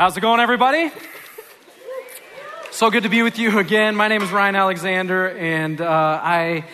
How's 0.00 0.16
it 0.16 0.22
going, 0.22 0.40
everybody? 0.40 0.90
So 2.70 2.90
good 2.90 3.02
to 3.02 3.10
be 3.10 3.20
with 3.20 3.38
you 3.38 3.58
again. 3.58 3.94
My 3.94 4.08
name 4.08 4.22
is 4.22 4.32
Ryan 4.32 4.56
Alexander, 4.56 5.28
and 5.28 5.78
uh, 5.78 5.86
I 5.86 6.64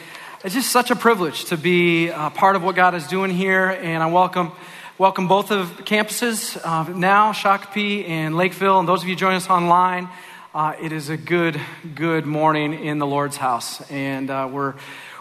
it's 0.44 0.54
just 0.54 0.70
such 0.70 0.92
a 0.92 0.94
privilege 0.94 1.46
to 1.46 1.56
be 1.56 2.08
uh, 2.08 2.30
part 2.30 2.54
of 2.54 2.62
what 2.62 2.76
God 2.76 2.94
is 2.94 3.04
doing 3.08 3.32
here. 3.32 3.66
And 3.68 4.00
I 4.00 4.06
welcome 4.06 4.52
welcome 4.96 5.26
both 5.26 5.50
of 5.50 5.66
campuses 5.84 6.56
uh, 6.64 6.96
now, 6.96 7.32
Shakopee 7.32 8.08
and 8.08 8.36
Lakeville, 8.36 8.78
and 8.78 8.86
those 8.86 9.02
of 9.02 9.08
you 9.08 9.16
joining 9.16 9.38
us 9.38 9.50
online. 9.50 10.08
Uh, 10.54 10.74
it 10.80 10.92
is 10.92 11.08
a 11.08 11.16
good 11.16 11.60
good 11.96 12.26
morning 12.26 12.74
in 12.74 13.00
the 13.00 13.08
Lord's 13.08 13.36
house, 13.36 13.80
and 13.90 14.30
uh, 14.30 14.48
we're. 14.48 14.74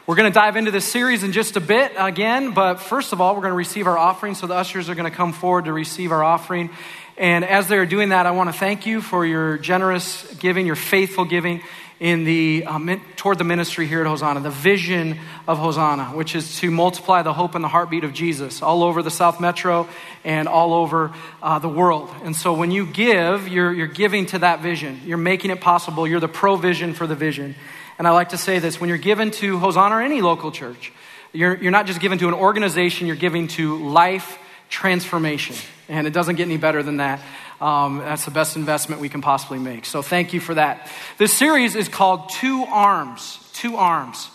We're 0.08 0.14
going 0.16 0.32
to 0.32 0.40
dive 0.40 0.56
into 0.56 0.70
this 0.70 0.86
series 0.86 1.24
in 1.24 1.32
just 1.32 1.58
a 1.58 1.60
bit 1.60 1.92
again, 1.98 2.54
but 2.54 2.76
first 2.76 3.12
of 3.12 3.22
all, 3.22 3.34
we're 3.34 3.42
going 3.42 3.54
to 3.54 3.58
receive 3.58 3.88
our 3.88 3.98
offering. 3.98 4.36
So 4.36 4.46
the 4.46 4.54
ushers 4.54 4.88
are 4.88 4.94
going 4.94 5.10
to 5.10 5.18
come 5.18 5.34
forward 5.34 5.66
to 5.66 5.74
receive 5.74 6.12
our 6.12 6.24
offering. 6.24 6.70
And 7.18 7.46
as 7.46 7.68
they're 7.68 7.86
doing 7.86 8.10
that, 8.10 8.26
I 8.26 8.32
want 8.32 8.52
to 8.52 8.60
thank 8.60 8.86
you 8.86 9.02
for 9.02 9.26
your 9.26 9.58
generous 9.58 10.26
giving, 10.36 10.66
your 10.66 10.76
faithful 10.76 11.24
giving 11.24 11.62
in 11.98 12.26
the, 12.26 12.66
uh, 12.68 12.98
toward 13.16 13.38
the 13.38 13.46
ministry 13.46 13.88
here 13.88 14.02
at 14.02 14.08
Hosanna, 14.08 14.42
the 14.42 14.50
vision 14.50 15.18
of 15.48 15.58
Hosanna, 15.58 16.08
which 16.08 16.36
is 16.36 16.60
to 16.60 16.70
multiply 16.70 17.22
the 17.22 17.32
hope 17.32 17.56
and 17.56 17.64
the 17.64 17.70
heartbeat 17.70 18.04
of 18.04 18.12
Jesus 18.12 18.62
all 18.62 18.84
over 18.84 19.02
the 19.02 19.10
South 19.12 19.40
Metro 19.40 19.88
and 20.26 20.50
all 20.50 20.74
over 20.74 21.14
uh, 21.42 21.58
the 21.60 21.70
world. 21.70 22.10
And 22.24 22.36
so 22.36 22.54
when 22.54 22.72
you 22.72 22.86
give, 22.86 23.48
you're, 23.48 23.72
you're 23.72 23.88
giving 23.88 24.26
to 24.28 24.40
that 24.40 24.60
vision. 24.60 25.00
You're 25.06 25.18
making 25.18 25.52
it 25.52 25.62
possible. 25.62 26.06
You're 26.06 26.20
the 26.20 26.28
provision 26.28 26.94
for 26.94 27.08
the 27.08 27.16
vision. 27.16 27.56
And 27.98 28.08
I 28.10 28.12
like 28.12 28.30
to 28.30 28.38
say 28.38 28.60
this 28.60 28.82
when 28.82 28.90
you're 28.90 28.98
given 28.98 29.32
to 29.32 29.58
Hosanna 29.58 29.96
or 29.96 30.02
any 30.02 30.20
local 30.20 30.52
church, 30.52 30.92
you're, 31.32 31.56
you're 31.56 31.72
not 31.72 31.86
just 31.86 32.02
given 32.02 32.18
to 32.18 32.28
an 32.28 32.34
organization, 32.34 33.08
you're 33.08 33.16
giving 33.16 33.48
to 33.50 33.88
life 33.88 34.38
transformation. 34.70 35.56
And 35.88 36.08
it 36.08 36.14
doesn't 36.14 36.36
get 36.36 36.44
any 36.44 36.58
better 36.58 36.84
than 36.84 36.98
that. 36.98 37.22
Um, 37.62 38.00
that's 38.00 38.26
the 38.26 38.32
best 38.32 38.56
investment 38.56 39.02
we 39.02 39.10
can 39.10 39.22
possibly 39.22 39.60
make. 39.60 39.86
So 39.86 40.02
thank 40.02 40.34
you 40.34 40.40
for 40.40 40.56
that. 40.56 40.90
This 41.18 41.34
series 41.34 41.76
is 41.76 41.88
called 41.88 42.30
Two 42.30 42.64
Arms. 42.64 43.40
Two 43.54 43.78
Arms. 43.78 44.30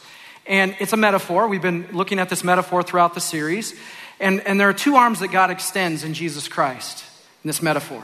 And 0.47 0.75
it's 0.81 0.93
a 0.93 0.97
metaphor. 0.97 1.49
We've 1.49 1.63
been 1.63 1.89
looking 1.93 2.19
at 2.19 2.29
this 2.29 2.43
metaphor 2.43 2.83
throughout 2.83 3.15
the 3.15 3.21
series. 3.21 3.75
And, 4.19 4.41
and 4.47 4.59
there 4.59 4.69
are 4.69 4.75
two 4.75 4.97
arms 4.97 5.21
that 5.21 5.29
God 5.29 5.51
extends 5.51 6.05
in 6.05 6.15
Jesus 6.15 6.49
Christ 6.49 7.05
in 7.45 7.49
this 7.49 7.63
metaphor. 7.63 8.03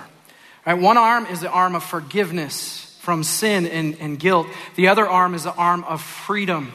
Right? 0.66 0.74
One 0.74 0.96
arm 0.96 1.27
is 1.27 1.40
the 1.40 1.50
arm 1.50 1.74
of 1.74 1.83
forgiveness 1.83 2.83
from 3.00 3.22
sin 3.22 3.66
and, 3.66 3.96
and 4.00 4.18
guilt, 4.18 4.48
the 4.74 4.88
other 4.88 5.08
arm 5.08 5.34
is 5.34 5.44
the 5.44 5.55
arm 5.55 5.84
of 5.84 6.02
freedom. 6.02 6.72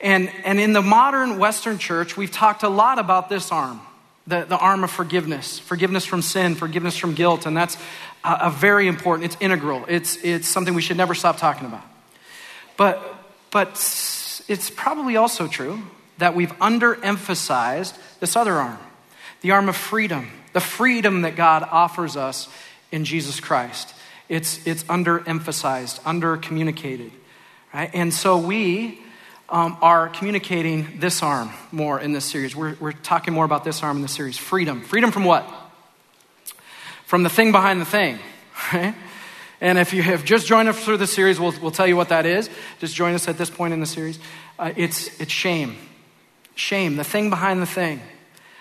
And, 0.00 0.30
and 0.44 0.60
in 0.60 0.72
the 0.72 0.80
modern 0.80 1.40
Western 1.40 1.78
church, 1.78 2.16
we've 2.16 2.30
talked 2.30 2.62
a 2.62 2.68
lot 2.68 3.00
about 3.00 3.28
this 3.28 3.50
arm 3.50 3.80
the, 4.26 4.44
the 4.44 4.58
arm 4.58 4.84
of 4.84 4.90
forgiveness 4.90 5.58
forgiveness 5.58 6.04
from 6.04 6.22
sin, 6.22 6.54
forgiveness 6.54 6.96
from 6.96 7.14
guilt. 7.14 7.46
And 7.46 7.56
that's 7.56 7.76
a, 8.24 8.38
a 8.42 8.50
very 8.50 8.86
important, 8.86 9.32
it's 9.32 9.36
integral. 9.40 9.84
It's, 9.88 10.16
it's 10.22 10.48
something 10.48 10.74
we 10.74 10.82
should 10.82 10.96
never 10.96 11.14
stop 11.14 11.38
talking 11.38 11.66
about. 11.66 11.84
But, 12.76 13.02
but 13.50 13.70
it's 14.48 14.70
probably 14.70 15.16
also 15.16 15.46
true 15.46 15.82
that 16.18 16.34
we've 16.34 16.52
underemphasized 16.58 17.96
this 18.20 18.36
other 18.36 18.54
arm 18.54 18.78
the 19.42 19.52
arm 19.52 19.70
of 19.70 19.76
freedom, 19.76 20.30
the 20.52 20.60
freedom 20.60 21.22
that 21.22 21.34
God 21.34 21.66
offers 21.70 22.14
us 22.14 22.46
in 22.92 23.06
Jesus 23.06 23.40
Christ. 23.40 23.94
It's, 24.28 24.66
it's 24.66 24.84
underemphasized, 24.84 26.00
undercommunicated. 26.00 27.10
Right? 27.72 27.90
And 27.94 28.12
so 28.12 28.36
we 28.36 29.00
um, 29.50 29.76
are 29.82 30.08
communicating 30.08 31.00
this 31.00 31.22
arm 31.22 31.50
more 31.72 32.00
in 32.00 32.12
this 32.12 32.24
series. 32.24 32.54
We're, 32.54 32.76
we're 32.80 32.92
talking 32.92 33.34
more 33.34 33.44
about 33.44 33.64
this 33.64 33.82
arm 33.82 33.96
in 33.96 34.02
this 34.02 34.12
series 34.12 34.38
freedom. 34.38 34.82
Freedom 34.82 35.10
from 35.10 35.24
what? 35.24 35.48
From 37.06 37.22
the 37.22 37.30
thing 37.30 37.52
behind 37.52 37.80
the 37.80 37.84
thing, 37.84 38.18
right? 38.72 38.94
And 39.60 39.78
if 39.78 39.92
you 39.92 40.02
have 40.02 40.24
just 40.24 40.46
joined 40.46 40.68
us 40.68 40.82
through 40.82 40.96
the 40.96 41.06
series, 41.06 41.38
we'll, 41.38 41.52
we'll 41.60 41.70
tell 41.70 41.86
you 41.86 41.96
what 41.96 42.08
that 42.08 42.24
is. 42.24 42.48
Just 42.78 42.94
join 42.94 43.14
us 43.14 43.28
at 43.28 43.36
this 43.36 43.50
point 43.50 43.74
in 43.74 43.80
the 43.80 43.86
series. 43.86 44.18
Uh, 44.58 44.72
it's, 44.76 45.20
it's 45.20 45.32
shame. 45.32 45.76
Shame, 46.54 46.96
the 46.96 47.04
thing 47.04 47.28
behind 47.28 47.60
the 47.60 47.66
thing. 47.66 48.00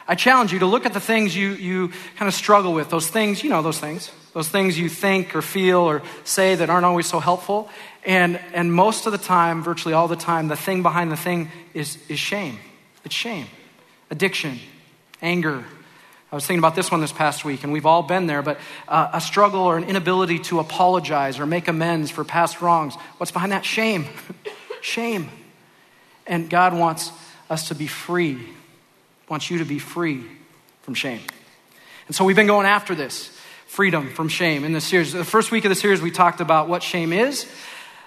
I 0.09 0.15
challenge 0.15 0.51
you 0.51 0.57
to 0.59 0.65
look 0.65 0.87
at 0.87 0.93
the 0.93 0.99
things 0.99 1.35
you, 1.35 1.51
you 1.51 1.89
kind 2.15 2.27
of 2.27 2.33
struggle 2.33 2.73
with, 2.73 2.89
those 2.89 3.07
things, 3.07 3.43
you 3.43 3.51
know, 3.51 3.61
those 3.61 3.77
things, 3.77 4.11
those 4.33 4.49
things 4.49 4.75
you 4.75 4.89
think 4.89 5.35
or 5.35 5.43
feel 5.43 5.81
or 5.81 6.01
say 6.23 6.55
that 6.55 6.67
aren't 6.67 6.85
always 6.85 7.05
so 7.05 7.19
helpful, 7.19 7.69
and, 8.03 8.39
and 8.55 8.73
most 8.73 9.05
of 9.05 9.11
the 9.11 9.19
time, 9.19 9.61
virtually 9.61 9.93
all 9.93 10.07
the 10.07 10.15
time, 10.15 10.47
the 10.47 10.55
thing 10.55 10.81
behind 10.81 11.11
the 11.11 11.15
thing 11.15 11.51
is, 11.75 11.99
is 12.09 12.17
shame. 12.17 12.57
It's 13.05 13.13
shame, 13.13 13.45
addiction, 14.09 14.57
anger. 15.21 15.63
I 16.31 16.35
was 16.35 16.43
thinking 16.43 16.57
about 16.57 16.73
this 16.73 16.89
one 16.89 17.01
this 17.01 17.11
past 17.11 17.45
week, 17.45 17.63
and 17.63 17.71
we've 17.71 17.85
all 17.85 18.01
been 18.01 18.25
there, 18.25 18.41
but 18.41 18.59
uh, 18.87 19.11
a 19.13 19.21
struggle 19.21 19.61
or 19.61 19.77
an 19.77 19.83
inability 19.83 20.39
to 20.39 20.57
apologize 20.57 21.39
or 21.39 21.45
make 21.45 21.67
amends 21.67 22.09
for 22.09 22.23
past 22.23 22.63
wrongs. 22.63 22.95
What's 23.17 23.31
behind 23.31 23.51
that? 23.51 23.63
Shame. 23.63 24.07
shame. 24.81 25.29
And 26.25 26.49
God 26.49 26.73
wants 26.73 27.11
us 27.47 27.67
to 27.67 27.75
be 27.75 27.85
free, 27.85 28.39
wants 29.29 29.49
you 29.49 29.59
to 29.59 29.65
be 29.65 29.79
free 29.79 30.23
from 30.81 30.93
shame. 30.93 31.21
And 32.07 32.15
so 32.15 32.25
we've 32.25 32.35
been 32.35 32.47
going 32.47 32.65
after 32.65 32.95
this 32.95 33.29
freedom 33.67 34.09
from 34.09 34.29
shame 34.29 34.63
in 34.63 34.73
this 34.73 34.85
series. 34.85 35.13
The 35.13 35.23
first 35.23 35.51
week 35.51 35.63
of 35.65 35.69
the 35.69 35.75
series, 35.75 36.01
we 36.01 36.11
talked 36.11 36.41
about 36.41 36.67
what 36.67 36.81
shame 36.81 37.13
is. 37.13 37.47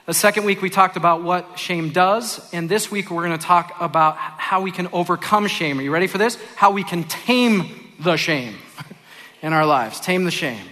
The 0.07 0.15
second 0.15 0.45
week, 0.45 0.61
we 0.61 0.69
talked 0.69 0.97
about 0.97 1.23
what 1.23 1.57
shame 1.57 1.91
does. 1.91 2.53
And 2.53 2.69
this 2.69 2.91
week, 2.91 3.11
we're 3.11 3.25
going 3.25 3.39
to 3.39 3.47
talk 3.47 3.77
about 3.81 4.17
how 4.17 4.61
we 4.61 4.73
can 4.73 4.89
overcome 4.93 5.47
shame. 5.47 5.79
Are 5.79 5.83
you 5.83 5.93
ready 5.93 6.09
for 6.09 6.19
this? 6.19 6.37
How 6.57 6.73
we 6.73 6.83
can 6.83 7.05
tame 7.05 7.93
the 8.01 8.17
shame 8.17 8.57
in 9.43 9.53
our 9.53 9.65
lives. 9.65 10.01
Tame 10.01 10.25
the 10.25 10.33
shame. 10.33 10.67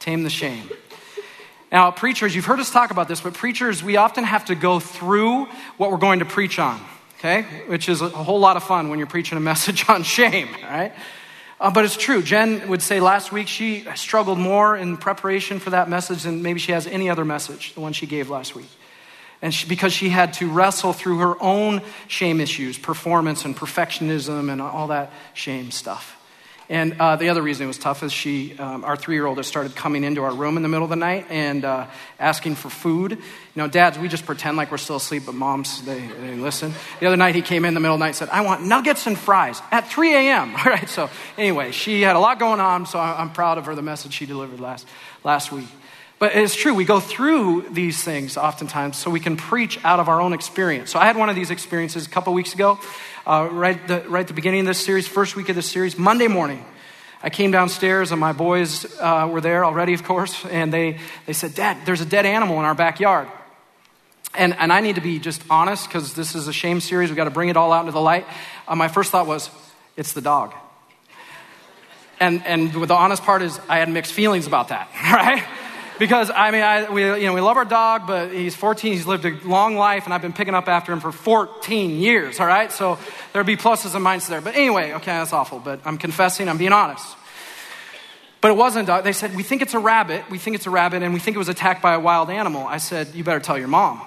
Tame 0.00 0.22
the 0.22 0.28
shame. 0.28 0.68
Now, 1.72 1.90
preachers, 1.90 2.36
you've 2.36 2.44
heard 2.44 2.60
us 2.60 2.70
talk 2.70 2.90
about 2.90 3.08
this, 3.08 3.22
but 3.22 3.32
preachers, 3.32 3.82
we 3.82 3.96
often 3.96 4.22
have 4.22 4.44
to 4.44 4.54
go 4.54 4.78
through 4.78 5.46
what 5.78 5.90
we're 5.90 5.96
going 5.96 6.18
to 6.18 6.26
preach 6.26 6.58
on, 6.58 6.78
okay? 7.24 7.42
Which 7.66 7.88
is 7.88 8.02
a 8.02 8.08
whole 8.10 8.38
lot 8.38 8.56
of 8.56 8.64
fun 8.64 8.90
when 8.90 8.98
you're 8.98 9.08
preaching 9.08 9.38
a 9.38 9.40
message 9.40 9.84
on 9.88 10.02
shame, 10.02 10.48
right? 10.62 10.92
Uh, 11.58 11.70
but 11.70 11.84
it's 11.84 11.96
true. 11.96 12.22
Jen 12.22 12.68
would 12.68 12.82
say 12.82 13.00
last 13.00 13.32
week 13.32 13.48
she 13.48 13.86
struggled 13.94 14.38
more 14.38 14.76
in 14.76 14.96
preparation 14.96 15.58
for 15.58 15.70
that 15.70 15.88
message 15.88 16.24
than 16.24 16.42
maybe 16.42 16.58
she 16.60 16.72
has 16.72 16.86
any 16.86 17.08
other 17.08 17.24
message, 17.24 17.74
the 17.74 17.80
one 17.80 17.92
she 17.92 18.06
gave 18.06 18.28
last 18.28 18.54
week. 18.54 18.68
And 19.40 19.54
she, 19.54 19.66
because 19.66 19.92
she 19.92 20.08
had 20.08 20.34
to 20.34 20.50
wrestle 20.50 20.92
through 20.92 21.18
her 21.18 21.42
own 21.42 21.82
shame 22.08 22.40
issues, 22.40 22.78
performance 22.78 23.44
and 23.44 23.56
perfectionism 23.56 24.50
and 24.50 24.60
all 24.60 24.88
that 24.88 25.12
shame 25.32 25.70
stuff. 25.70 26.20
And 26.68 26.96
uh, 26.98 27.16
the 27.16 27.28
other 27.28 27.42
reason 27.42 27.64
it 27.64 27.68
was 27.68 27.78
tough 27.78 28.02
is 28.02 28.12
she, 28.12 28.56
um, 28.58 28.84
our 28.84 28.96
three 28.96 29.16
year 29.16 29.26
old, 29.26 29.36
has 29.36 29.46
started 29.46 29.76
coming 29.76 30.02
into 30.02 30.22
our 30.22 30.34
room 30.34 30.56
in 30.56 30.62
the 30.62 30.68
middle 30.68 30.84
of 30.84 30.90
the 30.90 30.96
night 30.96 31.26
and 31.28 31.64
uh, 31.64 31.86
asking 32.18 32.54
for 32.54 32.70
food. 32.70 33.12
You 33.12 33.18
know, 33.54 33.68
dads, 33.68 33.98
we 33.98 34.08
just 34.08 34.24
pretend 34.24 34.56
like 34.56 34.70
we're 34.70 34.78
still 34.78 34.96
asleep, 34.96 35.24
but 35.26 35.34
moms, 35.34 35.84
they, 35.84 36.00
they 36.00 36.36
listen. 36.36 36.72
The 37.00 37.06
other 37.06 37.16
night 37.16 37.34
he 37.34 37.42
came 37.42 37.64
in 37.64 37.74
the 37.74 37.80
middle 37.80 37.94
of 37.94 38.00
the 38.00 38.04
night 38.04 38.10
and 38.10 38.16
said, 38.16 38.28
I 38.30 38.40
want 38.40 38.62
nuggets 38.62 39.06
and 39.06 39.18
fries 39.18 39.60
at 39.70 39.88
3 39.88 40.14
a.m. 40.14 40.56
All 40.56 40.64
right, 40.64 40.88
so 40.88 41.10
anyway, 41.36 41.72
she 41.72 42.00
had 42.00 42.16
a 42.16 42.20
lot 42.20 42.38
going 42.38 42.60
on, 42.60 42.86
so 42.86 42.98
I'm 42.98 43.32
proud 43.32 43.58
of 43.58 43.66
her, 43.66 43.74
the 43.74 43.82
message 43.82 44.14
she 44.14 44.26
delivered 44.26 44.60
last, 44.60 44.86
last 45.22 45.52
week. 45.52 45.68
But 46.24 46.34
it's 46.34 46.54
true, 46.54 46.72
we 46.72 46.86
go 46.86 47.00
through 47.00 47.66
these 47.70 48.02
things 48.02 48.38
oftentimes 48.38 48.96
so 48.96 49.10
we 49.10 49.20
can 49.20 49.36
preach 49.36 49.78
out 49.84 50.00
of 50.00 50.08
our 50.08 50.22
own 50.22 50.32
experience. 50.32 50.90
So 50.90 50.98
I 50.98 51.04
had 51.04 51.18
one 51.18 51.28
of 51.28 51.36
these 51.36 51.50
experiences 51.50 52.06
a 52.06 52.08
couple 52.08 52.32
weeks 52.32 52.54
ago, 52.54 52.78
uh, 53.26 53.46
right, 53.52 53.86
the, 53.86 54.00
right 54.08 54.20
at 54.20 54.28
the 54.28 54.32
beginning 54.32 54.60
of 54.60 54.66
this 54.68 54.82
series, 54.82 55.06
first 55.06 55.36
week 55.36 55.50
of 55.50 55.54
this 55.54 55.70
series, 55.70 55.98
Monday 55.98 56.26
morning. 56.26 56.64
I 57.22 57.28
came 57.28 57.50
downstairs 57.50 58.10
and 58.10 58.18
my 58.18 58.32
boys 58.32 58.86
uh, 59.00 59.28
were 59.30 59.42
there 59.42 59.66
already, 59.66 59.92
of 59.92 60.02
course, 60.02 60.46
and 60.46 60.72
they, 60.72 60.98
they 61.26 61.34
said, 61.34 61.54
Dad, 61.54 61.84
there's 61.84 62.00
a 62.00 62.06
dead 62.06 62.24
animal 62.24 62.58
in 62.58 62.64
our 62.64 62.74
backyard. 62.74 63.28
And, 64.34 64.54
and 64.54 64.72
I 64.72 64.80
need 64.80 64.94
to 64.94 65.02
be 65.02 65.18
just 65.18 65.42
honest 65.50 65.86
because 65.86 66.14
this 66.14 66.34
is 66.34 66.48
a 66.48 66.54
shame 66.54 66.80
series. 66.80 67.10
We've 67.10 67.18
got 67.18 67.24
to 67.24 67.30
bring 67.32 67.50
it 67.50 67.58
all 67.58 67.70
out 67.70 67.80
into 67.80 67.92
the 67.92 68.00
light. 68.00 68.24
Uh, 68.66 68.76
my 68.76 68.88
first 68.88 69.10
thought 69.10 69.26
was, 69.26 69.50
it's 69.94 70.14
the 70.14 70.22
dog. 70.22 70.54
And, 72.18 72.42
and 72.46 72.72
the 72.72 72.94
honest 72.94 73.24
part 73.24 73.42
is, 73.42 73.60
I 73.68 73.76
had 73.76 73.90
mixed 73.90 74.14
feelings 74.14 74.46
about 74.46 74.68
that, 74.68 74.88
right? 75.12 75.44
Because 75.98 76.30
I 76.30 76.50
mean, 76.50 76.62
I, 76.62 76.90
we, 76.90 77.02
you 77.04 77.26
know, 77.26 77.34
we 77.34 77.40
love 77.40 77.56
our 77.56 77.64
dog, 77.64 78.06
but 78.06 78.32
he's 78.32 78.54
14. 78.54 78.92
He's 78.92 79.06
lived 79.06 79.24
a 79.24 79.38
long 79.46 79.76
life, 79.76 80.04
and 80.04 80.14
I've 80.14 80.22
been 80.22 80.32
picking 80.32 80.54
up 80.54 80.68
after 80.68 80.92
him 80.92 81.00
for 81.00 81.12
14 81.12 81.90
years. 81.90 82.40
All 82.40 82.46
right, 82.46 82.70
so 82.70 82.98
there'd 83.32 83.46
be 83.46 83.56
pluses 83.56 83.94
and 83.94 84.04
minuses 84.04 84.28
there. 84.28 84.40
But 84.40 84.54
anyway, 84.54 84.92
okay, 84.92 85.12
that's 85.12 85.32
awful. 85.32 85.60
But 85.60 85.80
I'm 85.84 85.98
confessing, 85.98 86.48
I'm 86.48 86.58
being 86.58 86.72
honest. 86.72 87.06
But 88.40 88.50
it 88.50 88.56
wasn't. 88.56 88.84
a 88.84 88.86
dog. 88.88 89.04
They 89.04 89.12
said 89.12 89.34
we 89.34 89.42
think 89.42 89.62
it's 89.62 89.74
a 89.74 89.78
rabbit. 89.78 90.30
We 90.30 90.38
think 90.38 90.56
it's 90.56 90.66
a 90.66 90.70
rabbit, 90.70 91.02
and 91.02 91.14
we 91.14 91.20
think 91.20 91.34
it 91.34 91.38
was 91.38 91.48
attacked 91.48 91.80
by 91.80 91.94
a 91.94 92.00
wild 92.00 92.28
animal. 92.28 92.66
I 92.66 92.78
said, 92.78 93.14
you 93.14 93.24
better 93.24 93.40
tell 93.40 93.58
your 93.58 93.68
mom. 93.68 94.02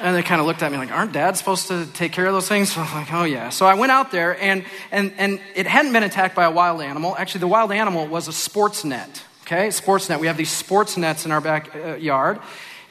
And 0.00 0.14
they 0.14 0.22
kind 0.22 0.40
of 0.40 0.46
looked 0.46 0.62
at 0.62 0.70
me 0.70 0.78
like, 0.78 0.92
aren't 0.92 1.12
dads 1.12 1.38
supposed 1.38 1.68
to 1.68 1.86
take 1.86 2.12
care 2.12 2.26
of 2.26 2.32
those 2.34 2.48
things? 2.48 2.72
So 2.72 2.82
I'm 2.82 2.94
like, 2.94 3.12
oh 3.12 3.24
yeah. 3.24 3.48
So 3.48 3.66
I 3.66 3.74
went 3.74 3.92
out 3.92 4.12
there 4.12 4.38
and, 4.40 4.64
and, 4.90 5.12
and 5.16 5.40
it 5.54 5.66
hadn't 5.66 5.92
been 5.92 6.02
attacked 6.02 6.34
by 6.34 6.44
a 6.44 6.50
wild 6.50 6.82
animal. 6.82 7.16
Actually, 7.16 7.40
the 7.40 7.48
wild 7.48 7.72
animal 7.72 8.06
was 8.06 8.28
a 8.28 8.32
sports 8.32 8.84
net. 8.84 9.24
Okay, 9.46 9.70
sports 9.70 10.08
net. 10.08 10.18
We 10.18 10.26
have 10.26 10.36
these 10.36 10.50
sports 10.50 10.96
nets 10.96 11.24
in 11.24 11.30
our 11.30 11.40
backyard. 11.40 12.40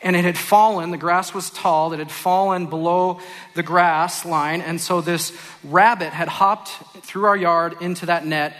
And 0.01 0.15
it 0.15 0.23
had 0.23 0.37
fallen, 0.37 0.91
the 0.91 0.97
grass 0.97 1.33
was 1.33 1.49
tall, 1.49 1.91
it 1.91 1.99
had 1.99 2.11
fallen 2.11 2.67
below 2.67 3.19
the 3.55 3.63
grass 3.63 4.23
line. 4.23 4.61
And 4.61 4.79
so 4.79 5.01
this 5.01 5.33
rabbit 5.65 6.13
had 6.13 6.29
hopped 6.29 6.69
through 7.03 7.25
our 7.25 7.35
yard 7.35 7.75
into 7.81 8.05
that 8.05 8.25
net, 8.25 8.55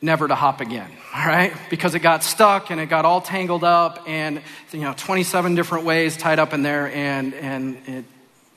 never 0.00 0.28
to 0.28 0.34
hop 0.36 0.60
again, 0.60 0.90
all 1.14 1.26
right? 1.26 1.52
Because 1.70 1.96
it 1.96 2.00
got 2.00 2.22
stuck 2.22 2.70
and 2.70 2.78
it 2.78 2.86
got 2.86 3.04
all 3.04 3.20
tangled 3.20 3.64
up 3.64 4.04
and, 4.06 4.40
you 4.72 4.80
know, 4.80 4.94
27 4.96 5.56
different 5.56 5.84
ways 5.84 6.16
tied 6.16 6.38
up 6.38 6.52
in 6.52 6.62
there 6.62 6.88
and, 6.88 7.34
and 7.34 7.76
it, 7.88 8.04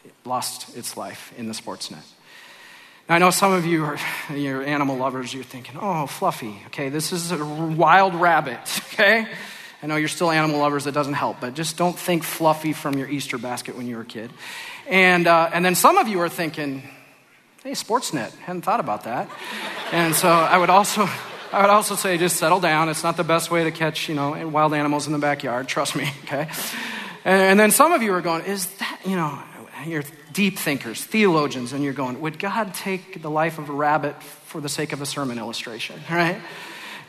it 0.03 0.13
lost 0.25 0.75
its 0.77 0.98
life 0.98 1.33
in 1.38 1.48
the 1.48 1.53
sports 1.53 1.89
net. 1.89 2.03
I 3.07 3.19
know 3.19 3.30
some 3.30 3.54
of 3.54 3.68
you 3.68 3.86
are 3.86 4.00
you're 4.34 4.63
animal 4.63 4.98
lovers, 4.98 5.31
you're 5.31 5.44
thinking, 5.44 5.78
oh, 5.80 6.07
Fluffy, 6.07 6.60
okay, 6.68 6.90
this 6.90 7.12
is 7.12 7.31
a 7.31 7.46
wild 7.46 8.16
rabbit, 8.16 8.60
okay? 8.94 9.28
I 9.84 9.88
know 9.88 9.96
you're 9.96 10.07
still 10.07 10.31
animal 10.31 10.60
lovers, 10.60 10.86
that 10.86 10.94
doesn't 10.94 11.13
help, 11.13 11.40
but 11.40 11.54
just 11.54 11.78
don't 11.78 11.98
think 11.98 12.24
Fluffy 12.24 12.74
from 12.74 12.98
your 12.98 13.07
Easter 13.07 13.38
basket 13.38 13.78
when 13.78 13.86
you 13.86 13.98
were 13.98 14.02
a 14.02 14.06
kid. 14.06 14.31
And, 14.88 15.28
uh, 15.28 15.52
and 15.54 15.63
then 15.63 15.75
some 15.75 15.98
of 16.00 16.07
you 16.07 16.19
are 16.22 16.30
thinking, 16.30 16.81
hey, 17.63 17.74
Sportsnet, 17.74 18.31
hadn't 18.38 18.63
thought 18.63 18.80
about 18.80 19.04
that. 19.04 19.30
And 19.92 20.16
so 20.16 20.28
I 20.28 20.58
would 20.58 20.72
also, 20.72 21.08
I 21.51 21.62
would 21.62 21.69
also 21.69 21.94
say 21.94 22.18
just 22.18 22.38
settle 22.38 22.60
down. 22.60 22.90
It's 22.90 23.04
not 23.04 23.18
the 23.18 23.24
best 23.24 23.51
way 23.51 23.66
to 23.66 23.72
catch, 23.72 24.10
you 24.10 24.16
know, 24.16 24.48
wild 24.48 24.74
animals 24.74 25.06
in 25.06 25.13
the 25.13 25.19
backyard, 25.19 25.68
trust 25.68 25.96
me, 25.96 26.10
okay? 26.24 26.50
And, 27.24 27.42
and 27.42 27.60
then 27.60 27.69
some 27.69 27.92
of 27.92 28.01
you 28.01 28.13
are 28.13 28.22
going, 28.22 28.46
is 28.46 28.66
that, 28.78 29.01
you 29.06 29.16
know, 29.16 29.40
you're 29.86 30.04
deep 30.34 30.58
thinkers, 30.60 31.04
theologians, 31.04 31.74
and 31.74 31.84
you're 31.84 31.94
going, 31.94 32.22
would 32.22 32.40
God 32.40 32.74
take 32.74 33.22
the 33.22 33.30
life 33.30 33.58
of 33.58 33.70
a 33.70 33.74
rabbit 33.74 34.22
for 34.22 34.62
the 34.62 34.70
sake 34.70 34.94
of 34.94 35.02
a 35.02 35.06
sermon 35.06 35.38
illustration, 35.40 36.00
right? 36.10 36.42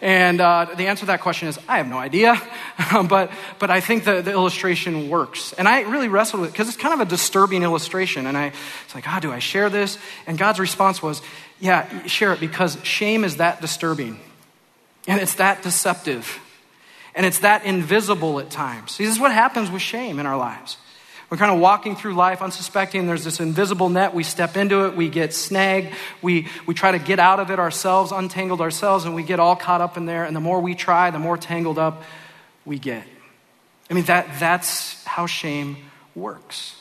And 0.03 0.41
uh, 0.43 0.67
the 0.77 0.89
answer 0.89 1.01
to 1.01 1.07
that 1.07 1.23
question 1.23 1.49
is, 1.49 1.59
I 1.69 1.79
have 1.79 1.89
no 1.89 1.97
idea. 1.97 2.41
but, 3.09 3.31
but 3.59 3.71
I 3.71 3.81
think 3.81 4.05
the, 4.05 4.21
the 4.21 4.31
illustration 4.31 5.09
works. 5.09 5.55
And 5.55 5.67
I 5.67 5.83
really 5.83 6.09
wrestled 6.09 6.43
with 6.43 6.51
it 6.51 6.53
because 6.53 6.69
it's 6.69 6.77
kind 6.77 6.93
of 6.93 7.01
a 7.01 7.09
disturbing 7.09 7.63
illustration. 7.63 8.27
And 8.27 8.37
I 8.37 8.47
was 8.49 8.95
like, 8.95 9.09
ah, 9.09 9.15
oh, 9.17 9.21
do 9.21 9.33
I 9.33 9.39
share 9.39 9.71
this? 9.71 9.99
And 10.27 10.37
God's 10.37 10.61
response 10.61 11.03
was, 11.03 11.23
yeah, 11.61 12.07
share 12.07 12.33
it 12.35 12.41
because 12.41 12.79
shame 12.83 13.25
is 13.25 13.39
that 13.39 13.63
disturbing. 13.63 14.21
And 15.09 15.21
it's 15.21 15.35
that 15.37 15.63
deceptive. 15.63 16.41
And 17.15 17.25
it's 17.25 17.39
that 17.39 17.65
invisible 17.65 18.39
at 18.41 18.51
times. 18.51 18.93
See, 18.93 19.05
this 19.07 19.15
is 19.15 19.21
what 19.21 19.33
happens 19.33 19.71
with 19.71 19.81
shame 19.81 20.19
in 20.19 20.27
our 20.27 20.37
lives. 20.37 20.77
We're 21.29 21.39
kind 21.39 21.53
of 21.53 21.59
walking 21.59 21.97
through 21.97 22.15
life 22.15 22.41
unsuspecting. 22.41 23.07
There's 23.07 23.25
this 23.25 23.41
invisible 23.41 23.89
net. 23.89 24.15
We 24.15 24.23
step 24.23 24.57
into 24.57 24.87
it. 24.87 24.95
We 24.95 25.09
get 25.09 25.35
snagged. 25.35 25.93
We, 26.23 26.47
we 26.67 26.75
try 26.75 26.93
to 26.93 27.01
get 27.01 27.19
out 27.19 27.41
of 27.41 27.51
it 27.51 27.59
ourselves, 27.59 28.13
untangled 28.13 28.61
ourselves, 28.61 29.05
and 29.05 29.15
we 29.15 29.25
get 29.25 29.41
all 29.41 29.57
caught 29.57 29.81
up 29.81 29.97
in 29.97 30.07
there. 30.07 30.25
And 30.25 30.37
the 30.37 30.41
more 30.41 30.61
we 30.61 30.77
try, 30.77 31.11
the 31.11 31.19
more 31.19 31.37
tangled 31.37 31.79
up 31.79 32.05
we 32.65 32.79
get. 32.79 33.05
I 33.91 33.95
mean, 33.95 34.05
that, 34.05 34.39
that's 34.39 35.05
how 35.05 35.27
shame 35.27 35.77
works. 36.15 36.75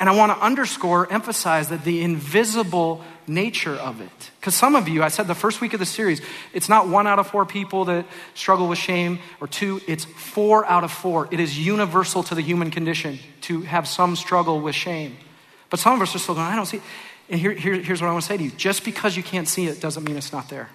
And 0.00 0.08
I 0.08 0.14
want 0.14 0.32
to 0.32 0.38
underscore, 0.42 1.10
emphasize 1.12 1.68
that 1.68 1.84
the 1.84 2.02
invisible 2.02 3.02
nature 3.28 3.74
of 3.74 4.00
it. 4.00 4.30
Because 4.40 4.54
some 4.54 4.74
of 4.74 4.88
you, 4.88 5.02
I 5.02 5.08
said 5.08 5.26
the 5.26 5.34
first 5.34 5.60
week 5.60 5.74
of 5.74 5.80
the 5.80 5.86
series, 5.86 6.20
it's 6.52 6.68
not 6.68 6.88
one 6.88 7.06
out 7.06 7.18
of 7.18 7.26
four 7.26 7.44
people 7.44 7.84
that 7.86 8.06
struggle 8.34 8.68
with 8.68 8.78
shame, 8.78 9.18
or 9.40 9.46
two, 9.46 9.80
it's 9.86 10.04
four 10.04 10.64
out 10.66 10.84
of 10.84 10.92
four. 10.92 11.28
It 11.30 11.40
is 11.40 11.58
universal 11.58 12.22
to 12.24 12.34
the 12.34 12.42
human 12.42 12.70
condition 12.70 13.18
to 13.42 13.62
have 13.62 13.88
some 13.88 14.16
struggle 14.16 14.60
with 14.60 14.74
shame. 14.74 15.16
But 15.70 15.80
some 15.80 15.94
of 15.94 16.02
us 16.02 16.14
are 16.14 16.18
still 16.18 16.34
going, 16.34 16.46
I 16.46 16.56
don't 16.56 16.66
see. 16.66 16.80
And 17.28 17.40
here, 17.40 17.52
here, 17.52 17.74
here's 17.74 18.00
what 18.00 18.08
I 18.08 18.12
want 18.12 18.24
to 18.24 18.28
say 18.28 18.36
to 18.36 18.44
you 18.44 18.50
just 18.50 18.84
because 18.84 19.16
you 19.16 19.22
can't 19.22 19.48
see 19.48 19.66
it 19.66 19.80
doesn't 19.80 20.04
mean 20.04 20.16
it's 20.16 20.32
not 20.32 20.48
there. 20.48 20.68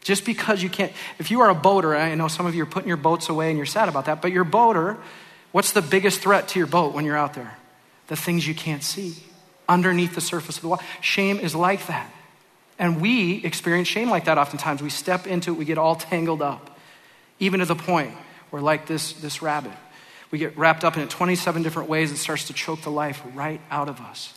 Just 0.00 0.24
because 0.24 0.62
you 0.62 0.70
can't, 0.70 0.92
if 1.18 1.30
you 1.30 1.42
are 1.42 1.50
a 1.50 1.54
boater, 1.54 1.94
I 1.94 2.14
know 2.14 2.28
some 2.28 2.46
of 2.46 2.54
you 2.54 2.62
are 2.62 2.66
putting 2.66 2.88
your 2.88 2.96
boats 2.96 3.28
away 3.28 3.48
and 3.48 3.58
you're 3.58 3.66
sad 3.66 3.88
about 3.88 4.06
that, 4.06 4.22
but 4.22 4.32
your 4.32 4.44
boater, 4.44 4.96
what's 5.52 5.72
the 5.72 5.82
biggest 5.82 6.20
threat 6.20 6.48
to 6.48 6.58
your 6.58 6.66
boat 6.66 6.94
when 6.94 7.04
you're 7.04 7.18
out 7.18 7.34
there? 7.34 7.58
the 8.10 8.16
things 8.16 8.46
you 8.46 8.56
can't 8.56 8.82
see 8.82 9.14
underneath 9.70 10.14
the 10.14 10.20
surface 10.20 10.56
of 10.56 10.62
the 10.62 10.68
water. 10.68 10.84
Shame 11.00 11.38
is 11.38 11.54
like 11.54 11.86
that. 11.86 12.12
And 12.78 13.00
we 13.00 13.44
experience 13.44 13.88
shame 13.88 14.10
like 14.10 14.24
that 14.24 14.36
oftentimes. 14.36 14.82
We 14.82 14.90
step 14.90 15.26
into 15.26 15.52
it, 15.52 15.58
we 15.58 15.64
get 15.64 15.78
all 15.78 15.94
tangled 15.94 16.42
up, 16.42 16.78
even 17.38 17.60
to 17.60 17.66
the 17.66 17.76
point 17.76 18.12
where, 18.50 18.60
like 18.60 18.86
this, 18.86 19.12
this 19.14 19.40
rabbit, 19.40 19.72
we 20.30 20.38
get 20.38 20.56
wrapped 20.58 20.84
up 20.84 20.96
in 20.96 21.02
it 21.02 21.10
27 21.10 21.62
different 21.62 21.88
ways. 21.88 22.10
It 22.10 22.16
starts 22.16 22.46
to 22.48 22.52
choke 22.52 22.82
the 22.82 22.90
life 22.90 23.22
right 23.34 23.60
out 23.70 23.88
of 23.88 24.00
us. 24.00 24.34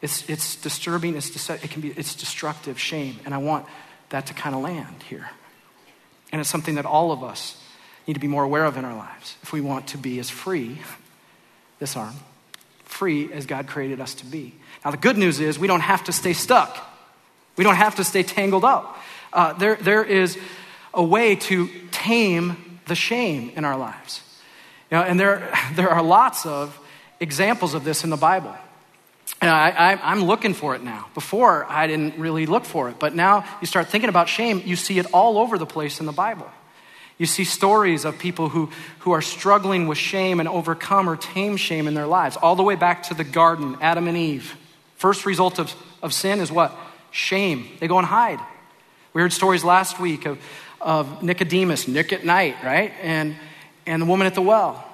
It's, 0.00 0.28
it's 0.28 0.56
disturbing, 0.56 1.16
it's, 1.16 1.50
it 1.50 1.70
can 1.70 1.82
be, 1.82 1.90
it's 1.90 2.14
destructive 2.14 2.78
shame. 2.78 3.18
And 3.24 3.34
I 3.34 3.38
want 3.38 3.66
that 4.10 4.26
to 4.26 4.34
kind 4.34 4.54
of 4.54 4.62
land 4.62 5.02
here. 5.08 5.28
And 6.30 6.40
it's 6.40 6.50
something 6.50 6.76
that 6.76 6.86
all 6.86 7.10
of 7.10 7.22
us 7.22 7.60
need 8.06 8.14
to 8.14 8.20
be 8.20 8.28
more 8.28 8.44
aware 8.44 8.64
of 8.64 8.76
in 8.76 8.84
our 8.84 8.96
lives 8.96 9.36
if 9.42 9.52
we 9.52 9.60
want 9.60 9.88
to 9.88 9.98
be 9.98 10.18
as 10.18 10.30
free, 10.30 10.78
this 11.80 11.96
arm, 11.96 12.14
free 12.88 13.32
as 13.32 13.46
God 13.46 13.68
created 13.68 14.00
us 14.00 14.14
to 14.14 14.26
be. 14.26 14.54
Now, 14.84 14.90
the 14.90 14.96
good 14.96 15.16
news 15.16 15.38
is 15.40 15.58
we 15.58 15.68
don't 15.68 15.80
have 15.80 16.04
to 16.04 16.12
stay 16.12 16.32
stuck, 16.32 16.76
we 17.56 17.64
don't 17.64 17.76
have 17.76 17.96
to 17.96 18.04
stay 18.04 18.22
tangled 18.22 18.64
up. 18.64 18.98
Uh, 19.32 19.52
there, 19.52 19.76
there 19.76 20.02
is 20.02 20.38
a 20.94 21.02
way 21.02 21.36
to 21.36 21.68
tame 21.90 22.80
the 22.86 22.94
shame 22.94 23.52
in 23.54 23.64
our 23.64 23.76
lives. 23.76 24.22
You 24.90 24.96
know, 24.96 25.04
and 25.04 25.20
there, 25.20 25.52
there 25.74 25.90
are 25.90 26.02
lots 26.02 26.46
of 26.46 26.78
examples 27.20 27.74
of 27.74 27.84
this 27.84 28.04
in 28.04 28.10
the 28.10 28.16
Bible. 28.16 28.54
And 29.40 29.50
I, 29.50 30.12
am 30.12 30.24
looking 30.24 30.54
for 30.54 30.74
it 30.74 30.82
now. 30.82 31.06
Before, 31.14 31.64
I 31.68 31.86
didn't 31.86 32.18
really 32.18 32.46
look 32.46 32.64
for 32.64 32.88
it. 32.88 32.98
But 32.98 33.14
now 33.14 33.44
you 33.60 33.66
start 33.66 33.88
thinking 33.88 34.08
about 34.08 34.28
shame, 34.28 34.62
you 34.64 34.74
see 34.74 34.98
it 34.98 35.06
all 35.12 35.38
over 35.38 35.58
the 35.58 35.66
place 35.66 36.00
in 36.00 36.06
the 36.06 36.12
Bible. 36.12 36.48
You 37.18 37.26
see 37.26 37.44
stories 37.44 38.04
of 38.04 38.18
people 38.18 38.48
who, 38.48 38.70
who 39.00 39.10
are 39.10 39.20
struggling 39.20 39.88
with 39.88 39.98
shame 39.98 40.38
and 40.38 40.48
overcome 40.48 41.10
or 41.10 41.16
tame 41.16 41.56
shame 41.56 41.88
in 41.88 41.94
their 41.94 42.06
lives, 42.06 42.36
all 42.36 42.54
the 42.54 42.62
way 42.62 42.76
back 42.76 43.04
to 43.04 43.14
the 43.14 43.24
garden, 43.24 43.76
Adam 43.80 44.06
and 44.06 44.16
Eve. 44.16 44.56
First 44.96 45.26
result 45.26 45.58
of, 45.58 45.74
of 46.00 46.12
sin 46.12 46.38
is 46.38 46.50
what? 46.52 46.72
Shame. 47.10 47.68
They 47.80 47.88
go 47.88 47.98
and 47.98 48.06
hide. 48.06 48.38
We 49.12 49.22
heard 49.22 49.32
stories 49.32 49.64
last 49.64 49.98
week 49.98 50.26
of, 50.26 50.38
of 50.80 51.22
Nicodemus, 51.22 51.88
Nick 51.88 52.12
at 52.12 52.24
night, 52.24 52.56
right? 52.62 52.92
And, 53.02 53.34
and 53.84 54.02
the 54.02 54.06
woman 54.06 54.28
at 54.28 54.34
the 54.34 54.42
well. 54.42 54.84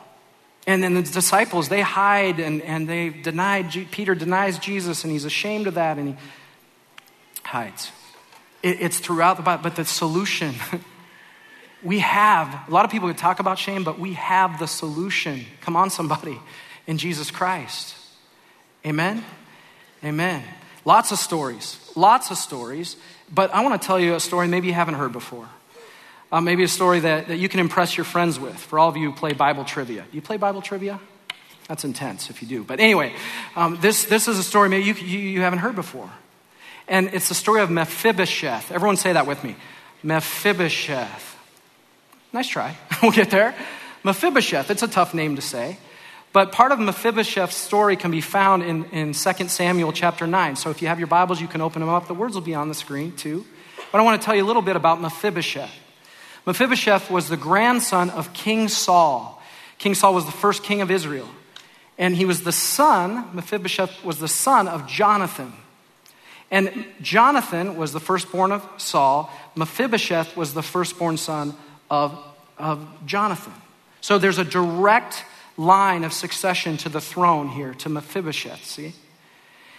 And 0.67 0.83
then 0.83 0.95
the 0.95 1.03
disciples, 1.03 1.69
they 1.69 1.83
hide 1.83 2.41
and, 2.41 2.63
and 2.63 2.89
they 2.89 3.11
denied, 3.11 3.71
Peter 3.91 4.15
denies 4.15 4.59
Jesus 4.59 5.05
and 5.05 5.13
he's 5.13 5.27
ashamed 5.27 5.67
of 5.67 5.75
that 5.75 5.99
and 5.99 6.09
he 6.09 6.15
hides. 7.43 7.93
It, 8.63 8.81
it's 8.81 8.99
throughout 8.99 9.37
the 9.37 9.43
Bible, 9.43 9.63
but 9.63 9.77
the 9.77 9.85
solution 9.85 10.55
we 11.85 11.99
have, 11.99 12.67
a 12.67 12.71
lot 12.71 12.85
of 12.85 12.91
people 12.91 13.09
could 13.09 13.19
talk 13.19 13.41
about 13.41 13.59
shame, 13.59 13.85
but 13.85 13.99
we 13.99 14.15
have 14.15 14.59
the 14.59 14.67
solution. 14.67 15.45
Come 15.61 15.77
on, 15.77 15.91
somebody, 15.91 16.41
in 16.87 16.99
Jesus 16.99 17.31
Christ. 17.31 17.95
Amen? 18.87 19.23
Amen. 20.03 20.43
Lots 20.85 21.13
of 21.13 21.19
stories, 21.19 21.79
lots 21.95 22.31
of 22.31 22.39
stories, 22.39 22.97
but 23.33 23.55
I 23.55 23.63
want 23.63 23.81
to 23.81 23.87
tell 23.87 23.99
you 23.99 24.15
a 24.15 24.21
story 24.21 24.49
maybe 24.49 24.67
you 24.67 24.75
haven't 24.75 24.95
heard 24.95 25.13
before. 25.13 25.49
Uh, 26.33 26.41
maybe 26.41 26.65
a 26.65 26.69
story 26.69 27.01
that, 27.01 27.29
that 27.29 27.37
you 27.37 27.49
can 27.49 27.61
impress 27.61 27.97
your 27.97 28.05
friends 28.05 28.41
with. 28.41 28.57
For 28.57 28.79
all 28.79 28.89
of 28.89 28.97
you 28.97 29.11
who 29.11 29.17
play 29.17 29.35
Bible 29.35 29.65
trivia. 29.65 30.05
You 30.11 30.21
play 30.21 30.37
Bible 30.37 30.63
trivia? 30.63 30.99
That's 31.69 31.85
intense 31.85 32.29
if 32.29 32.43
you 32.43 32.49
do. 32.49 32.65
But 32.65 32.81
anyway, 32.81 33.15
um, 33.57 33.79
this, 33.81 34.05
this 34.05 34.27
is 34.27 34.39
a 34.39 34.43
story 34.43 34.69
maybe 34.69 34.85
you, 34.85 34.95
you, 34.95 35.19
you 35.19 35.41
haven't 35.43 35.61
heard 35.61 35.77
before. 35.77 36.11
And 36.89 37.15
it's 37.15 37.29
the 37.29 37.35
story 37.35 37.63
of 37.63 37.71
Mephibosheth. 37.71 38.73
Everyone 38.73 38.97
say 38.97 39.13
that 39.13 39.27
with 39.27 39.43
me. 39.45 39.57
Mephibosheth. 40.03 41.34
Nice 42.35 42.49
try. 42.49 42.77
we'll 43.03 43.13
get 43.13 43.31
there. 43.31 43.55
Mephibosheth, 44.03 44.69
it's 44.69 44.83
a 44.83 44.89
tough 44.89 45.15
name 45.15 45.37
to 45.37 45.43
say. 45.43 45.79
But 46.33 46.51
part 46.51 46.73
of 46.73 46.81
Mephibosheth's 46.81 47.55
story 47.55 47.97
can 47.97 48.11
be 48.11 48.21
found 48.21 48.65
in, 48.65 48.85
in 48.87 49.13
2 49.13 49.49
Samuel 49.49 49.93
chapter 49.93 50.27
9. 50.27 50.57
So 50.57 50.71
if 50.71 50.83
you 50.83 50.89
have 50.89 50.99
your 50.99 51.07
Bibles, 51.07 51.41
you 51.41 51.47
can 51.47 51.61
open 51.61 51.79
them 51.79 51.89
up. 51.89 52.09
The 52.09 52.15
words 52.15 52.35
will 52.35 52.43
be 52.43 52.57
on 52.57 52.69
the 52.69 52.75
screen 52.75 53.13
too. 53.13 53.47
But 53.93 54.01
I 54.01 54.03
want 54.03 54.21
to 54.21 54.25
tell 54.25 54.35
you 54.35 54.43
a 54.43 54.49
little 54.49 54.63
bit 54.63 54.75
about 54.75 55.01
Mephibosheth. 55.01 55.71
Mephibosheth 56.45 57.09
was 57.09 57.29
the 57.29 57.37
grandson 57.37 58.11
of 58.11 58.33
King 58.33 58.67
Saul. 58.67 59.41
King 59.79 59.95
Saul 59.95 60.13
was 60.13 60.27
the 60.27 60.33
first 60.33 60.65
king 60.65 60.81
of 60.81 60.91
Israel. 60.91 61.29
And 61.99 62.17
he 62.17 62.25
was 62.25 62.43
the 62.43 62.51
son, 62.51 63.31
Mephibosheth 63.33 64.05
was 64.05 64.19
the 64.19 64.27
son 64.27 64.67
of 64.67 64.89
Jonathan. 64.89 65.53
And 66.51 66.85
Jonathan 67.01 67.77
was 67.77 67.93
the 67.93 68.01
firstborn 68.01 68.51
of 68.51 68.69
Saul. 68.77 69.31
Mephibosheth 69.55 70.37
was 70.37 70.53
the 70.53 70.65
firstborn 70.65 71.17
son 71.17 71.55
of, 71.95 72.19
of 72.59 73.07
Jonathan. 73.07 73.53
So 74.01 74.19
there's 74.19 74.39
a 74.39 74.45
direct 74.45 75.25
line 75.57 76.05
of 76.05 76.13
succession 76.13 76.77
to 76.79 76.89
the 76.89 77.01
throne 77.01 77.49
here, 77.49 77.75
to 77.75 77.89
Mephibosheth, 77.89 78.65
see? 78.65 78.93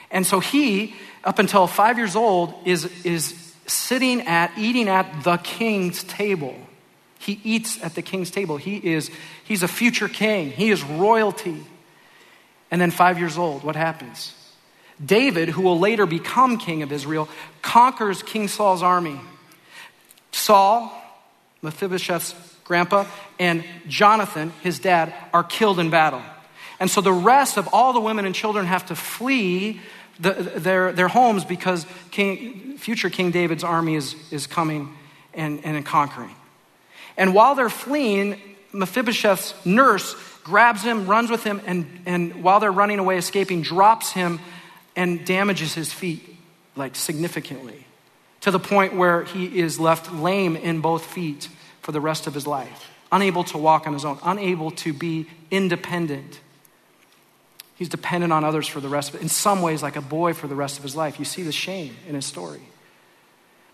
And 0.09 0.25
so 0.25 0.39
he, 0.39 0.95
up 1.23 1.39
until 1.39 1.67
five 1.67 1.97
years 1.97 2.15
old, 2.15 2.53
is, 2.65 2.85
is 3.05 3.53
sitting 3.67 4.21
at, 4.21 4.51
eating 4.57 4.87
at 4.87 5.23
the 5.23 5.37
king's 5.37 6.03
table. 6.03 6.55
He 7.19 7.39
eats 7.43 7.83
at 7.83 7.95
the 7.95 8.01
king's 8.01 8.31
table. 8.31 8.57
He 8.57 8.77
is, 8.77 9.11
he's 9.43 9.63
a 9.63 9.67
future 9.67 10.07
king. 10.07 10.51
He 10.51 10.69
is 10.69 10.83
royalty. 10.83 11.65
And 12.71 12.79
then 12.79 12.91
five 12.91 13.19
years 13.19 13.37
old, 13.37 13.63
what 13.63 13.75
happens? 13.75 14.33
David, 15.03 15.49
who 15.49 15.63
will 15.63 15.79
later 15.79 16.05
become 16.05 16.57
king 16.57 16.81
of 16.81 16.91
Israel, 16.91 17.27
conquers 17.61 18.23
King 18.23 18.47
Saul's 18.47 18.81
army. 18.81 19.19
Saul 20.31 20.91
Mephibosheth's 21.65 22.33
grandpa, 22.63 23.05
and 23.39 23.63
Jonathan, 23.87 24.51
his 24.61 24.79
dad, 24.79 25.13
are 25.33 25.43
killed 25.43 25.79
in 25.79 25.89
battle. 25.89 26.21
And 26.79 26.89
so 26.89 27.01
the 27.01 27.13
rest 27.13 27.57
of 27.57 27.69
all 27.73 27.93
the 27.93 27.99
women 27.99 28.25
and 28.25 28.33
children 28.33 28.65
have 28.65 28.87
to 28.87 28.95
flee 28.95 29.81
the, 30.19 30.31
their, 30.33 30.91
their 30.91 31.07
homes 31.07 31.45
because 31.45 31.85
King, 32.11 32.77
future 32.77 33.09
King 33.09 33.31
David's 33.31 33.63
army 33.63 33.95
is, 33.95 34.15
is 34.31 34.47
coming 34.47 34.93
and, 35.33 35.63
and 35.63 35.85
conquering. 35.85 36.35
And 37.17 37.33
while 37.33 37.55
they're 37.55 37.69
fleeing, 37.69 38.39
Mephibosheth's 38.73 39.53
nurse 39.65 40.15
grabs 40.43 40.83
him, 40.83 41.07
runs 41.07 41.29
with 41.29 41.43
him, 41.43 41.61
and, 41.65 41.85
and 42.05 42.43
while 42.43 42.59
they're 42.59 42.71
running 42.71 42.99
away, 42.99 43.17
escaping, 43.17 43.61
drops 43.61 44.11
him 44.11 44.39
and 44.95 45.25
damages 45.25 45.73
his 45.73 45.91
feet, 45.91 46.37
like 46.75 46.95
significantly, 46.95 47.85
to 48.45 48.51
the 48.51 48.59
point 48.59 48.93
where 48.93 49.23
he 49.23 49.57
is 49.57 49.79
left 49.79 50.13
lame 50.13 50.55
in 50.55 50.79
both 50.79 51.03
feet 51.03 51.49
for 51.81 51.91
the 51.91 51.99
rest 51.99 52.27
of 52.27 52.35
his 52.35 52.45
life, 52.45 52.91
unable 53.11 53.43
to 53.43 53.57
walk 53.57 53.87
on 53.87 53.93
his 53.93 54.05
own, 54.05 54.19
unable 54.23 54.69
to 54.69 54.93
be 54.93 55.25
independent. 55.49 56.39
He's 57.73 57.89
dependent 57.89 58.31
on 58.31 58.43
others 58.43 58.67
for 58.67 58.79
the 58.79 58.87
rest 58.87 59.09
of 59.09 59.15
it. 59.15 59.23
In 59.23 59.29
some 59.29 59.63
ways, 59.63 59.81
like 59.81 59.95
a 59.95 60.01
boy 60.01 60.33
for 60.33 60.45
the 60.47 60.53
rest 60.53 60.77
of 60.77 60.83
his 60.83 60.95
life. 60.95 61.17
You 61.17 61.25
see 61.25 61.41
the 61.41 61.51
shame 61.51 61.95
in 62.07 62.13
his 62.13 62.27
story. 62.27 62.61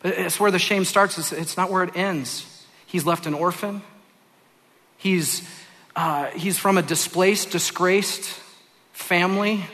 But 0.01 0.17
it's 0.17 0.39
where 0.39 0.51
the 0.51 0.57
shame 0.57 0.85
starts, 0.85 1.33
it's 1.33 1.57
not 1.57 1.69
where 1.69 1.83
it 1.83 1.97
ends. 1.97 2.65
He's 2.85 3.05
left 3.05 3.25
an 3.25 3.33
orphan. 3.33 3.81
He's, 4.95 5.45
uh, 5.97 6.27
he's 6.27 6.57
from 6.57 6.77
a 6.77 6.81
displaced, 6.81 7.51
disgraced 7.51 8.39
family, 8.93 9.65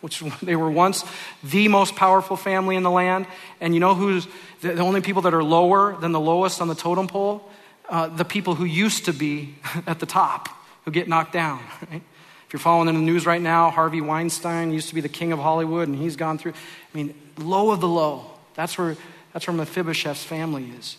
which 0.00 0.20
they 0.42 0.56
were 0.56 0.70
once 0.70 1.04
the 1.42 1.68
most 1.68 1.96
powerful 1.96 2.36
family 2.36 2.76
in 2.76 2.82
the 2.82 2.90
land. 2.90 3.26
And 3.60 3.74
you 3.74 3.80
know 3.80 3.94
who's 3.94 4.26
the, 4.60 4.78
only 4.78 5.00
people 5.00 5.22
that 5.22 5.34
are 5.34 5.44
lower 5.44 5.96
than 5.96 6.12
the 6.12 6.20
lowest 6.20 6.60
on 6.60 6.68
the 6.68 6.74
totem 6.74 7.06
pole? 7.06 7.48
Uh, 7.88 8.08
the 8.08 8.24
people 8.24 8.54
who 8.54 8.64
used 8.64 9.04
to 9.04 9.12
be 9.12 9.56
at 9.86 10.00
the 10.00 10.06
top, 10.06 10.48
who 10.84 10.90
get 10.90 11.08
knocked 11.08 11.32
down. 11.32 11.60
Right? 11.90 12.02
If 12.46 12.52
you're 12.52 12.60
following 12.60 12.88
in 12.88 12.94
the 12.94 13.00
news 13.00 13.26
right 13.26 13.42
now, 13.42 13.70
Harvey 13.70 14.00
Weinstein 14.00 14.72
used 14.72 14.88
to 14.88 14.94
be 14.94 15.00
the 15.00 15.08
king 15.08 15.32
of 15.32 15.38
Hollywood, 15.38 15.88
and 15.88 15.96
he's 15.96 16.16
gone 16.16 16.38
through. 16.38 16.52
I 16.52 16.96
mean, 16.96 17.14
low 17.38 17.70
of 17.70 17.80
the 17.80 17.88
low. 17.88 18.30
That's 18.54 18.78
where 18.78 18.96
that's 19.34 19.48
where 19.48 19.56
Mephibosheth's 19.56 20.24
family 20.24 20.70
is. 20.78 20.96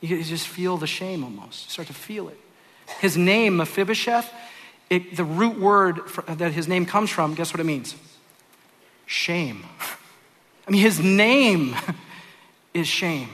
You 0.00 0.22
just 0.22 0.48
feel 0.48 0.76
the 0.76 0.88
shame 0.88 1.24
almost. 1.24 1.66
You 1.66 1.70
start 1.70 1.88
to 1.88 1.94
feel 1.94 2.28
it. 2.28 2.38
His 3.00 3.16
name, 3.16 3.56
Mephibosheth, 3.56 4.32
it, 4.90 5.16
the 5.16 5.24
root 5.24 5.58
word 5.58 6.10
for, 6.10 6.22
that 6.22 6.52
his 6.52 6.68
name 6.68 6.84
comes 6.84 7.10
from, 7.10 7.34
guess 7.34 7.52
what 7.52 7.60
it 7.60 7.64
means? 7.64 7.94
Shame. 9.06 9.64
I 10.66 10.70
mean, 10.70 10.82
his 10.82 11.00
name 11.00 11.74
is 12.74 12.86
shame. 12.86 13.28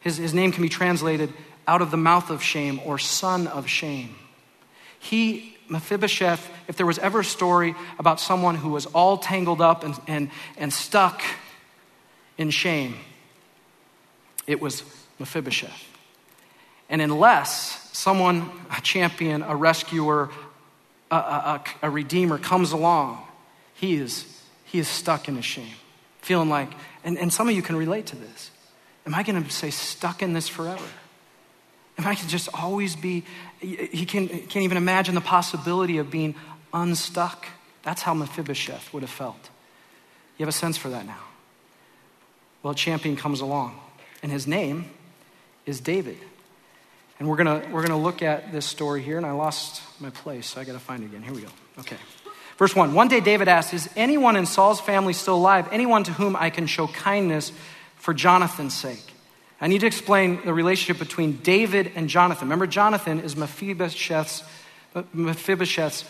His, 0.00 0.18
his 0.18 0.34
name 0.34 0.52
can 0.52 0.62
be 0.62 0.68
translated 0.68 1.32
out 1.66 1.80
of 1.80 1.90
the 1.90 1.96
mouth 1.96 2.28
of 2.28 2.42
shame 2.42 2.80
or 2.84 2.98
son 2.98 3.46
of 3.46 3.68
shame. 3.68 4.16
He, 4.98 5.56
Mephibosheth, 5.68 6.50
if 6.68 6.76
there 6.76 6.86
was 6.86 6.98
ever 6.98 7.20
a 7.20 7.24
story 7.24 7.74
about 7.98 8.20
someone 8.20 8.54
who 8.56 8.70
was 8.70 8.86
all 8.86 9.16
tangled 9.16 9.60
up 9.60 9.84
and, 9.84 9.98
and, 10.06 10.30
and 10.58 10.72
stuck 10.72 11.22
in 12.36 12.50
shame, 12.50 12.96
it 14.46 14.60
was 14.60 14.82
Mephibosheth. 15.18 15.88
And 16.88 17.00
unless 17.00 17.90
someone, 17.96 18.50
a 18.76 18.80
champion, 18.80 19.42
a 19.42 19.56
rescuer, 19.56 20.30
a, 21.10 21.16
a, 21.16 21.64
a, 21.82 21.90
redeemer 21.90 22.38
comes 22.38 22.72
along, 22.72 23.22
he 23.74 23.94
is, 23.94 24.33
he 24.74 24.80
is 24.80 24.88
stuck 24.88 25.28
in 25.28 25.36
his 25.36 25.44
shame, 25.44 25.76
feeling 26.20 26.48
like, 26.48 26.68
and, 27.04 27.16
and 27.16 27.32
some 27.32 27.48
of 27.48 27.54
you 27.54 27.62
can 27.62 27.76
relate 27.76 28.06
to 28.06 28.16
this. 28.16 28.50
Am 29.06 29.14
I 29.14 29.22
going 29.22 29.40
to 29.40 29.48
say 29.48 29.70
stuck 29.70 30.20
in 30.20 30.32
this 30.32 30.48
forever? 30.48 30.84
Am 31.96 32.00
I 32.00 32.06
going 32.06 32.16
to 32.16 32.26
just 32.26 32.48
always 32.52 32.96
be, 32.96 33.22
he 33.60 34.04
can, 34.04 34.26
can't 34.26 34.64
even 34.64 34.76
imagine 34.76 35.14
the 35.14 35.20
possibility 35.20 35.98
of 35.98 36.10
being 36.10 36.34
unstuck. 36.72 37.46
That's 37.84 38.02
how 38.02 38.14
Mephibosheth 38.14 38.92
would 38.92 39.04
have 39.04 39.12
felt. 39.12 39.48
You 40.38 40.44
have 40.44 40.48
a 40.48 40.58
sense 40.58 40.76
for 40.76 40.88
that 40.88 41.06
now. 41.06 41.22
Well, 42.64 42.72
a 42.72 42.74
champion 42.76 43.14
comes 43.14 43.42
along, 43.42 43.78
and 44.24 44.32
his 44.32 44.48
name 44.48 44.90
is 45.66 45.78
David. 45.78 46.18
And 47.20 47.28
we're 47.28 47.36
going 47.36 47.62
to 47.62 47.68
we're 47.70 47.82
gonna 47.82 48.02
look 48.02 48.22
at 48.22 48.50
this 48.50 48.66
story 48.66 49.02
here, 49.02 49.18
and 49.18 49.24
I 49.24 49.30
lost 49.30 49.82
my 50.00 50.10
place, 50.10 50.48
so 50.48 50.60
I 50.60 50.64
got 50.64 50.72
to 50.72 50.80
find 50.80 51.04
it 51.04 51.06
again. 51.06 51.22
Here 51.22 51.32
we 51.32 51.42
go. 51.42 51.48
Okay. 51.78 51.96
Verse 52.56 52.74
1 52.74 52.94
One 52.94 53.08
day 53.08 53.20
David 53.20 53.48
asked, 53.48 53.74
Is 53.74 53.88
anyone 53.96 54.36
in 54.36 54.46
Saul's 54.46 54.80
family 54.80 55.12
still 55.12 55.36
alive? 55.36 55.68
Anyone 55.72 56.04
to 56.04 56.12
whom 56.12 56.36
I 56.36 56.50
can 56.50 56.66
show 56.66 56.86
kindness 56.86 57.52
for 57.96 58.14
Jonathan's 58.14 58.74
sake? 58.74 59.02
I 59.60 59.66
need 59.66 59.80
to 59.80 59.86
explain 59.86 60.44
the 60.44 60.52
relationship 60.52 60.98
between 60.98 61.38
David 61.38 61.92
and 61.94 62.08
Jonathan. 62.08 62.48
Remember, 62.48 62.66
Jonathan 62.66 63.20
is 63.20 63.36
Mephibosheth's, 63.36 64.42
Mephibosheth's 65.14 66.04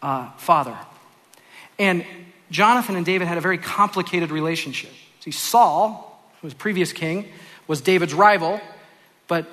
uh, 0.00 0.30
father. 0.32 0.76
And 1.78 2.04
Jonathan 2.50 2.96
and 2.96 3.04
David 3.04 3.26
had 3.26 3.36
a 3.36 3.40
very 3.40 3.58
complicated 3.58 4.30
relationship. 4.30 4.92
See, 5.20 5.32
Saul, 5.32 6.18
who 6.40 6.46
was 6.46 6.54
previous 6.54 6.92
king, 6.92 7.28
was 7.66 7.80
David's 7.80 8.14
rival, 8.14 8.60
but, 9.26 9.46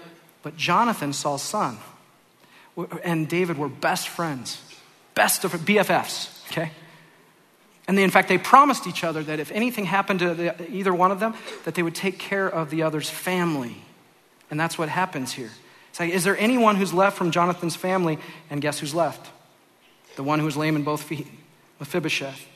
but 0.44 0.56
Jonathan, 0.56 1.14
Saul's 1.14 1.42
son, 1.42 1.78
and 3.04 3.28
David 3.28 3.58
were 3.58 3.70
best 3.70 4.08
friends, 4.08 4.62
best 5.13 5.44
of 5.44 5.51
BFFs, 5.51 6.46
okay? 6.51 6.72
And 7.88 7.98
they, 7.98 8.03
in 8.03 8.12
fact, 8.12 8.30
they 8.30 8.38
promised 8.38 8.88
each 8.88 9.03
other 9.03 9.24
that 9.24 9.39
if 9.39 9.51
anything 9.51 9.86
happened 9.86 10.20
to 10.20 10.34
the, 10.34 10.72
either 10.72 10.94
one 10.94 11.12
of 11.12 11.20
them, 11.20 11.34
that 11.65 11.75
they 11.75 11.84
would 11.84 11.96
take 11.96 12.20
care 12.20 12.48
of 12.48 12.70
the 12.70 12.84
other's 12.84 13.10
family. 13.10 13.84
And 14.50 14.60
that's 14.60 14.77
what 14.77 14.89
happens 14.89 15.34
here. 15.34 15.51
It's 15.89 16.00
like, 16.00 16.12
is 16.12 16.24
there 16.24 16.38
anyone 16.38 16.77
who's 16.77 16.94
left 16.94 17.18
from 17.18 17.32
Jonathan's 17.32 17.75
family? 17.75 18.18
And 18.50 18.62
guess 18.62 18.80
who's 18.80 18.96
left? 18.96 19.30
The 20.15 20.24
one 20.24 20.39
who 20.39 20.46
was 20.46 20.56
lame 20.56 20.75
in 20.75 20.84
both 20.84 21.03
feet, 21.03 21.27
Mephibosheth. 21.80 22.48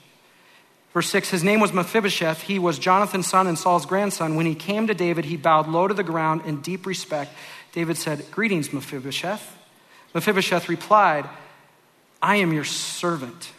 Verse 0.94 1.10
6 1.10 1.32
His 1.32 1.44
name 1.44 1.60
was 1.60 1.74
Mephibosheth. 1.74 2.44
He 2.44 2.58
was 2.58 2.80
Jonathan's 2.80 3.28
son 3.28 3.48
and 3.48 3.60
Saul's 3.60 3.86
grandson. 3.86 4.36
When 4.36 4.46
he 4.46 4.56
came 4.56 4.88
to 4.88 4.94
David, 4.94 5.26
he 5.26 5.36
bowed 5.36 5.68
low 5.68 5.88
to 5.88 5.94
the 5.94 6.04
ground 6.04 6.44
in 6.46 6.62
deep 6.62 6.86
respect. 6.86 7.34
David 7.74 7.98
said, 7.98 8.32
Greetings, 8.32 8.72
Mephibosheth. 8.72 9.58
Mephibosheth 10.14 10.70
replied, 10.70 11.28
I 12.26 12.38
am 12.38 12.52
your 12.52 12.64
servant. 12.64 13.52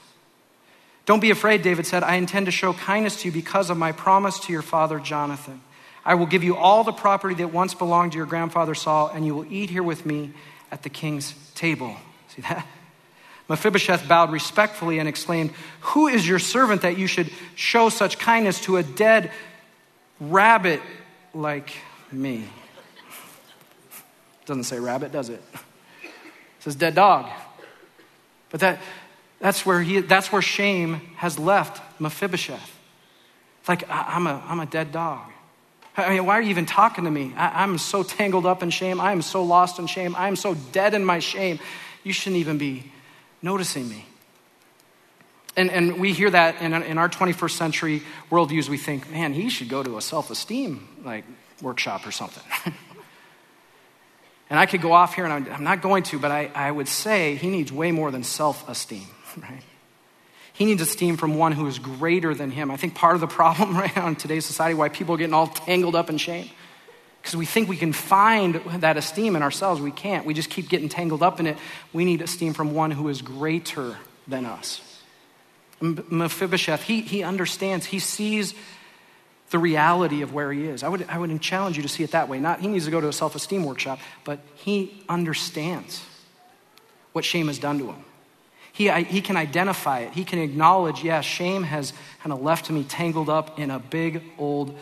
Don't 1.05 1.21
be 1.21 1.31
afraid, 1.31 1.63
David 1.63 1.87
said. 1.87 2.03
I 2.03 2.17
intend 2.17 2.47
to 2.47 2.53
show 2.53 2.73
kindness 2.73 3.23
to 3.23 3.29
you 3.29 3.33
because 3.33 3.71
of 3.71 3.77
my 3.77 3.93
promise 3.93 4.41
to 4.41 4.53
your 4.53 4.61
father 4.61 4.99
Jonathan. 4.99 5.61
I 6.05 6.17
will 6.17 6.27
give 6.27 6.43
you 6.43 6.57
all 6.57 6.83
the 6.83 6.91
property 6.91 7.37
that 7.37 7.53
once 7.53 7.75
belonged 7.75 8.11
to 8.13 8.19
your 8.19 8.27
grandfather 8.27 8.75
Saul, 8.75 9.07
and 9.15 9.25
you 9.25 9.37
will 9.37 9.47
eat 9.53 9.71
here 9.71 9.85
with 9.85 10.05
me 10.05 10.33
at 10.73 10.83
the 10.83 10.89
king's 10.89 11.33
table. 11.55 11.95
See 12.35 12.43
that? 12.43 12.67
Mephibosheth 13.49 14.09
bowed 14.09 14.33
respectfully 14.33 14.99
and 14.99 15.09
exclaimed, 15.09 15.53
Who 15.93 16.09
is 16.09 16.27
your 16.27 16.41
servant 16.41 16.83
that 16.83 16.99
you 16.99 17.07
should 17.07 17.31
show 17.55 17.89
such 17.89 18.19
kindness 18.19 18.61
to 18.63 18.79
a 18.79 18.83
dead 18.83 19.31
rabbit 20.19 20.83
like 21.33 21.71
me? 22.11 22.49
Doesn't 24.45 24.65
say 24.65 24.81
rabbit, 24.81 25.13
does 25.13 25.29
it? 25.29 25.41
It 26.03 26.11
says 26.59 26.75
dead 26.75 26.97
dog. 26.97 27.31
But 28.57 28.61
that, 28.63 28.79
that's, 29.39 29.67
where 29.67 29.83
he, 29.83 30.01
that's 30.01 30.33
where 30.33 30.41
shame 30.41 31.03
has 31.17 31.39
left 31.39 32.01
Mephibosheth. 32.01 32.75
It's 33.61 33.69
like, 33.69 33.85
I'm 33.91 34.27
a, 34.27 34.43
I'm 34.49 34.61
a 34.61 34.65
dead 34.65 34.93
dog. 34.93 35.29
I 35.95 36.15
mean, 36.15 36.25
why 36.25 36.39
are 36.39 36.41
you 36.41 36.49
even 36.49 36.65
talking 36.65 37.05
to 37.05 37.11
me? 37.11 37.35
I, 37.37 37.63
I'm 37.63 37.77
so 37.77 38.03
tangled 38.03 38.47
up 38.47 38.63
in 38.63 38.71
shame. 38.71 38.99
I 38.99 39.13
am 39.13 39.21
so 39.21 39.45
lost 39.45 39.79
in 39.79 39.87
shame. 39.87 40.17
I 40.17 40.29
am 40.29 40.37
so 40.37 40.55
dead 40.73 40.95
in 40.95 41.05
my 41.05 41.19
shame. 41.19 41.59
You 42.03 42.15
shouldn't 42.15 42.41
even 42.41 42.57
be 42.57 42.91
noticing 43.43 43.91
me. 43.91 44.07
And, 45.55 45.71
and 45.71 46.01
we 46.01 46.15
hear 46.15 46.31
that 46.31 46.63
in, 46.63 46.73
in 46.73 46.97
our 46.97 47.11
21st 47.11 47.51
century 47.51 48.03
worldviews. 48.31 48.71
We 48.71 48.79
think, 48.79 49.11
man, 49.11 49.35
he 49.35 49.51
should 49.51 49.69
go 49.69 49.83
to 49.83 49.99
a 49.99 50.01
self 50.01 50.31
esteem 50.31 50.89
like 51.05 51.27
workshop 51.61 52.07
or 52.07 52.11
something. 52.11 52.73
and 54.49 54.59
I 54.59 54.67
could 54.67 54.81
go 54.81 54.93
off 54.93 55.15
here, 55.15 55.25
and 55.25 55.49
I'm, 55.49 55.65
not 55.65 55.83
going 55.83 56.05
to, 56.05 56.19
but 56.19 56.31
I, 56.31 56.51
I 56.55 56.71
would 56.71 56.89
say 56.89 57.35
he 57.35 57.49
needs 57.49 57.73
way 57.73 57.91
more 57.91 58.11
than 58.11 58.23
self 58.23 58.69
esteem, 58.69 59.07
right? 59.37 59.63
He 60.53 60.65
needs 60.65 60.81
esteem 60.81 61.17
from 61.17 61.37
one 61.37 61.53
who 61.53 61.67
is 61.67 61.79
greater 61.79 62.35
than 62.35 62.51
him. 62.51 62.71
I 62.71 62.77
think 62.77 62.95
part 62.95 63.15
of 63.15 63.21
the 63.21 63.27
problem 63.27 63.77
right 63.77 63.95
now 63.95 64.09
in 64.09 64.17
today's 64.17 64.47
society, 64.47 64.75
why 64.75 64.89
people 64.89 65.15
are 65.15 65.19
getting 65.19 65.35
all 65.35 65.49
tangled 65.49 65.95
up 65.95 66.09
in 66.09 66.19
shame, 66.19 66.49
because 67.21 67.37
we 67.37 67.45
think 67.45 67.69
we 67.69 67.77
can 67.77 67.93
find 67.93 68.55
that 68.81 68.97
esteem 68.97 69.35
in 69.35 69.43
ourselves. 69.43 69.81
We 69.81 69.91
can't. 69.91 70.25
We 70.25 70.33
just 70.33 70.49
keep 70.49 70.69
getting 70.69 70.89
tangled 70.89 71.23
up 71.23 71.41
in 71.41 71.49
it. 71.49 71.59
We 71.93 72.05
need 72.05 72.23
esteem 72.23 72.55
from 72.55 72.73
one 72.73 72.93
who 72.93 73.09
is 73.09 73.21
greater 73.21 73.97
than 74.29 74.47
us. 74.47 74.81
Mephibosheth, 75.81 76.83
he, 76.85 77.03
he 77.03 77.23
understands, 77.23 77.85
he 77.85 77.99
sees 77.99 78.55
the 79.51 79.59
reality 79.59 80.23
of 80.23 80.33
where 80.33 80.53
he 80.53 80.67
is. 80.67 80.83
I 80.83 80.89
would, 80.89 81.07
I 81.09 81.19
would 81.19 81.41
challenge 81.41 81.77
you 81.77 81.83
to 81.83 81.89
see 81.89 82.03
it 82.03 82.11
that 82.13 82.29
way. 82.29 82.41
Not 82.41 82.61
he 82.61 82.69
needs 82.69 82.85
to 82.87 82.91
go 82.91 83.01
to 83.01 83.09
a 83.09 83.13
self 83.13 83.35
esteem 83.35 83.65
workshop, 83.65 83.99
but 84.25 84.41
he 84.57 85.03
understands 85.09 86.05
what 87.13 87.25
shame 87.25 87.47
has 87.47 87.59
done 87.59 87.79
to 87.79 87.87
him. 87.87 88.05
He, 88.73 88.91
he 89.05 89.23
can 89.23 89.39
identify 89.39 90.01
it. 90.01 90.13
He 90.13 90.25
can 90.25 90.39
acknowledge, 90.39 91.03
yeah, 91.03 91.23
shame 91.23 91.63
has 91.63 91.95
kind 92.23 92.31
of 92.31 92.43
left 92.43 92.71
me 92.71 92.85
tangled 92.85 93.31
up 93.31 93.59
in 93.59 93.71
a 93.71 93.79
big 93.79 94.23
old 94.37 94.77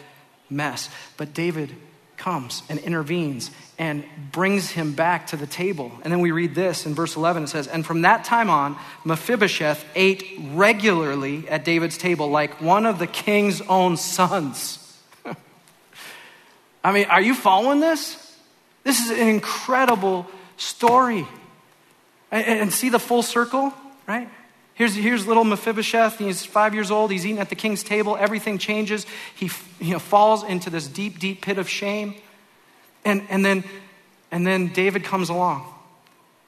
mess. 0.50 0.90
But 1.16 1.32
David 1.32 1.76
comes 2.24 2.62
and 2.70 2.78
intervenes 2.78 3.50
and 3.78 4.02
brings 4.32 4.70
him 4.70 4.94
back 4.94 5.26
to 5.26 5.36
the 5.36 5.46
table. 5.46 5.92
And 6.02 6.10
then 6.10 6.20
we 6.20 6.30
read 6.30 6.54
this 6.54 6.86
in 6.86 6.94
verse 6.94 7.16
11 7.16 7.44
it 7.44 7.48
says, 7.48 7.66
And 7.66 7.84
from 7.84 8.02
that 8.02 8.24
time 8.24 8.48
on, 8.48 8.78
Mephibosheth 9.04 9.84
ate 9.94 10.40
regularly 10.52 11.46
at 11.50 11.66
David's 11.66 11.98
table 11.98 12.28
like 12.28 12.62
one 12.62 12.86
of 12.86 12.98
the 12.98 13.06
king's 13.06 13.60
own 13.62 13.98
sons. 13.98 14.98
I 16.84 16.92
mean, 16.92 17.04
are 17.10 17.20
you 17.20 17.34
following 17.34 17.80
this? 17.80 18.34
This 18.84 19.04
is 19.04 19.10
an 19.10 19.28
incredible 19.28 20.26
story. 20.56 21.28
And, 22.30 22.46
and 22.46 22.72
see 22.72 22.88
the 22.88 22.98
full 22.98 23.22
circle, 23.22 23.74
right? 24.08 24.30
Here's, 24.74 24.94
here's 24.94 25.26
little 25.26 25.44
Mephibosheth. 25.44 26.18
He's 26.18 26.44
five 26.44 26.74
years 26.74 26.90
old. 26.90 27.12
He's 27.12 27.24
eating 27.24 27.38
at 27.38 27.48
the 27.48 27.54
king's 27.54 27.82
table. 27.82 28.16
Everything 28.16 28.58
changes. 28.58 29.06
He 29.34 29.50
you 29.80 29.92
know, 29.92 29.98
falls 30.00 30.42
into 30.42 30.68
this 30.68 30.88
deep, 30.88 31.20
deep 31.20 31.42
pit 31.42 31.58
of 31.58 31.68
shame. 31.68 32.14
And, 33.04 33.22
and, 33.28 33.44
then, 33.44 33.62
and 34.32 34.46
then 34.46 34.72
David 34.72 35.04
comes 35.04 35.28
along, 35.28 35.72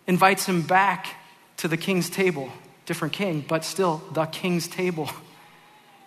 invites 0.06 0.46
him 0.46 0.62
back 0.62 1.06
to 1.58 1.68
the 1.68 1.76
king's 1.76 2.10
table. 2.10 2.50
Different 2.84 3.14
king, 3.14 3.44
but 3.46 3.64
still 3.64 4.02
the 4.12 4.26
king's 4.26 4.66
table. 4.66 5.08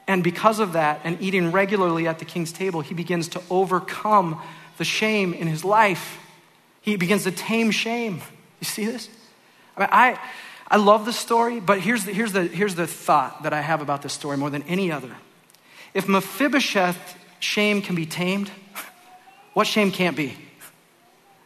And 0.07 0.23
because 0.23 0.59
of 0.59 0.73
that, 0.73 1.01
and 1.03 1.21
eating 1.21 1.51
regularly 1.51 2.07
at 2.07 2.19
the 2.19 2.25
king's 2.25 2.51
table, 2.51 2.81
he 2.81 2.93
begins 2.93 3.27
to 3.29 3.41
overcome 3.49 4.41
the 4.77 4.83
shame 4.83 5.33
in 5.33 5.47
his 5.47 5.63
life. 5.63 6.19
He 6.81 6.95
begins 6.95 7.23
to 7.25 7.31
tame 7.31 7.69
shame. 7.71 8.21
You 8.59 8.65
see 8.65 8.85
this? 8.85 9.07
I, 9.77 9.79
mean, 9.79 9.89
I, 9.91 10.19
I 10.71 10.77
love 10.77 11.05
the 11.05 11.13
story, 11.13 11.59
but 11.59 11.79
here's 11.79 12.05
the, 12.05 12.13
here's, 12.13 12.31
the, 12.31 12.43
here's 12.43 12.75
the 12.75 12.85
thought 12.85 13.43
that 13.43 13.53
I 13.53 13.61
have 13.61 13.81
about 13.81 14.01
this 14.01 14.13
story 14.13 14.37
more 14.37 14.49
than 14.49 14.63
any 14.63 14.91
other. 14.91 15.15
If 15.93 16.07
Mephibosheth 16.07 17.17
shame 17.39 17.81
can 17.81 17.95
be 17.95 18.05
tamed, 18.05 18.51
what 19.53 19.65
shame 19.65 19.91
can't 19.91 20.15
be? 20.15 20.35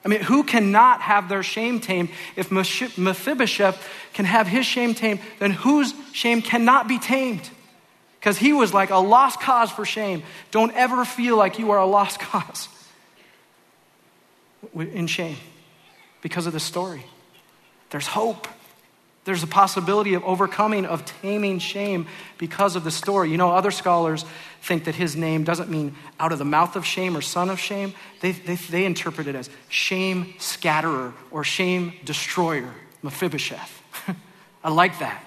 I 0.06 0.10
mean, 0.10 0.22
who 0.22 0.44
cannot 0.44 1.01
have 1.01 1.30
their 1.30 1.44
shame 1.44 1.80
tamed? 1.80 2.10
If 2.36 2.51
Mephibosheth 2.51 3.89
can 4.13 4.25
have 4.25 4.48
his 4.48 4.65
shame 4.65 4.94
tamed, 4.94 5.22
then 5.39 5.51
whose 5.51 5.94
shame 6.12 6.42
cannot 6.42 6.89
be 6.89 7.00
tamed? 7.00 7.50
Because 8.20 8.38
he 8.38 8.51
was 8.51 8.74
like 8.74 8.89
a 8.89 8.98
lost 8.98 9.39
cause 9.39 9.72
for 9.72 9.86
shame. 9.86 10.24
Don't 10.51 10.74
ever 10.75 11.06
feel 11.06 11.38
like 11.38 11.58
you 11.60 11.72
are 11.72 11.77
a 11.77 11.86
lost 11.86 12.20
cause 12.22 12.68
in 14.75 15.08
shame 15.08 15.38
because 16.22 16.48
of 16.48 16.53
the 16.53 16.60
story. 16.60 17.06
There's 17.89 18.08
hope. 18.08 18.48
There's 19.25 19.44
a 19.44 19.48
possibility 19.48 20.15
of 20.15 20.24
overcoming, 20.25 20.86
of 20.86 21.06
taming 21.06 21.60
shame 21.60 22.08
because 22.38 22.75
of 22.75 22.84
the 22.84 22.92
story. 22.92 23.32
You 23.32 23.38
know, 23.38 23.51
other 23.51 23.72
scholars 23.72 24.25
think 24.62 24.84
that 24.86 24.96
his 24.96 25.15
name 25.15 25.46
doesn't 25.46 25.70
mean 25.70 25.96
out 26.20 26.34
of 26.34 26.39
the 26.39 26.46
mouth 26.46 26.75
of 26.75 26.86
shame 26.86 27.15
or 27.15 27.22
son 27.22 27.50
of 27.50 27.60
shame. 27.60 27.94
They, 28.20 28.32
they, 28.32 28.56
they 28.56 28.86
interpret 28.86 29.27
it 29.27 29.36
as 29.36 29.50
shame 29.70 30.34
scatterer 30.39 31.13
or 31.32 31.46
shame 31.46 31.94
destroyer, 32.03 32.74
Mephibosheth. 33.01 33.82
I 34.63 34.70
like 34.70 35.00
that. 35.00 35.24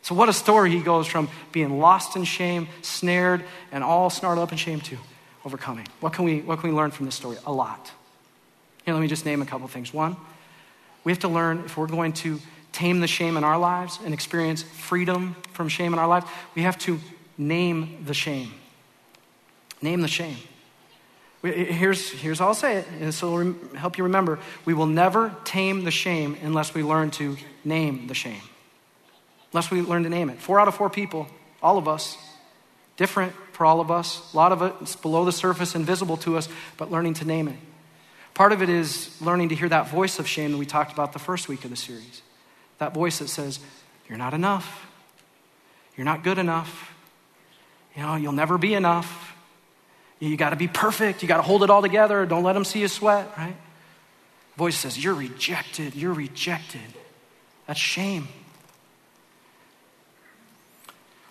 So, 0.00 0.14
what 0.14 0.30
a 0.30 0.32
story 0.32 0.70
he 0.70 0.80
goes 0.80 1.06
from 1.06 1.28
being 1.52 1.78
lost 1.78 2.16
in 2.16 2.24
shame, 2.24 2.68
snared, 2.80 3.44
and 3.70 3.84
all 3.84 4.08
snarled 4.08 4.38
up 4.38 4.52
in 4.52 4.58
shame 4.58 4.80
to 4.82 4.96
overcoming. 5.44 5.86
What 6.00 6.14
can 6.14 6.24
we, 6.24 6.40
what 6.40 6.60
can 6.60 6.70
we 6.70 6.74
learn 6.74 6.92
from 6.92 7.04
this 7.04 7.14
story? 7.14 7.36
A 7.44 7.52
lot. 7.52 7.90
Here, 8.86 8.94
let 8.94 9.00
me 9.00 9.08
just 9.08 9.26
name 9.26 9.42
a 9.42 9.46
couple 9.46 9.68
things. 9.68 9.92
One, 9.92 10.16
we 11.04 11.12
have 11.12 11.18
to 11.20 11.28
learn 11.28 11.64
if 11.66 11.76
we're 11.76 11.88
going 11.88 12.14
to 12.14 12.40
tame 12.72 13.00
the 13.00 13.06
shame 13.06 13.36
in 13.36 13.44
our 13.44 13.58
lives 13.58 13.98
and 14.04 14.14
experience 14.14 14.62
freedom 14.62 15.36
from 15.52 15.68
shame 15.68 15.92
in 15.92 15.98
our 15.98 16.08
lives, 16.08 16.26
we 16.54 16.62
have 16.62 16.78
to 16.78 17.00
name 17.36 18.04
the 18.04 18.14
shame. 18.14 18.52
Name 19.80 20.00
the 20.00 20.08
shame. 20.08 20.36
Here's, 21.42 22.10
here's 22.10 22.40
how 22.40 22.48
I'll 22.48 22.54
say 22.54 22.78
it, 22.78 22.86
and 22.92 23.02
this 23.02 23.22
will 23.22 23.54
help 23.76 23.96
you 23.96 24.04
remember. 24.04 24.40
We 24.64 24.74
will 24.74 24.86
never 24.86 25.34
tame 25.44 25.84
the 25.84 25.92
shame 25.92 26.36
unless 26.42 26.74
we 26.74 26.82
learn 26.82 27.12
to 27.12 27.36
name 27.64 28.08
the 28.08 28.14
shame. 28.14 28.42
Unless 29.52 29.70
we 29.70 29.80
learn 29.80 30.02
to 30.02 30.08
name 30.08 30.30
it. 30.30 30.40
Four 30.40 30.58
out 30.58 30.66
of 30.66 30.74
four 30.74 30.90
people, 30.90 31.28
all 31.62 31.78
of 31.78 31.86
us, 31.86 32.18
different 32.96 33.32
for 33.52 33.64
all 33.64 33.80
of 33.80 33.90
us. 33.90 34.32
A 34.34 34.36
lot 34.36 34.50
of 34.50 34.62
it 34.62 34.74
is 34.82 34.96
below 34.96 35.24
the 35.24 35.32
surface, 35.32 35.76
invisible 35.76 36.16
to 36.18 36.36
us, 36.36 36.48
but 36.76 36.90
learning 36.90 37.14
to 37.14 37.24
name 37.24 37.46
it. 37.46 37.56
Part 38.34 38.52
of 38.52 38.60
it 38.60 38.68
is 38.68 39.20
learning 39.20 39.48
to 39.50 39.54
hear 39.54 39.68
that 39.68 39.88
voice 39.88 40.18
of 40.18 40.26
shame 40.26 40.52
that 40.52 40.58
we 40.58 40.66
talked 40.66 40.92
about 40.92 41.12
the 41.12 41.18
first 41.18 41.48
week 41.48 41.64
of 41.64 41.70
the 41.70 41.76
series. 41.76 42.22
That 42.78 42.94
voice 42.94 43.18
that 43.18 43.28
says, 43.28 43.60
You're 44.08 44.18
not 44.18 44.34
enough. 44.34 44.86
You're 45.96 46.04
not 46.04 46.22
good 46.22 46.38
enough. 46.38 46.94
You 47.96 48.02
know, 48.02 48.14
you'll 48.14 48.32
never 48.32 48.58
be 48.58 48.74
enough. 48.74 49.34
You 50.20 50.36
got 50.36 50.50
to 50.50 50.56
be 50.56 50.68
perfect. 50.68 51.22
You 51.22 51.28
got 51.28 51.36
to 51.36 51.42
hold 51.42 51.62
it 51.62 51.70
all 51.70 51.82
together. 51.82 52.26
Don't 52.26 52.42
let 52.42 52.54
them 52.54 52.64
see 52.64 52.80
you 52.80 52.88
sweat, 52.88 53.32
right? 53.36 53.56
Voice 54.56 54.76
says, 54.76 55.02
You're 55.02 55.14
rejected. 55.14 55.94
You're 55.94 56.12
rejected. 56.12 56.80
That's 57.66 57.78
shame. 57.78 58.28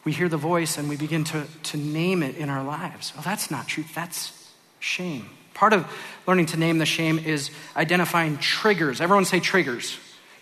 We 0.04 0.14
hear 0.14 0.30
the 0.30 0.38
voice 0.38 0.78
and 0.78 0.88
we 0.88 0.96
begin 0.96 1.26
to, 1.26 1.46
to 1.64 1.78
name 1.78 2.24
it 2.24 2.38
in 2.38 2.50
our 2.50 2.64
lives. 2.64 3.12
Well, 3.14 3.24
that's 3.24 3.52
not 3.52 3.68
truth. 3.68 3.94
That's 3.94 4.54
shame. 4.80 5.30
Part 5.54 5.74
of 5.74 5.86
learning 6.26 6.46
to 6.48 6.58
name 6.58 6.78
the 6.78 6.86
shame 6.86 7.20
is 7.20 7.52
identifying 7.76 8.38
triggers. 8.38 9.02
Everyone 9.02 9.26
say 9.26 9.42
triggers. 9.42 10.00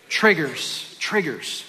Triggers. 0.08 0.96
Triggers. 0.98 1.64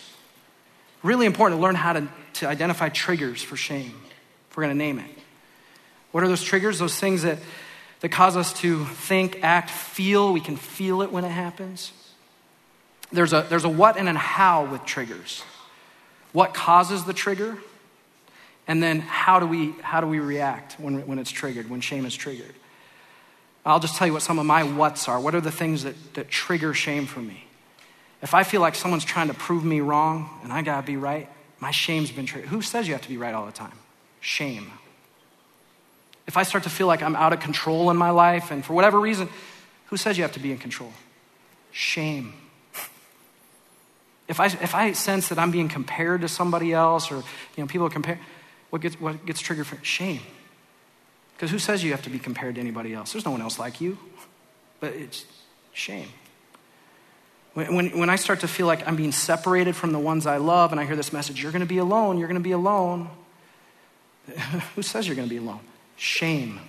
Really 1.03 1.25
important 1.25 1.59
to 1.59 1.61
learn 1.61 1.75
how 1.75 1.93
to, 1.93 2.07
to 2.33 2.47
identify 2.47 2.89
triggers 2.89 3.41
for 3.41 3.55
shame, 3.55 3.93
if 4.49 4.57
we're 4.57 4.63
going 4.63 4.75
to 4.75 4.77
name 4.77 4.99
it. 4.99 5.11
What 6.11 6.23
are 6.23 6.27
those 6.27 6.43
triggers? 6.43 6.79
Those 6.79 6.97
things 6.97 7.23
that, 7.23 7.37
that 7.99 8.09
cause 8.09 8.35
us 8.35 8.53
to 8.61 8.85
think, 8.85 9.43
act, 9.43 9.69
feel. 9.69 10.33
We 10.33 10.41
can 10.41 10.55
feel 10.55 11.01
it 11.01 11.11
when 11.11 11.25
it 11.25 11.29
happens. 11.29 11.91
There's 13.11 13.33
a, 13.33 13.45
there's 13.49 13.63
a 13.63 13.69
what 13.69 13.97
and 13.97 14.09
a 14.09 14.13
how 14.13 14.65
with 14.65 14.85
triggers. 14.85 15.43
What 16.33 16.53
causes 16.53 17.05
the 17.05 17.13
trigger? 17.13 17.57
And 18.67 18.83
then 18.83 18.99
how 18.99 19.39
do 19.39 19.47
we, 19.47 19.71
how 19.81 20.01
do 20.01 20.07
we 20.07 20.19
react 20.19 20.73
when, 20.73 21.07
when 21.07 21.19
it's 21.19 21.31
triggered, 21.31 21.69
when 21.69 21.79
shame 21.79 22.05
is 22.05 22.15
triggered? 22.15 22.53
I'll 23.65 23.79
just 23.79 23.95
tell 23.95 24.07
you 24.07 24.13
what 24.13 24.21
some 24.21 24.39
of 24.39 24.45
my 24.45 24.63
whats 24.63 25.07
are. 25.07 25.19
What 25.19 25.35
are 25.35 25.41
the 25.41 25.51
things 25.51 25.83
that, 25.83 25.95
that 26.15 26.29
trigger 26.29 26.73
shame 26.73 27.05
for 27.05 27.19
me? 27.19 27.46
If 28.21 28.33
I 28.33 28.43
feel 28.43 28.61
like 28.61 28.75
someone's 28.75 29.05
trying 29.05 29.27
to 29.27 29.33
prove 29.33 29.63
me 29.63 29.79
wrong 29.79 30.29
and 30.43 30.51
I 30.51 30.61
gotta 30.61 30.85
be 30.85 30.97
right, 30.97 31.29
my 31.59 31.71
shame's 31.71 32.11
been 32.11 32.25
triggered. 32.25 32.49
Who 32.49 32.61
says 32.61 32.87
you 32.87 32.93
have 32.93 33.03
to 33.03 33.09
be 33.09 33.17
right 33.17 33.33
all 33.33 33.45
the 33.45 33.51
time? 33.51 33.73
Shame. 34.19 34.71
If 36.25 36.35
I 36.35 36.43
start 36.43 36.63
to 36.65 36.69
feel 36.69 36.87
like 36.87 37.01
I'm 37.01 37.15
out 37.15 37.33
of 37.33 37.39
control 37.39 37.89
in 37.89 37.97
my 37.97 38.09
life 38.09 38.51
and 38.51 38.65
for 38.65 38.73
whatever 38.73 38.99
reason, 38.99 39.29
who 39.87 39.97
says 39.97 40.17
you 40.17 40.23
have 40.23 40.33
to 40.33 40.39
be 40.39 40.51
in 40.51 40.57
control? 40.57 40.91
Shame. 41.71 42.33
If 44.27 44.39
I, 44.39 44.47
if 44.47 44.75
I 44.75 44.91
sense 44.91 45.29
that 45.29 45.39
I'm 45.39 45.51
being 45.51 45.69
compared 45.69 46.21
to 46.21 46.27
somebody 46.27 46.73
else 46.73 47.11
or 47.11 47.15
you 47.15 47.23
know, 47.57 47.67
people 47.67 47.89
compare, 47.89 48.19
what 48.71 48.81
gets, 48.81 48.99
what 48.99 49.25
gets 49.25 49.39
triggered 49.39 49.67
for 49.67 49.81
shame? 49.83 50.21
Because 51.35 51.51
who 51.51 51.59
says 51.59 51.83
you 51.83 51.91
have 51.91 52.01
to 52.01 52.09
be 52.09 52.19
compared 52.19 52.55
to 52.55 52.61
anybody 52.61 52.93
else? 52.93 53.13
There's 53.13 53.23
no 53.23 53.31
one 53.31 53.41
else 53.41 53.57
like 53.57 53.79
you. 53.79 53.97
But 54.79 54.93
it's 54.93 55.25
shame. 55.71 56.09
When, 57.57 57.73
when, 57.73 57.97
when 57.97 58.09
I 58.11 58.17
start 58.17 58.41
to 58.41 58.47
feel 58.47 58.67
like 58.67 58.87
I'm 58.87 58.95
being 58.95 59.11
separated 59.11 59.75
from 59.75 59.91
the 59.91 59.97
ones 59.97 60.27
I 60.27 60.37
love 60.37 60.71
and 60.71 60.79
I 60.79 60.85
hear 60.85 60.95
this 60.95 61.11
message, 61.11 61.41
you're 61.41 61.51
going 61.51 61.61
to 61.61 61.65
be 61.65 61.79
alone, 61.79 62.19
you're 62.19 62.27
going 62.27 62.39
to 62.39 62.43
be 62.43 62.51
alone. 62.51 63.09
who 64.75 64.83
says 64.83 65.07
you're 65.07 65.15
going 65.15 65.27
to 65.27 65.33
be 65.33 65.39
alone? 65.39 65.61
Shame. 65.95 66.59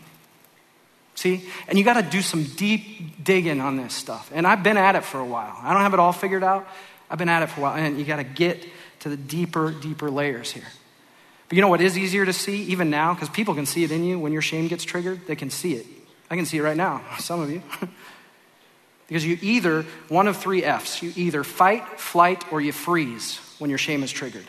See? 1.15 1.47
And 1.69 1.77
you 1.77 1.85
got 1.85 2.03
to 2.03 2.11
do 2.11 2.23
some 2.23 2.45
deep 2.45 3.23
digging 3.23 3.61
on 3.61 3.77
this 3.77 3.93
stuff. 3.93 4.31
And 4.35 4.47
I've 4.47 4.63
been 4.63 4.79
at 4.79 4.97
it 4.97 5.05
for 5.05 5.21
a 5.21 5.27
while. 5.27 5.59
I 5.61 5.75
don't 5.75 5.83
have 5.83 5.93
it 5.93 6.01
all 6.01 6.15
figured 6.15 6.43
out. 6.43 6.67
I've 7.11 7.19
been 7.19 7.29
at 7.29 7.43
it 7.43 7.51
for 7.51 7.61
a 7.61 7.63
while. 7.65 7.77
And 7.77 7.99
you 7.99 8.07
got 8.07 8.17
to 8.17 8.25
get 8.25 8.67
to 9.01 9.11
the 9.11 9.17
deeper, 9.19 9.71
deeper 9.71 10.11
layers 10.11 10.53
here. 10.53 10.69
But 11.51 11.57
you 11.57 11.61
know 11.61 11.69
what 11.69 11.83
is 11.83 11.99
easier 11.99 12.25
to 12.25 12.33
see, 12.33 12.63
even 12.63 12.89
now? 12.89 13.13
Because 13.13 13.29
people 13.29 13.55
can 13.55 13.67
see 13.67 13.85
it 13.85 13.93
in 13.93 14.05
you 14.05 14.19
when 14.19 14.33
your 14.33 14.41
shame 14.41 14.69
gets 14.69 14.85
triggered. 14.85 15.27
They 15.27 15.37
can 15.37 15.51
see 15.51 15.75
it. 15.75 15.85
I 16.31 16.37
can 16.37 16.47
see 16.47 16.57
it 16.57 16.63
right 16.63 16.79
now, 16.79 17.03
some 17.19 17.41
of 17.41 17.51
you. 17.51 17.63
because 19.09 19.25
you 19.25 19.39
either, 19.41 19.85
one 20.09 20.29
of 20.29 20.37
three 20.37 20.63
F's, 20.63 21.03
you 21.03 21.13
either 21.17 21.43
fight, 21.43 21.99
flight, 21.99 22.45
or 22.53 22.61
you 22.61 22.73
freeze 22.73 23.41
when 23.59 23.71
your 23.71 23.79
shame 23.79 24.03
is 24.03 24.13
triggered. 24.13 24.47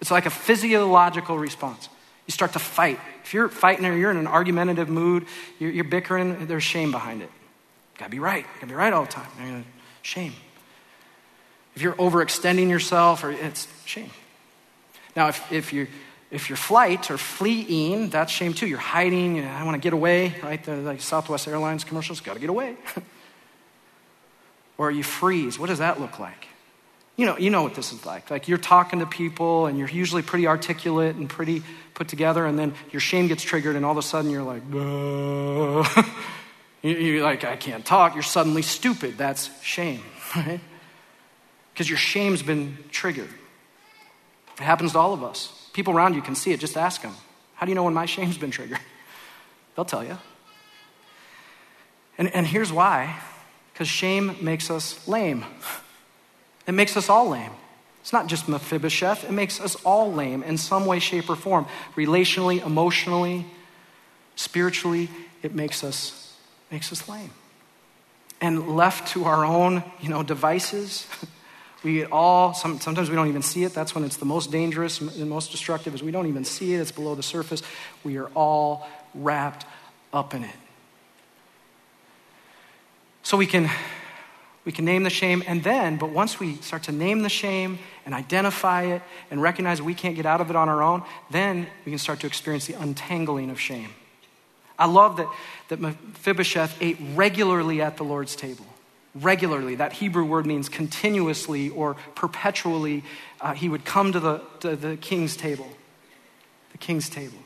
It's 0.00 0.10
like 0.10 0.26
a 0.26 0.30
physiological 0.30 1.38
response. 1.38 1.88
You 2.26 2.32
start 2.32 2.54
to 2.54 2.58
fight. 2.58 2.98
If 3.22 3.34
you're 3.34 3.48
fighting 3.48 3.84
or 3.84 3.94
you're 3.94 4.10
in 4.10 4.16
an 4.16 4.26
argumentative 4.26 4.88
mood, 4.88 5.26
you're, 5.58 5.70
you're 5.70 5.84
bickering, 5.84 6.46
there's 6.46 6.62
shame 6.62 6.90
behind 6.90 7.20
it. 7.20 7.30
You 7.94 8.00
gotta 8.00 8.10
be 8.10 8.18
right. 8.18 8.44
You 8.44 8.54
gotta 8.54 8.66
be 8.66 8.74
right 8.74 8.92
all 8.92 9.04
the 9.04 9.12
time. 9.12 9.64
Shame. 10.00 10.32
If 11.76 11.82
you're 11.82 11.94
overextending 11.94 12.70
yourself, 12.70 13.22
or 13.22 13.32
it's 13.32 13.68
shame. 13.84 14.10
Now, 15.14 15.28
if, 15.28 15.52
if 15.52 15.72
you 15.72 15.88
if 16.30 16.48
you're 16.48 16.56
flight 16.56 17.12
or 17.12 17.18
fleeing, 17.18 18.08
that's 18.10 18.32
shame 18.32 18.54
too. 18.54 18.66
You're 18.66 18.78
hiding, 18.78 19.44
I 19.44 19.62
want 19.62 19.76
to 19.76 19.80
get 19.80 19.92
away, 19.92 20.34
right? 20.42 20.62
The 20.64 20.96
Southwest 20.98 21.46
Airlines 21.46 21.84
commercials, 21.84 22.20
got 22.20 22.34
to 22.34 22.40
get 22.40 22.50
away. 22.50 22.76
or 24.78 24.90
you 24.90 25.02
freeze. 25.02 25.58
What 25.58 25.68
does 25.68 25.78
that 25.78 26.00
look 26.00 26.18
like? 26.18 26.48
You 27.16 27.26
know, 27.26 27.38
you 27.38 27.50
know 27.50 27.62
what 27.62 27.74
this 27.74 27.92
is 27.92 28.04
like. 28.04 28.30
Like 28.30 28.48
you're 28.48 28.58
talking 28.58 28.98
to 28.98 29.06
people 29.06 29.66
and 29.66 29.78
you're 29.78 29.88
usually 29.88 30.22
pretty 30.22 30.48
articulate 30.48 31.14
and 31.14 31.28
pretty 31.28 31.62
put 31.94 32.08
together, 32.08 32.44
and 32.44 32.58
then 32.58 32.74
your 32.90 33.00
shame 33.00 33.28
gets 33.28 33.42
triggered, 33.42 33.76
and 33.76 33.84
all 33.84 33.92
of 33.92 33.98
a 33.98 34.02
sudden 34.02 34.30
you're 34.30 34.42
like, 34.42 34.62
you're 36.82 37.22
like, 37.22 37.44
I 37.44 37.56
can't 37.56 37.84
talk. 37.84 38.14
You're 38.14 38.24
suddenly 38.24 38.62
stupid. 38.62 39.16
That's 39.16 39.48
shame, 39.62 40.02
right? 40.36 40.60
Because 41.72 41.88
your 41.88 41.98
shame's 41.98 42.42
been 42.42 42.78
triggered. 42.90 43.30
It 44.58 44.62
happens 44.62 44.92
to 44.92 44.98
all 44.98 45.12
of 45.12 45.22
us. 45.22 45.68
People 45.72 45.94
around 45.94 46.14
you 46.14 46.22
can 46.22 46.34
see 46.34 46.52
it. 46.52 46.60
Just 46.60 46.76
ask 46.76 47.02
them. 47.02 47.14
How 47.54 47.66
do 47.66 47.70
you 47.70 47.76
know 47.76 47.84
when 47.84 47.94
my 47.94 48.06
shame's 48.06 48.38
been 48.38 48.50
triggered? 48.50 48.80
They'll 49.76 49.84
tell 49.84 50.04
you. 50.04 50.18
And, 52.18 52.32
and 52.34 52.46
here's 52.46 52.72
why 52.72 53.16
Because 53.74 53.88
shame 53.88 54.36
makes 54.40 54.70
us 54.70 55.06
lame. 55.08 55.44
It 56.66 56.72
makes 56.72 56.96
us 56.96 57.08
all 57.08 57.28
lame. 57.28 57.50
It's 58.00 58.12
not 58.12 58.28
just 58.28 58.48
Mephibosheth, 58.48 59.24
it 59.24 59.32
makes 59.32 59.60
us 59.60 59.74
all 59.76 60.12
lame 60.12 60.42
in 60.44 60.58
some 60.58 60.86
way, 60.86 61.00
shape, 61.00 61.28
or 61.28 61.34
form. 61.34 61.66
Relationally, 61.96 62.64
emotionally, 62.64 63.46
spiritually, 64.36 65.08
it 65.42 65.54
makes 65.54 65.82
us, 65.82 66.36
makes 66.70 66.92
us 66.92 67.08
lame. 67.08 67.30
And 68.40 68.76
left 68.76 69.08
to 69.12 69.24
our 69.24 69.44
own, 69.44 69.82
you 70.00 70.08
know, 70.08 70.22
devices, 70.22 71.08
we 71.82 72.04
all, 72.04 72.54
some, 72.54 72.78
sometimes 72.78 73.10
we 73.10 73.16
don't 73.16 73.28
even 73.28 73.42
see 73.42 73.64
it. 73.64 73.74
That's 73.74 73.94
when 73.94 74.04
it's 74.04 74.18
the 74.18 74.24
most 74.24 74.52
dangerous 74.52 75.00
and 75.00 75.28
most 75.28 75.50
destructive, 75.50 75.94
is 75.94 76.02
we 76.02 76.12
don't 76.12 76.26
even 76.28 76.44
see 76.44 76.74
it. 76.74 76.80
It's 76.80 76.92
below 76.92 77.14
the 77.14 77.22
surface. 77.22 77.62
We 78.04 78.18
are 78.18 78.28
all 78.34 78.86
wrapped 79.14 79.66
up 80.12 80.34
in 80.34 80.44
it. 80.44 80.54
So 83.24 83.36
we 83.36 83.46
can 83.46 83.68
we 84.64 84.72
can 84.72 84.86
name 84.86 85.02
the 85.02 85.10
shame, 85.10 85.42
and 85.46 85.62
then, 85.62 85.96
but 85.98 86.10
once 86.10 86.40
we 86.40 86.56
start 86.56 86.84
to 86.84 86.92
name 86.92 87.20
the 87.20 87.28
shame 87.28 87.78
and 88.06 88.14
identify 88.14 88.84
it 88.84 89.02
and 89.30 89.42
recognize 89.42 89.82
we 89.82 89.94
can't 89.94 90.16
get 90.16 90.24
out 90.24 90.40
of 90.40 90.48
it 90.48 90.56
on 90.56 90.70
our 90.70 90.82
own, 90.82 91.02
then 91.30 91.66
we 91.84 91.92
can 91.92 91.98
start 91.98 92.20
to 92.20 92.26
experience 92.26 92.66
the 92.66 92.72
untangling 92.74 93.50
of 93.50 93.60
shame. 93.60 93.90
I 94.78 94.86
love 94.86 95.18
that, 95.18 95.28
that 95.68 95.80
Mephibosheth 95.80 96.78
ate 96.80 96.96
regularly 97.14 97.82
at 97.82 97.98
the 97.98 98.04
Lord's 98.04 98.34
table. 98.34 98.64
Regularly. 99.14 99.74
That 99.74 99.92
Hebrew 99.92 100.24
word 100.24 100.46
means 100.46 100.68
continuously 100.68 101.68
or 101.68 101.94
perpetually. 102.14 103.04
Uh, 103.40 103.52
he 103.52 103.68
would 103.68 103.84
come 103.84 104.12
to 104.12 104.20
the, 104.20 104.42
to 104.60 104.76
the 104.76 104.96
king's 104.96 105.36
table. 105.36 105.68
The 106.72 106.78
king's 106.78 107.08
table. 107.08 107.38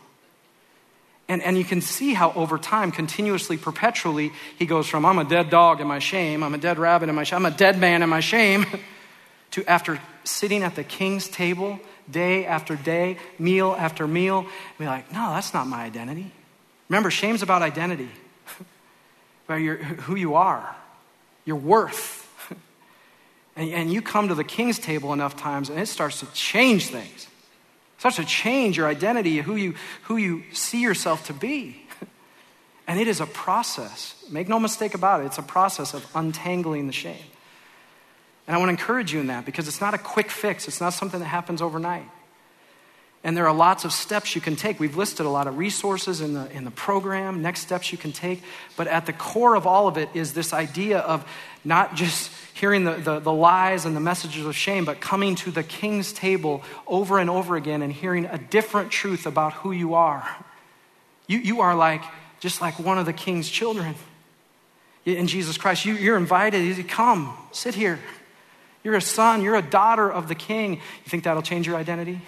And, 1.29 1.43
and 1.43 1.59
you 1.59 1.65
can 1.65 1.83
see 1.83 2.15
how 2.15 2.33
over 2.33 2.57
time, 2.57 2.91
continuously, 2.91 3.59
perpetually, 3.59 4.33
he 4.59 4.65
goes 4.65 4.87
from, 4.87 5.05
I'm 5.05 5.19
a 5.19 5.25
dead 5.25 5.51
dog 5.51 5.81
in 5.81 5.87
my 5.87 5.99
shame, 5.99 6.43
I'm 6.43 6.55
a 6.55 6.59
dead 6.59 6.79
rabbit 6.79 7.11
in 7.11 7.15
my 7.15 7.25
shame, 7.25 7.45
I'm 7.45 7.53
a 7.53 7.57
dead 7.57 7.79
man 7.79 8.03
in 8.03 8.09
my 8.09 8.21
shame, 8.21 8.65
to 9.51 9.65
after 9.67 10.01
sitting 10.25 10.63
at 10.63 10.75
the 10.75 10.85
king's 10.85 11.29
table 11.29 11.79
day 12.11 12.47
after 12.47 12.77
day, 12.77 13.19
meal 13.39 13.77
after 13.79 14.07
meal, 14.09 14.47
be 14.79 14.87
like, 14.87 15.13
no, 15.13 15.35
that's 15.35 15.53
not 15.53 15.67
my 15.67 15.83
identity. 15.83 16.33
Remember, 16.89 17.11
shame's 17.11 17.43
about 17.43 17.61
identity, 17.61 18.09
about 19.47 19.57
your, 19.57 19.77
who 19.77 20.15
you 20.17 20.35
are, 20.35 20.75
your 21.45 21.57
worth. 21.57 22.25
And, 23.57 23.71
and 23.73 23.93
you 23.93 24.03
come 24.03 24.29
to 24.29 24.37
the 24.37 24.45
king's 24.45 24.79
table 24.79 25.13
enough 25.13 25.37
times 25.37 25.69
and 25.69 25.81
it 25.81 25.87
starts 25.87 26.21
to 26.21 26.27
change 26.27 26.91
things 26.91 27.27
starts 27.99 28.17
to 28.17 28.25
change 28.25 28.77
your 28.77 28.87
identity, 28.87 29.39
who 29.39 29.57
you, 29.57 29.75
who 30.05 30.17
you 30.17 30.45
see 30.53 30.81
yourself 30.81 31.27
to 31.27 31.33
be. 31.33 31.83
And 32.87 32.99
it 32.99 33.07
is 33.07 33.21
a 33.21 33.27
process. 33.27 34.15
Make 34.31 34.49
no 34.49 34.59
mistake 34.59 34.95
about 34.95 35.21
it, 35.21 35.27
it's 35.27 35.39
a 35.39 35.43
process 35.43 35.93
of 35.93 36.07
untangling 36.15 36.87
the 36.87 36.93
shame. 36.93 37.17
And 38.47 38.57
I 38.57 38.59
want 38.59 38.69
to 38.69 38.71
encourage 38.71 39.13
you 39.13 39.21
in 39.21 39.27
that 39.27 39.45
because 39.45 39.69
it's 39.69 39.81
not 39.81 39.93
a 39.93 39.99
quick 39.99 40.31
fix, 40.31 40.67
it's 40.67 40.81
not 40.81 40.95
something 40.95 41.21
that 41.21 41.27
happens 41.27 41.61
overnight. 41.61 42.09
And 43.25 43.37
there 43.37 43.47
are 43.47 43.55
lots 43.55 43.85
of 43.85 43.93
steps 43.93 44.35
you 44.35 44.41
can 44.41 44.57
take. 44.57 44.79
We've 44.81 44.97
listed 44.97 45.27
a 45.27 45.29
lot 45.29 45.49
of 45.49 45.59
resources 45.59 46.21
in 46.21 46.35
the, 46.35 46.51
in 46.53 46.65
the 46.65 46.71
program, 46.71 47.43
next 47.43 47.61
steps 47.61 47.91
you 47.93 47.99
can 47.99 48.13
take. 48.13 48.43
But 48.77 48.87
at 48.87 49.07
the 49.07 49.13
core 49.13 49.55
of 49.55 49.67
all 49.67 49.89
of 49.89 49.99
it 49.99 50.09
is 50.15 50.33
this 50.33 50.55
idea 50.55 51.01
of 51.01 51.29
not 51.65 51.95
just 51.95 52.31
hearing 52.59 52.85
the, 52.85 52.95
the, 52.95 53.19
the, 53.21 53.33
lies 53.33 53.85
and 53.85 53.95
the 53.95 54.01
messages 54.01 54.45
of 54.45 54.57
shame, 54.57 54.85
but 54.85 55.01
coming 55.01 55.35
to 55.37 55.51
the 55.51 55.63
king's 55.63 56.13
table 56.13 56.63
over 56.87 57.19
and 57.19 57.31
over 57.31 57.57
again 57.57 57.83
and 57.83 57.93
hearing 57.93 58.27
a 58.27 58.39
different 58.39 58.91
truth 58.91 59.27
about 59.27 59.53
who 59.55 59.73
you 59.73 59.95
are. 59.95 60.29
You, 61.27 61.39
you 61.39 61.61
are 61.61 61.75
like, 61.75 62.03
just 62.41 62.61
like 62.61 62.79
one 62.79 62.99
of 62.99 63.07
the 63.07 63.13
king's 63.13 63.49
children 63.49 63.95
in 65.05 65.27
Jesus 65.27 65.57
Christ. 65.57 65.85
You, 65.85 65.95
you're 65.95 66.17
invited. 66.17 66.65
You 66.65 66.85
come, 66.85 67.37
sit 67.53 67.75
here. 67.75 67.99
You're 68.85 68.97
a 68.97 69.01
son, 69.01 69.43
you're 69.43 69.57
a 69.57 69.63
daughter 69.63 70.11
of 70.11 70.29
the 70.29 70.35
king. 70.35 70.75
You 70.75 71.09
think 71.09 71.25
that'll 71.25 71.43
change 71.43 71.67
your 71.67 71.77
identity? 71.77 72.23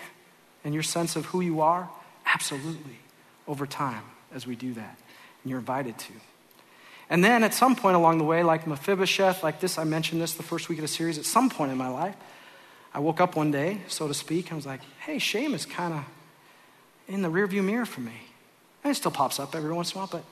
and 0.65 0.75
your 0.75 0.83
sense 0.83 1.17
of 1.17 1.27
who 1.27 1.41
you 1.41 1.61
are? 1.61 1.89
Absolutely, 2.27 2.99
over 3.49 3.67
time 3.67 4.03
as 4.33 4.47
we 4.47 4.57
do 4.57 4.75
that. 4.75 4.99
And 5.43 5.51
you're 5.51 5.59
invited 5.59 5.99
to. 5.99 6.13
And 7.11 7.25
then 7.25 7.43
at 7.43 7.53
some 7.53 7.75
point 7.75 7.97
along 7.97 8.19
the 8.19 8.25
way, 8.25 8.45
like 8.45 8.69
Mephibosheth, 8.69 9.43
like 9.43 9.59
this, 9.59 9.77
I 9.79 9.85
mentioned 9.85 10.23
this 10.23 10.35
the 10.35 10.45
first 10.45 10.69
week 10.69 10.79
of 10.79 10.83
the 10.83 10.89
series, 10.89 11.19
at 11.19 11.25
some 11.25 11.51
point 11.51 11.73
in 11.73 11.77
my 11.77 11.89
life, 11.89 12.15
I 12.95 13.01
woke 13.01 13.21
up 13.21 13.37
one 13.37 13.51
day, 13.51 13.81
so 13.89 14.07
to 14.07 14.15
speak, 14.15 14.51
and 14.51 14.57
was 14.57 14.67
like, 14.67 14.81
hey, 15.01 15.19
shame 15.19 15.53
is 15.53 15.67
kind 15.67 15.93
of 15.93 16.05
in 17.09 17.23
the 17.23 17.29
rearview 17.29 17.65
mirror 17.65 17.85
for 17.85 18.01
me. 18.01 18.13
And 18.85 18.93
it 18.93 18.95
still 18.95 19.11
pops 19.11 19.41
up 19.41 19.55
every 19.55 19.73
once 19.73 19.93
in 19.93 19.99
a 19.99 20.01
while, 20.01 20.09
but, 20.11 20.25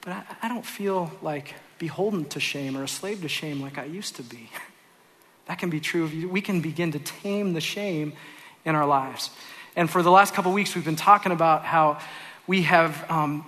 but 0.00 0.12
I, 0.12 0.24
I 0.42 0.48
don't 0.48 0.66
feel 0.66 1.10
like 1.22 1.54
beholden 1.78 2.24
to 2.26 2.40
shame 2.40 2.76
or 2.76 2.82
a 2.82 2.88
slave 2.88 3.22
to 3.22 3.28
shame 3.28 3.60
like 3.60 3.78
I 3.78 3.84
used 3.84 4.16
to 4.16 4.22
be. 4.24 4.50
that 5.46 5.58
can 5.58 5.70
be 5.70 5.80
true 5.80 6.02
of 6.02 6.12
you. 6.12 6.28
We 6.28 6.40
can 6.40 6.60
begin 6.60 6.92
to 6.92 6.98
tame 6.98 7.52
the 7.52 7.60
shame 7.60 8.12
in 8.64 8.74
our 8.74 8.86
lives. 8.86 9.30
And 9.76 9.88
for 9.88 10.02
the 10.02 10.10
last 10.10 10.34
couple 10.34 10.52
weeks, 10.52 10.74
we've 10.74 10.84
been 10.84 10.96
talking 10.96 11.32
about 11.32 11.64
how 11.64 12.00
we 12.46 12.62
have 12.62 13.08
um, 13.10 13.46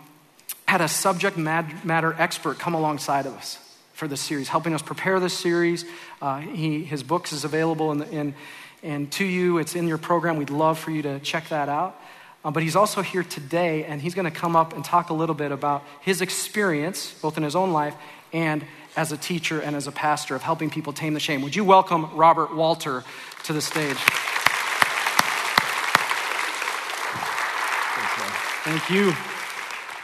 had 0.67 0.81
a 0.81 0.89
subject 0.89 1.37
matter 1.37 2.15
expert 2.19 2.59
come 2.59 2.75
alongside 2.75 3.27
of 3.27 3.35
us 3.35 3.59
for 3.93 4.09
this 4.09 4.21
series, 4.21 4.49
helping 4.49 4.75
us 4.75 4.83
prepare 4.83 5.21
this 5.21 5.37
series. 5.37 5.85
Uh, 6.21 6.39
he, 6.39 6.85
his 6.85 7.03
books 7.03 7.33
is 7.33 7.45
available 7.45 7.93
in, 7.93 7.99
the, 7.99 8.11
in, 8.11 8.35
and 8.83 9.11
to 9.13 9.25
you. 9.25 9.59
It's 9.59 9.77
in 9.77 9.87
your 9.87 9.99
program. 9.99 10.37
We'd 10.37 10.51
love 10.51 10.79
for 10.79 10.91
you 10.91 11.03
to 11.03 11.21
check 11.21 11.49
that 11.51 11.69
out. 11.69 12.01
Uh, 12.45 12.51
but 12.51 12.63
he's 12.63 12.77
also 12.77 13.01
here 13.01 13.23
today, 13.23 13.85
and 13.85 14.03
he's 14.03 14.15
going 14.15 14.31
to 14.31 14.37
come 14.37 14.55
up 14.57 14.75
and 14.75 14.85
talk 14.85 15.11
a 15.11 15.15
little 15.15 15.35
bit 15.35 15.53
about 15.53 15.83
his 16.03 16.21
experience, 16.21 17.15
both 17.23 17.37
in 17.37 17.43
his 17.43 17.57
own 17.57 17.73
life 17.73 17.95
and 18.33 18.65
as 18.97 19.13
a 19.13 19.17
teacher 19.17 19.61
and 19.61 19.75
as 19.75 19.87
a 19.87 19.93
pastor, 19.93 20.35
of 20.35 20.43
helping 20.43 20.69
people 20.69 20.93
tame 20.93 21.15
the 21.15 21.21
shame. 21.21 21.41
Would 21.43 21.57
you 21.57 21.65
welcome 21.65 22.15
Robert 22.15 22.55
Walter 22.55 23.05
to 23.45 23.53
the 23.53 23.63
stage? 23.63 23.97
Thank 28.65 28.91
you. 28.91 29.34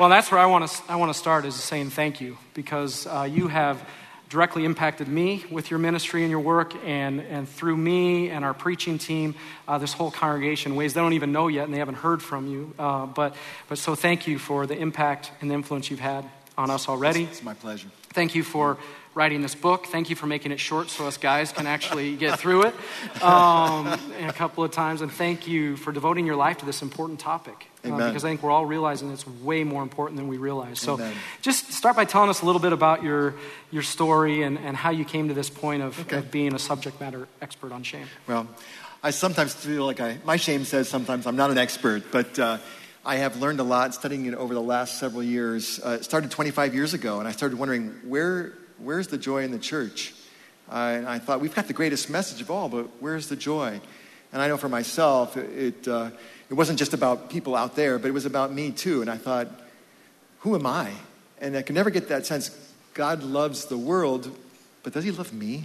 Well, 0.00 0.08
that's 0.08 0.32
where 0.32 0.40
I 0.40 0.46
want 0.46 0.66
to, 0.66 0.82
I 0.90 0.96
want 0.96 1.12
to 1.12 1.18
start 1.18 1.44
is 1.44 1.54
saying 1.54 1.90
thank 1.90 2.22
you 2.22 2.38
because 2.54 3.06
uh, 3.06 3.28
you 3.30 3.48
have 3.48 3.86
directly 4.30 4.64
impacted 4.64 5.08
me 5.08 5.44
with 5.50 5.70
your 5.70 5.78
ministry 5.78 6.22
and 6.22 6.30
your 6.30 6.40
work, 6.40 6.74
and, 6.86 7.20
and 7.20 7.46
through 7.46 7.76
me 7.76 8.30
and 8.30 8.42
our 8.42 8.54
preaching 8.54 8.96
team, 8.96 9.34
uh, 9.68 9.76
this 9.76 9.92
whole 9.92 10.10
congregation, 10.10 10.74
ways 10.74 10.94
they 10.94 11.02
don't 11.02 11.12
even 11.12 11.32
know 11.32 11.48
yet 11.48 11.66
and 11.66 11.74
they 11.74 11.80
haven't 11.80 11.96
heard 11.96 12.22
from 12.22 12.46
you. 12.46 12.72
Uh, 12.78 13.04
but, 13.04 13.34
but 13.68 13.76
so 13.76 13.94
thank 13.94 14.26
you 14.26 14.38
for 14.38 14.66
the 14.66 14.74
impact 14.74 15.32
and 15.42 15.50
the 15.50 15.54
influence 15.54 15.90
you've 15.90 16.00
had 16.00 16.24
on 16.56 16.70
us 16.70 16.88
already. 16.88 17.24
It's 17.24 17.42
my 17.42 17.52
pleasure. 17.52 17.88
Thank 18.08 18.34
you 18.34 18.42
for 18.42 18.78
writing 19.14 19.42
this 19.42 19.54
book. 19.54 19.84
Thank 19.84 20.08
you 20.08 20.16
for 20.16 20.26
making 20.26 20.50
it 20.50 20.60
short 20.60 20.88
so 20.88 21.08
us 21.08 21.18
guys 21.18 21.52
can 21.52 21.66
actually 21.66 22.16
get 22.16 22.38
through 22.38 22.62
it 22.62 22.74
um, 23.22 23.86
a 24.26 24.32
couple 24.32 24.64
of 24.64 24.70
times. 24.70 25.02
And 25.02 25.12
thank 25.12 25.46
you 25.46 25.76
for 25.76 25.92
devoting 25.92 26.24
your 26.24 26.36
life 26.36 26.56
to 26.58 26.64
this 26.64 26.80
important 26.80 27.20
topic. 27.20 27.69
Uh, 27.82 27.96
because 27.96 28.24
I 28.24 28.28
think 28.28 28.42
we're 28.42 28.50
all 28.50 28.66
realizing 28.66 29.10
it's 29.10 29.26
way 29.26 29.64
more 29.64 29.82
important 29.82 30.18
than 30.18 30.28
we 30.28 30.36
realize. 30.36 30.78
So 30.80 30.94
Amen. 30.94 31.14
just 31.40 31.72
start 31.72 31.96
by 31.96 32.04
telling 32.04 32.28
us 32.28 32.42
a 32.42 32.46
little 32.46 32.60
bit 32.60 32.72
about 32.72 33.02
your, 33.02 33.34
your 33.70 33.82
story 33.82 34.42
and, 34.42 34.58
and 34.58 34.76
how 34.76 34.90
you 34.90 35.04
came 35.04 35.28
to 35.28 35.34
this 35.34 35.48
point 35.48 35.82
of, 35.82 35.98
okay. 36.00 36.18
of 36.18 36.30
being 36.30 36.54
a 36.54 36.58
subject 36.58 37.00
matter 37.00 37.26
expert 37.40 37.72
on 37.72 37.82
shame. 37.82 38.06
Well, 38.26 38.46
I 39.02 39.10
sometimes 39.10 39.54
feel 39.54 39.86
like 39.86 39.98
I, 39.98 40.18
my 40.24 40.36
shame 40.36 40.64
says 40.64 40.88
sometimes 40.88 41.26
I'm 41.26 41.36
not 41.36 41.50
an 41.50 41.56
expert, 41.56 42.12
but 42.12 42.38
uh, 42.38 42.58
I 43.04 43.16
have 43.16 43.40
learned 43.40 43.60
a 43.60 43.64
lot 43.64 43.94
studying 43.94 44.26
it 44.26 44.34
over 44.34 44.52
the 44.52 44.60
last 44.60 44.98
several 44.98 45.22
years. 45.22 45.80
Uh, 45.82 45.98
it 46.00 46.04
started 46.04 46.30
25 46.30 46.74
years 46.74 46.92
ago, 46.92 47.18
and 47.18 47.26
I 47.26 47.32
started 47.32 47.58
wondering 47.58 47.92
where 48.04 48.52
where's 48.82 49.08
the 49.08 49.18
joy 49.18 49.42
in 49.42 49.52
the 49.52 49.58
church? 49.58 50.14
Uh, 50.70 50.94
and 50.98 51.06
I 51.06 51.18
thought, 51.18 51.40
we've 51.40 51.54
got 51.54 51.66
the 51.66 51.72
greatest 51.72 52.10
message 52.10 52.40
of 52.40 52.50
all, 52.50 52.68
but 52.68 52.88
where's 53.00 53.28
the 53.28 53.36
joy? 53.36 53.80
And 54.32 54.40
I 54.40 54.48
know 54.48 54.56
for 54.56 54.68
myself, 54.68 55.36
it, 55.36 55.86
uh, 55.88 56.10
it 56.50 56.54
wasn't 56.54 56.78
just 56.78 56.92
about 56.92 57.30
people 57.30 57.54
out 57.54 57.76
there, 57.76 57.98
but 57.98 58.08
it 58.08 58.14
was 58.14 58.26
about 58.26 58.52
me 58.52 58.72
too. 58.72 59.00
And 59.00 59.10
I 59.10 59.16
thought, 59.16 59.48
who 60.40 60.56
am 60.56 60.66
I? 60.66 60.90
And 61.40 61.56
I 61.56 61.62
could 61.62 61.76
never 61.76 61.90
get 61.90 62.08
that 62.08 62.26
sense 62.26 62.50
God 62.92 63.22
loves 63.22 63.66
the 63.66 63.78
world, 63.78 64.36
but 64.82 64.92
does 64.92 65.04
he 65.04 65.12
love 65.12 65.32
me? 65.32 65.64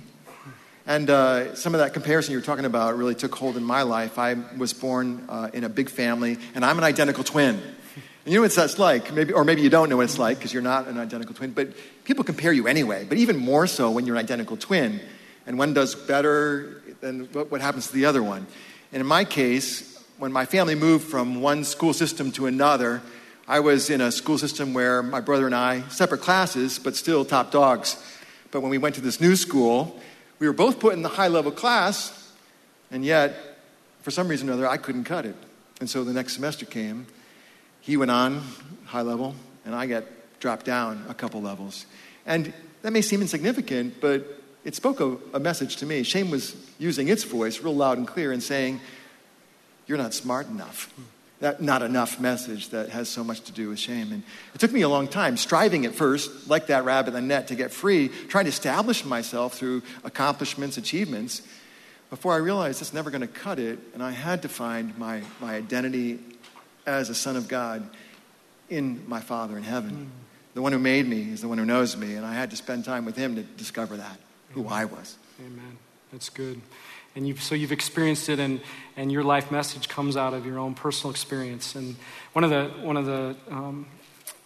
And 0.86 1.10
uh, 1.10 1.56
some 1.56 1.74
of 1.74 1.80
that 1.80 1.94
comparison 1.94 2.34
you 2.34 2.38
were 2.38 2.46
talking 2.46 2.66
about 2.66 2.96
really 2.96 3.16
took 3.16 3.34
hold 3.34 3.58
in 3.58 3.64
my 3.64 3.82
life. 3.82 4.20
I 4.20 4.36
was 4.56 4.74
born 4.74 5.26
uh, 5.28 5.50
in 5.52 5.64
a 5.64 5.70
big 5.70 5.90
family, 5.90 6.38
and 6.54 6.64
I'm 6.64 6.78
an 6.78 6.84
identical 6.84 7.24
twin. 7.24 7.56
And 7.56 8.34
you 8.34 8.36
know 8.36 8.42
what 8.44 8.52
that's 8.52 8.78
like, 8.78 9.12
maybe, 9.12 9.34
or 9.34 9.44
maybe 9.44 9.64
you 9.64 9.72
don't 9.72 9.90
know 9.90 9.98
what 9.98 10.04
it's 10.04 10.20
like 10.20 10.38
because 10.38 10.54
you're 10.54 10.62
not 10.62 10.88
an 10.88 11.00
identical 11.00 11.34
twin, 11.34 11.52
but 11.52 11.70
people 12.04 12.24
compare 12.24 12.54
you 12.54 12.68
anyway. 12.68 13.06
But 13.10 13.18
even 13.18 13.38
more 13.38 13.66
so 13.66 13.90
when 13.90 14.06
you're 14.06 14.16
an 14.16 14.24
identical 14.24 14.58
twin, 14.58 15.02
and 15.48 15.58
one 15.58 15.74
does 15.74 15.96
better 15.96 16.84
than 17.02 17.26
what, 17.34 17.50
what 17.50 17.62
happens 17.62 17.88
to 17.88 17.94
the 17.94 18.06
other 18.06 18.22
one. 18.22 18.46
And 18.92 19.02
in 19.02 19.08
my 19.08 19.26
case, 19.26 19.95
when 20.18 20.32
my 20.32 20.46
family 20.46 20.76
moved 20.76 21.08
from 21.08 21.42
one 21.42 21.64
school 21.64 21.94
system 21.94 22.32
to 22.34 22.46
another, 22.46 23.02
I 23.48 23.60
was 23.60 23.90
in 23.90 24.02
a 24.02 24.12
school 24.12 24.38
system 24.38 24.74
where 24.74 25.04
my 25.04 25.20
brother 25.20 25.46
and 25.46 25.54
I, 25.54 25.82
separate 25.90 26.22
classes, 26.22 26.80
but 26.80 26.96
still 26.96 27.26
top 27.26 27.52
dogs. 27.52 28.02
But 28.52 28.62
when 28.62 28.72
we 28.72 28.78
went 28.78 28.96
to 28.96 29.02
this 29.02 29.20
new 29.20 29.36
school, 29.36 30.00
we 30.40 30.48
were 30.48 30.54
both 30.54 30.80
put 30.80 30.94
in 30.94 31.02
the 31.02 31.10
high 31.10 31.28
level 31.28 31.52
class, 31.52 32.32
and 32.92 33.04
yet, 33.04 33.36
for 34.02 34.12
some 34.12 34.28
reason 34.28 34.50
or 34.50 34.54
other, 34.54 34.68
I 34.68 34.78
couldn't 34.78 35.04
cut 35.04 35.26
it. 35.26 35.36
And 35.80 35.90
so 35.90 36.04
the 36.04 36.14
next 36.14 36.34
semester 36.34 36.66
came, 36.66 37.08
he 37.82 37.98
went 37.98 38.12
on 38.12 38.42
high 38.86 39.02
level, 39.02 39.36
and 39.66 39.76
I 39.76 39.86
got 39.86 40.06
dropped 40.40 40.66
down 40.66 41.06
a 41.10 41.14
couple 41.14 41.42
levels. 41.42 41.86
And 42.26 42.54
that 42.84 42.92
may 42.92 43.02
seem 43.02 43.22
insignificant, 43.22 44.00
but 44.00 44.26
it 44.64 44.76
spoke 44.76 45.02
a, 45.02 45.18
a 45.34 45.40
message 45.40 45.76
to 45.78 45.86
me. 45.86 46.04
Shame 46.04 46.32
was 46.32 46.56
using 46.80 47.10
its 47.10 47.24
voice 47.24 47.60
real 47.60 47.76
loud 47.76 47.98
and 47.98 48.08
clear 48.08 48.32
and 48.32 48.42
saying, 48.42 48.80
You're 49.88 49.98
not 49.98 50.14
smart 50.14 50.48
enough. 50.48 50.94
That 51.42 51.62
not 51.62 51.82
enough 51.82 52.20
message 52.20 52.70
that 52.70 52.90
has 52.90 53.10
so 53.10 53.24
much 53.24 53.42
to 53.42 53.52
do 53.52 53.70
with 53.70 53.80
shame. 53.80 54.12
And 54.12 54.24
it 54.54 54.60
took 54.60 54.72
me 54.72 54.82
a 54.82 54.90
long 54.90 55.08
time, 55.08 55.36
striving 55.36 55.86
at 55.86 55.94
first, 55.94 56.50
like 56.50 56.68
that 56.68 56.86
rabbit 56.86 57.10
in 57.10 57.14
the 57.16 57.22
net, 57.22 57.50
to 57.50 57.56
get 57.56 57.72
free, 57.72 58.08
trying 58.08 58.46
to 58.46 58.50
establish 58.50 59.04
myself 59.04 59.54
through 59.56 59.84
accomplishments, 60.04 60.78
achievements, 60.78 61.42
before 62.10 62.34
I 62.34 62.38
realized 62.38 62.82
it's 62.82 62.94
never 62.94 63.12
going 63.12 63.22
to 63.22 63.28
cut 63.28 63.60
it. 63.60 63.80
And 63.94 64.02
I 64.02 64.12
had 64.12 64.44
to 64.44 64.50
find 64.50 64.98
my, 64.98 65.24
my 65.42 65.56
identity 65.56 66.20
as 66.86 67.10
a 67.10 67.16
son 67.16 67.36
of 67.36 67.48
God 67.48 67.88
in 68.70 69.04
my 69.08 69.20
Father 69.20 69.58
in 69.58 69.64
heaven. 69.64 69.92
Mm. 69.92 70.54
The 70.54 70.62
one 70.62 70.72
who 70.72 70.80
made 70.80 71.06
me 71.06 71.32
is 71.32 71.42
the 71.42 71.50
one 71.50 71.58
who 71.58 71.66
knows 71.66 71.98
me, 71.98 72.16
and 72.16 72.26
I 72.26 72.34
had 72.34 72.50
to 72.52 72.56
spend 72.56 72.86
time 72.86 73.04
with 73.04 73.18
him 73.18 73.36
to 73.36 73.44
discover 73.44 73.98
that, 73.98 74.18
who 74.52 74.68
I 74.68 74.86
was. 74.86 75.18
Amen. 75.46 75.78
That's 76.14 76.30
good. 76.30 76.62
And 77.16 77.28
you've, 77.28 77.42
so 77.42 77.56
you've 77.56 77.72
experienced 77.72 78.28
it, 78.28 78.40
and, 78.40 78.60
and 78.98 79.12
your 79.12 79.24
life 79.24 79.50
message 79.50 79.88
comes 79.88 80.18
out 80.18 80.34
of 80.34 80.46
your 80.46 80.60
own 80.60 80.74
personal 80.74 81.12
experience. 81.12 81.76
And 81.76 81.96
one 82.34 82.44
of 82.44 82.50
the, 82.50 82.66
one 82.86 82.98
of 82.98 83.06
the 83.06 83.36
um, 83.50 83.86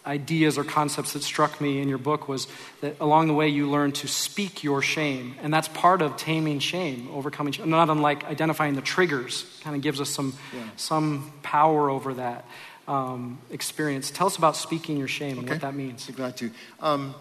ideas 0.06 0.56
or 0.56 0.64
concepts 0.64 1.12
that 1.12 1.22
struck 1.22 1.60
me 1.60 1.80
in 1.80 1.88
your 1.88 1.98
book 1.98 2.28
was 2.28 2.46
that 2.80 2.96
along 3.00 3.26
the 3.26 3.34
way 3.34 3.48
you 3.48 3.68
learn 3.68 3.92
to 3.92 4.08
speak 4.08 4.62
your 4.62 4.82
shame. 4.82 5.34
And 5.42 5.52
that's 5.52 5.68
part 5.68 6.00
of 6.00 6.16
taming 6.16 6.60
shame, 6.60 7.08
overcoming 7.12 7.52
shame. 7.52 7.68
Not 7.70 7.90
unlike 7.90 8.24
identifying 8.24 8.74
the 8.74 8.82
triggers, 8.82 9.44
kind 9.62 9.76
of 9.76 9.82
gives 9.82 10.00
us 10.00 10.08
some, 10.08 10.34
yeah. 10.54 10.62
some 10.76 11.32
power 11.42 11.90
over 11.90 12.14
that 12.14 12.44
um, 12.88 13.38
experience. 13.50 14.10
Tell 14.10 14.26
us 14.26 14.36
about 14.36 14.56
speaking 14.56 14.96
your 14.96 15.08
shame 15.08 15.38
and 15.38 15.48
what 15.48 15.60
that 15.60 15.74
means. 15.74 16.08
I'd 16.08 16.16
glad 16.16 16.36
to. 16.38 16.50
Um, 16.80 17.14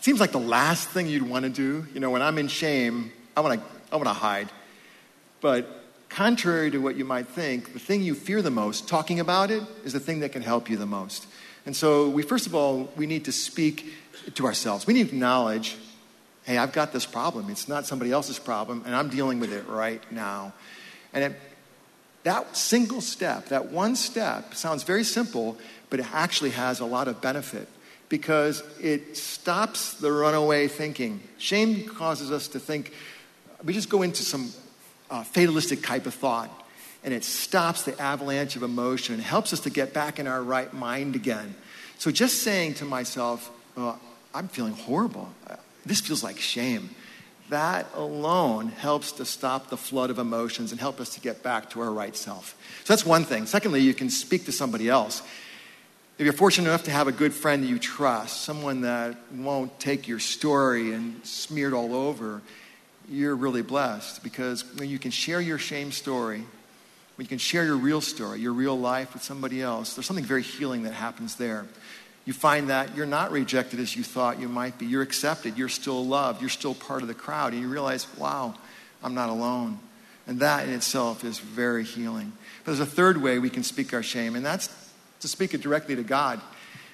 seems 0.00 0.18
like 0.18 0.32
the 0.32 0.40
last 0.40 0.88
thing 0.88 1.08
you'd 1.08 1.28
want 1.28 1.44
to 1.44 1.50
do. 1.50 1.86
You 1.94 2.00
know, 2.00 2.10
when 2.10 2.22
I'm 2.22 2.38
in 2.38 2.48
shame, 2.48 3.12
I 3.36 3.40
want 3.40 3.60
to 3.60 3.66
I 3.92 3.96
want 3.96 4.08
to 4.08 4.14
hide. 4.14 4.48
But 5.40 5.68
contrary 6.08 6.70
to 6.70 6.78
what 6.78 6.96
you 6.96 7.04
might 7.04 7.28
think, 7.28 7.72
the 7.72 7.78
thing 7.78 8.02
you 8.02 8.14
fear 8.14 8.42
the 8.42 8.50
most, 8.50 8.88
talking 8.88 9.20
about 9.20 9.50
it, 9.50 9.62
is 9.84 9.92
the 9.92 10.00
thing 10.00 10.20
that 10.20 10.32
can 10.32 10.42
help 10.42 10.68
you 10.70 10.76
the 10.76 10.86
most. 10.86 11.26
And 11.66 11.74
so 11.74 12.08
we 12.08 12.22
first 12.22 12.46
of 12.46 12.54
all 12.54 12.90
we 12.96 13.06
need 13.06 13.24
to 13.26 13.32
speak 13.32 13.92
to 14.34 14.46
ourselves. 14.46 14.86
We 14.86 14.94
need 14.94 15.08
to 15.08 15.14
acknowledge, 15.14 15.76
hey, 16.44 16.58
I've 16.58 16.72
got 16.72 16.92
this 16.92 17.06
problem. 17.06 17.50
It's 17.50 17.68
not 17.68 17.86
somebody 17.86 18.12
else's 18.12 18.38
problem, 18.38 18.82
and 18.86 18.94
I'm 18.94 19.08
dealing 19.08 19.40
with 19.40 19.52
it 19.52 19.66
right 19.68 20.02
now. 20.12 20.52
And 21.12 21.24
it, 21.24 21.40
that 22.24 22.56
single 22.56 23.00
step, 23.00 23.46
that 23.46 23.70
one 23.70 23.96
step, 23.96 24.54
sounds 24.54 24.84
very 24.84 25.04
simple, 25.04 25.58
but 25.90 26.00
it 26.00 26.06
actually 26.12 26.50
has 26.50 26.80
a 26.80 26.84
lot 26.84 27.08
of 27.08 27.20
benefit 27.20 27.68
because 28.08 28.62
it 28.80 29.16
stops 29.16 29.94
the 29.94 30.12
runaway 30.12 30.68
thinking. 30.68 31.20
Shame 31.38 31.88
causes 31.88 32.30
us 32.30 32.48
to 32.48 32.60
think, 32.60 32.92
we 33.64 33.72
just 33.72 33.88
go 33.88 34.02
into 34.02 34.22
some 34.22 34.50
uh, 35.10 35.22
fatalistic 35.24 35.82
type 35.82 36.06
of 36.06 36.14
thought, 36.14 36.50
and 37.04 37.12
it 37.12 37.24
stops 37.24 37.82
the 37.82 38.00
avalanche 38.00 38.56
of 38.56 38.62
emotion 38.62 39.14
and 39.14 39.22
helps 39.22 39.52
us 39.52 39.60
to 39.60 39.70
get 39.70 39.92
back 39.92 40.18
in 40.18 40.26
our 40.26 40.42
right 40.42 40.72
mind 40.72 41.16
again. 41.16 41.54
So 41.98 42.10
just 42.10 42.42
saying 42.42 42.74
to 42.74 42.84
myself, 42.84 43.50
oh, 43.76 43.98
I'm 44.34 44.48
feeling 44.48 44.74
horrible. 44.74 45.32
This 45.84 46.00
feels 46.00 46.22
like 46.22 46.38
shame 46.38 46.90
that 47.52 47.86
alone 47.94 48.68
helps 48.68 49.12
to 49.12 49.26
stop 49.26 49.68
the 49.68 49.76
flood 49.76 50.08
of 50.08 50.18
emotions 50.18 50.72
and 50.72 50.80
help 50.80 50.98
us 50.98 51.10
to 51.10 51.20
get 51.20 51.42
back 51.42 51.68
to 51.68 51.80
our 51.80 51.90
right 51.90 52.16
self. 52.16 52.56
So 52.84 52.94
that's 52.94 53.04
one 53.04 53.24
thing. 53.24 53.44
Secondly, 53.44 53.80
you 53.80 53.92
can 53.92 54.08
speak 54.08 54.46
to 54.46 54.52
somebody 54.52 54.88
else. 54.88 55.22
If 56.18 56.24
you're 56.24 56.32
fortunate 56.32 56.68
enough 56.68 56.84
to 56.84 56.90
have 56.90 57.08
a 57.08 57.12
good 57.12 57.34
friend 57.34 57.62
that 57.62 57.66
you 57.66 57.78
trust, 57.78 58.42
someone 58.42 58.80
that 58.82 59.16
won't 59.34 59.78
take 59.78 60.08
your 60.08 60.18
story 60.18 60.94
and 60.94 61.24
smear 61.26 61.68
it 61.68 61.74
all 61.74 61.94
over, 61.94 62.40
you're 63.12 63.36
really 63.36 63.62
blessed 63.62 64.22
because 64.22 64.64
when 64.78 64.88
you 64.88 64.98
can 64.98 65.10
share 65.10 65.40
your 65.40 65.58
shame 65.58 65.92
story, 65.92 66.38
when 67.16 67.24
you 67.24 67.28
can 67.28 67.38
share 67.38 67.64
your 67.64 67.76
real 67.76 68.00
story, 68.00 68.40
your 68.40 68.52
real 68.52 68.78
life 68.78 69.12
with 69.14 69.22
somebody 69.22 69.62
else, 69.62 69.94
there's 69.94 70.06
something 70.06 70.24
very 70.24 70.42
healing 70.42 70.84
that 70.84 70.94
happens 70.94 71.36
there 71.36 71.66
you 72.24 72.32
find 72.32 72.70
that 72.70 72.94
you're 72.94 73.06
not 73.06 73.32
rejected 73.32 73.80
as 73.80 73.96
you 73.96 74.04
thought 74.04 74.38
you 74.38 74.48
might 74.48 74.78
be. 74.78 74.86
You're 74.86 75.02
accepted. 75.02 75.58
You're 75.58 75.68
still 75.68 76.06
loved. 76.06 76.40
You're 76.40 76.50
still 76.50 76.74
part 76.74 77.02
of 77.02 77.08
the 77.08 77.14
crowd. 77.14 77.52
And 77.52 77.62
you 77.62 77.68
realize, 77.68 78.06
wow, 78.16 78.54
I'm 79.02 79.14
not 79.14 79.28
alone. 79.28 79.80
And 80.28 80.38
that 80.38 80.68
in 80.68 80.72
itself 80.72 81.24
is 81.24 81.40
very 81.40 81.82
healing. 81.82 82.32
But 82.64 82.72
there's 82.72 82.80
a 82.80 82.86
third 82.86 83.20
way 83.20 83.40
we 83.40 83.50
can 83.50 83.64
speak 83.64 83.92
our 83.92 84.04
shame, 84.04 84.36
and 84.36 84.46
that's 84.46 84.68
to 85.20 85.26
speak 85.26 85.52
it 85.52 85.62
directly 85.62 85.96
to 85.96 86.04
God. 86.04 86.40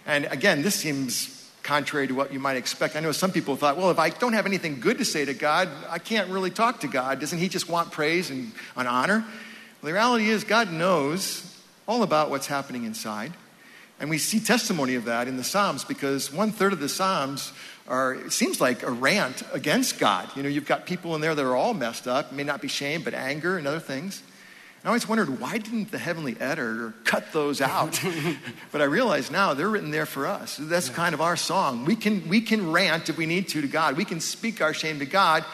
And 0.07 0.24
again, 0.26 0.62
this 0.62 0.74
seems 0.74 1.38
contrary 1.68 2.07
to 2.07 2.14
what 2.14 2.33
you 2.33 2.40
might 2.40 2.57
expect. 2.57 2.96
I 2.96 3.00
know 3.00 3.12
some 3.12 3.31
people 3.31 3.54
thought, 3.54 3.76
well, 3.76 3.90
if 3.90 3.98
I 3.98 4.09
don't 4.09 4.33
have 4.33 4.46
anything 4.46 4.81
good 4.81 4.96
to 4.98 5.04
say 5.04 5.26
to 5.26 5.35
God, 5.35 5.68
I 5.90 5.98
can't 5.98 6.31
really 6.31 6.50
talk 6.50 6.81
to 6.81 6.88
God. 6.88 7.20
Doesn't 7.20 7.38
He 7.38 7.50
just 7.50 7.68
want 7.68 7.92
praise 7.92 8.31
and, 8.31 8.52
and 8.74 8.88
honor? 8.88 9.18
Well, 9.18 9.88
the 9.88 9.92
reality 9.92 10.31
is, 10.31 10.44
God 10.44 10.72
knows 10.72 11.44
all 11.87 12.02
about 12.02 12.31
what's 12.31 12.46
happening 12.46 12.85
inside. 12.85 13.35
And 14.00 14.09
we 14.09 14.16
see 14.16 14.40
testimony 14.40 14.94
of 14.94 15.04
that 15.04 15.28
in 15.28 15.37
the 15.37 15.44
Psalms 15.44 15.85
because 15.85 16.33
one 16.33 16.52
third 16.52 16.72
of 16.72 16.81
the 16.81 16.88
Psalms 16.88 17.52
are, 17.87 18.14
it 18.14 18.33
seems 18.33 18.62
like 18.62 18.83
a 18.83 18.90
rant 18.90 19.42
against 19.52 19.98
God. 19.98 20.31
You 20.37 20.42
know, 20.42 20.48
you've 20.48 20.64
got 20.64 20.87
people 20.87 21.14
in 21.16 21.20
there 21.20 21.35
that 21.35 21.44
are 21.44 21.57
all 21.57 21.74
messed 21.74 22.09
up, 22.09 22.33
may 22.33 22.44
not 22.44 22.62
be 22.62 22.68
shame, 22.68 23.02
but 23.02 23.12
anger 23.12 23.59
and 23.59 23.66
other 23.66 23.78
things. 23.78 24.22
I 24.84 24.88
always 24.88 25.08
wondered 25.08 25.40
why 25.40 25.58
didn't 25.58 25.90
the 25.90 25.98
heavenly 25.98 26.36
editor 26.40 26.94
cut 27.04 27.32
those 27.32 27.60
out? 27.60 28.00
but 28.72 28.80
I 28.80 28.84
realize 28.84 29.30
now 29.30 29.54
they're 29.54 29.68
written 29.68 29.90
there 29.90 30.06
for 30.06 30.26
us. 30.26 30.56
That's 30.60 30.88
kind 30.88 31.14
of 31.14 31.20
our 31.20 31.36
song. 31.36 31.84
We 31.84 31.96
can, 31.96 32.28
we 32.28 32.40
can 32.40 32.70
rant 32.70 33.08
if 33.08 33.18
we 33.18 33.26
need 33.26 33.48
to 33.48 33.60
to 33.60 33.68
God. 33.68 33.96
We 33.96 34.04
can 34.04 34.20
speak 34.20 34.62
our 34.62 34.72
shame 34.72 35.00
to 35.00 35.06
God. 35.06 35.44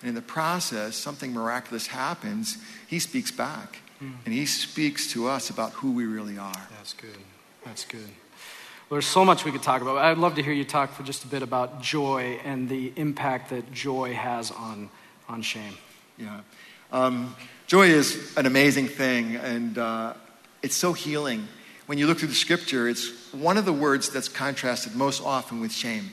And 0.00 0.08
in 0.08 0.14
the 0.14 0.22
process, 0.22 0.96
something 0.96 1.32
miraculous 1.32 1.86
happens. 1.86 2.58
He 2.88 2.98
speaks 2.98 3.30
back. 3.30 3.78
Hmm. 4.00 4.10
And 4.24 4.34
he 4.34 4.46
speaks 4.46 5.12
to 5.12 5.28
us 5.28 5.48
about 5.48 5.72
who 5.72 5.92
we 5.92 6.04
really 6.06 6.36
are. 6.36 6.68
That's 6.76 6.92
good. 6.92 7.18
That's 7.64 7.84
good. 7.84 8.00
Well, 8.00 8.96
there's 8.96 9.06
so 9.06 9.24
much 9.24 9.44
we 9.44 9.52
could 9.52 9.62
talk 9.62 9.80
about. 9.80 9.96
I'd 9.98 10.18
love 10.18 10.34
to 10.34 10.42
hear 10.42 10.52
you 10.52 10.64
talk 10.64 10.92
for 10.92 11.04
just 11.04 11.24
a 11.24 11.28
bit 11.28 11.42
about 11.42 11.80
joy 11.80 12.40
and 12.44 12.68
the 12.68 12.92
impact 12.96 13.50
that 13.50 13.72
joy 13.72 14.12
has 14.12 14.50
on, 14.50 14.90
on 15.28 15.40
shame. 15.40 15.74
Yeah. 16.18 16.40
Um, 16.90 17.34
joy 17.72 17.86
is 17.86 18.34
an 18.36 18.44
amazing 18.44 18.86
thing, 18.86 19.34
and 19.36 19.78
uh, 19.78 20.12
it's 20.60 20.74
so 20.74 20.92
healing. 20.92 21.48
When 21.86 21.96
you 21.96 22.06
look 22.06 22.18
through 22.18 22.28
the 22.28 22.34
scripture, 22.34 22.86
it's 22.86 23.32
one 23.32 23.56
of 23.56 23.64
the 23.64 23.72
words 23.72 24.10
that's 24.10 24.28
contrasted 24.28 24.94
most 24.94 25.22
often 25.22 25.58
with 25.58 25.72
shame. 25.72 26.10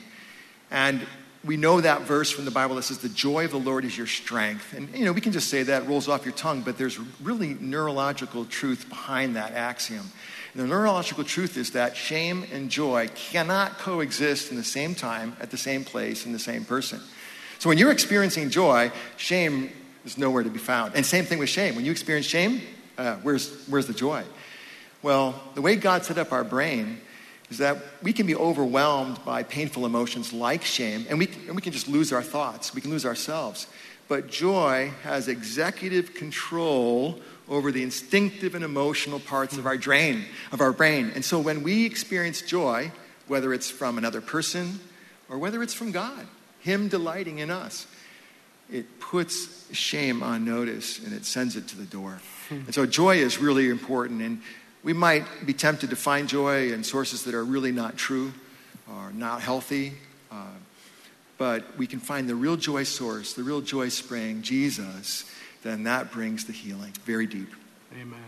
And 0.70 1.06
we 1.44 1.58
know 1.58 1.82
that 1.82 2.00
verse 2.00 2.30
from 2.30 2.46
the 2.46 2.50
Bible 2.50 2.76
that 2.76 2.84
says, 2.84 3.00
The 3.00 3.10
joy 3.10 3.44
of 3.44 3.50
the 3.50 3.58
Lord 3.58 3.84
is 3.84 3.94
your 3.94 4.06
strength. 4.06 4.72
And, 4.72 4.88
you 4.96 5.04
know, 5.04 5.12
we 5.12 5.20
can 5.20 5.32
just 5.32 5.50
say 5.50 5.62
that, 5.64 5.86
rolls 5.86 6.08
off 6.08 6.24
your 6.24 6.32
tongue, 6.32 6.62
but 6.62 6.78
there's 6.78 6.98
really 7.20 7.58
neurological 7.60 8.46
truth 8.46 8.88
behind 8.88 9.36
that 9.36 9.52
axiom. 9.52 10.06
And 10.54 10.62
the 10.62 10.66
neurological 10.66 11.24
truth 11.24 11.58
is 11.58 11.72
that 11.72 11.94
shame 11.94 12.46
and 12.54 12.70
joy 12.70 13.08
cannot 13.14 13.76
coexist 13.76 14.50
in 14.50 14.56
the 14.56 14.64
same 14.64 14.94
time, 14.94 15.36
at 15.42 15.50
the 15.50 15.58
same 15.58 15.84
place, 15.84 16.24
in 16.24 16.32
the 16.32 16.38
same 16.38 16.64
person. 16.64 17.02
So 17.58 17.68
when 17.68 17.76
you're 17.76 17.92
experiencing 17.92 18.48
joy, 18.48 18.90
shame 19.18 19.70
is 20.04 20.18
nowhere 20.18 20.42
to 20.42 20.50
be 20.50 20.58
found. 20.58 20.94
And 20.94 21.04
same 21.04 21.24
thing 21.24 21.38
with 21.38 21.48
shame. 21.48 21.76
When 21.76 21.84
you 21.84 21.90
experience 21.90 22.26
shame, 22.26 22.62
uh, 22.98 23.16
where's, 23.16 23.66
where's 23.66 23.86
the 23.86 23.92
joy? 23.92 24.24
Well, 25.02 25.40
the 25.54 25.62
way 25.62 25.76
God 25.76 26.04
set 26.04 26.18
up 26.18 26.32
our 26.32 26.44
brain 26.44 27.00
is 27.50 27.58
that 27.58 27.78
we 28.02 28.12
can 28.12 28.26
be 28.26 28.36
overwhelmed 28.36 29.24
by 29.24 29.42
painful 29.42 29.84
emotions 29.84 30.32
like 30.32 30.62
shame, 30.62 31.06
and 31.08 31.18
we, 31.18 31.28
and 31.46 31.56
we 31.56 31.62
can 31.62 31.72
just 31.72 31.88
lose 31.88 32.12
our 32.12 32.22
thoughts. 32.22 32.74
We 32.74 32.80
can 32.80 32.90
lose 32.90 33.04
ourselves. 33.04 33.66
But 34.08 34.28
joy 34.28 34.92
has 35.02 35.28
executive 35.28 36.14
control 36.14 37.20
over 37.48 37.72
the 37.72 37.82
instinctive 37.82 38.54
and 38.54 38.64
emotional 38.64 39.18
parts 39.20 39.56
of 39.56 39.66
our 39.66 39.76
brain, 39.76 40.24
of 40.52 40.60
our 40.60 40.72
brain. 40.72 41.10
And 41.14 41.24
so 41.24 41.38
when 41.40 41.62
we 41.62 41.84
experience 41.84 42.42
joy, 42.42 42.92
whether 43.26 43.52
it's 43.52 43.70
from 43.70 43.98
another 43.98 44.20
person 44.20 44.80
or 45.28 45.38
whether 45.38 45.62
it's 45.62 45.74
from 45.74 45.92
God, 45.92 46.26
Him 46.60 46.88
delighting 46.88 47.38
in 47.38 47.50
us, 47.50 47.86
it 48.72 49.00
puts 49.00 49.66
shame 49.74 50.22
on 50.22 50.44
notice 50.44 50.98
and 50.98 51.12
it 51.12 51.24
sends 51.24 51.56
it 51.56 51.68
to 51.68 51.76
the 51.76 51.84
door. 51.84 52.20
And 52.50 52.74
so 52.74 52.84
joy 52.84 53.16
is 53.16 53.38
really 53.38 53.68
important. 53.68 54.22
And 54.22 54.42
we 54.82 54.92
might 54.92 55.24
be 55.46 55.52
tempted 55.52 55.90
to 55.90 55.96
find 55.96 56.28
joy 56.28 56.72
in 56.72 56.82
sources 56.82 57.24
that 57.24 57.34
are 57.34 57.44
really 57.44 57.70
not 57.70 57.96
true 57.96 58.32
or 58.88 59.12
not 59.12 59.40
healthy. 59.40 59.92
Uh, 60.32 60.46
but 61.38 61.76
we 61.78 61.86
can 61.86 62.00
find 62.00 62.28
the 62.28 62.34
real 62.34 62.56
joy 62.56 62.82
source, 62.82 63.34
the 63.34 63.42
real 63.42 63.60
joy 63.60 63.88
spring, 63.88 64.42
Jesus, 64.42 65.30
then 65.62 65.84
that 65.84 66.10
brings 66.10 66.44
the 66.44 66.52
healing 66.52 66.92
very 67.04 67.26
deep. 67.26 67.52
Amen. 68.00 68.18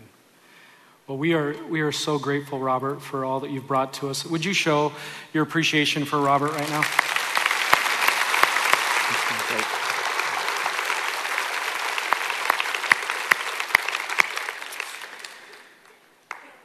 Well, 1.06 1.18
we 1.18 1.34
are, 1.34 1.56
we 1.68 1.80
are 1.80 1.92
so 1.92 2.18
grateful, 2.18 2.58
Robert, 2.58 3.02
for 3.02 3.24
all 3.24 3.40
that 3.40 3.50
you've 3.50 3.66
brought 3.66 3.92
to 3.94 4.08
us. 4.08 4.24
Would 4.24 4.44
you 4.44 4.54
show 4.54 4.92
your 5.32 5.42
appreciation 5.42 6.04
for 6.04 6.20
Robert 6.20 6.52
right 6.52 6.68
now? 6.70 6.84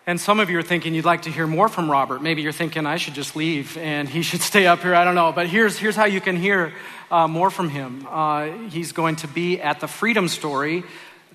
And 0.07 0.21
some 0.21 0.39
of 0.39 0.49
you 0.49 0.57
are 0.57 0.63
thinking 0.63 0.95
you'd 0.95 1.03
like 1.03 1.23
to 1.23 1.29
hear 1.29 1.45
more 1.45 1.67
from 1.67 1.91
Robert. 1.91 2.21
Maybe 2.21 2.41
you're 2.41 2.53
thinking 2.53 2.85
I 2.85 2.95
should 2.95 3.13
just 3.13 3.35
leave 3.35 3.77
and 3.77 4.07
he 4.07 4.21
should 4.21 4.39
stay 4.39 4.65
up 4.65 4.79
here. 4.79 4.95
I 4.95 5.03
don't 5.03 5.15
know. 5.15 5.33
But 5.33 5.47
here's, 5.47 5.77
here's 5.77 5.97
how 5.97 6.05
you 6.05 6.21
can 6.21 6.37
hear 6.37 6.71
uh, 7.11 7.27
more 7.27 7.49
from 7.49 7.67
him. 7.67 8.07
Uh, 8.09 8.45
he's 8.69 8.93
going 8.93 9.17
to 9.17 9.27
be 9.27 9.59
at 9.59 9.81
the 9.81 9.87
Freedom 9.89 10.29
Story 10.29 10.85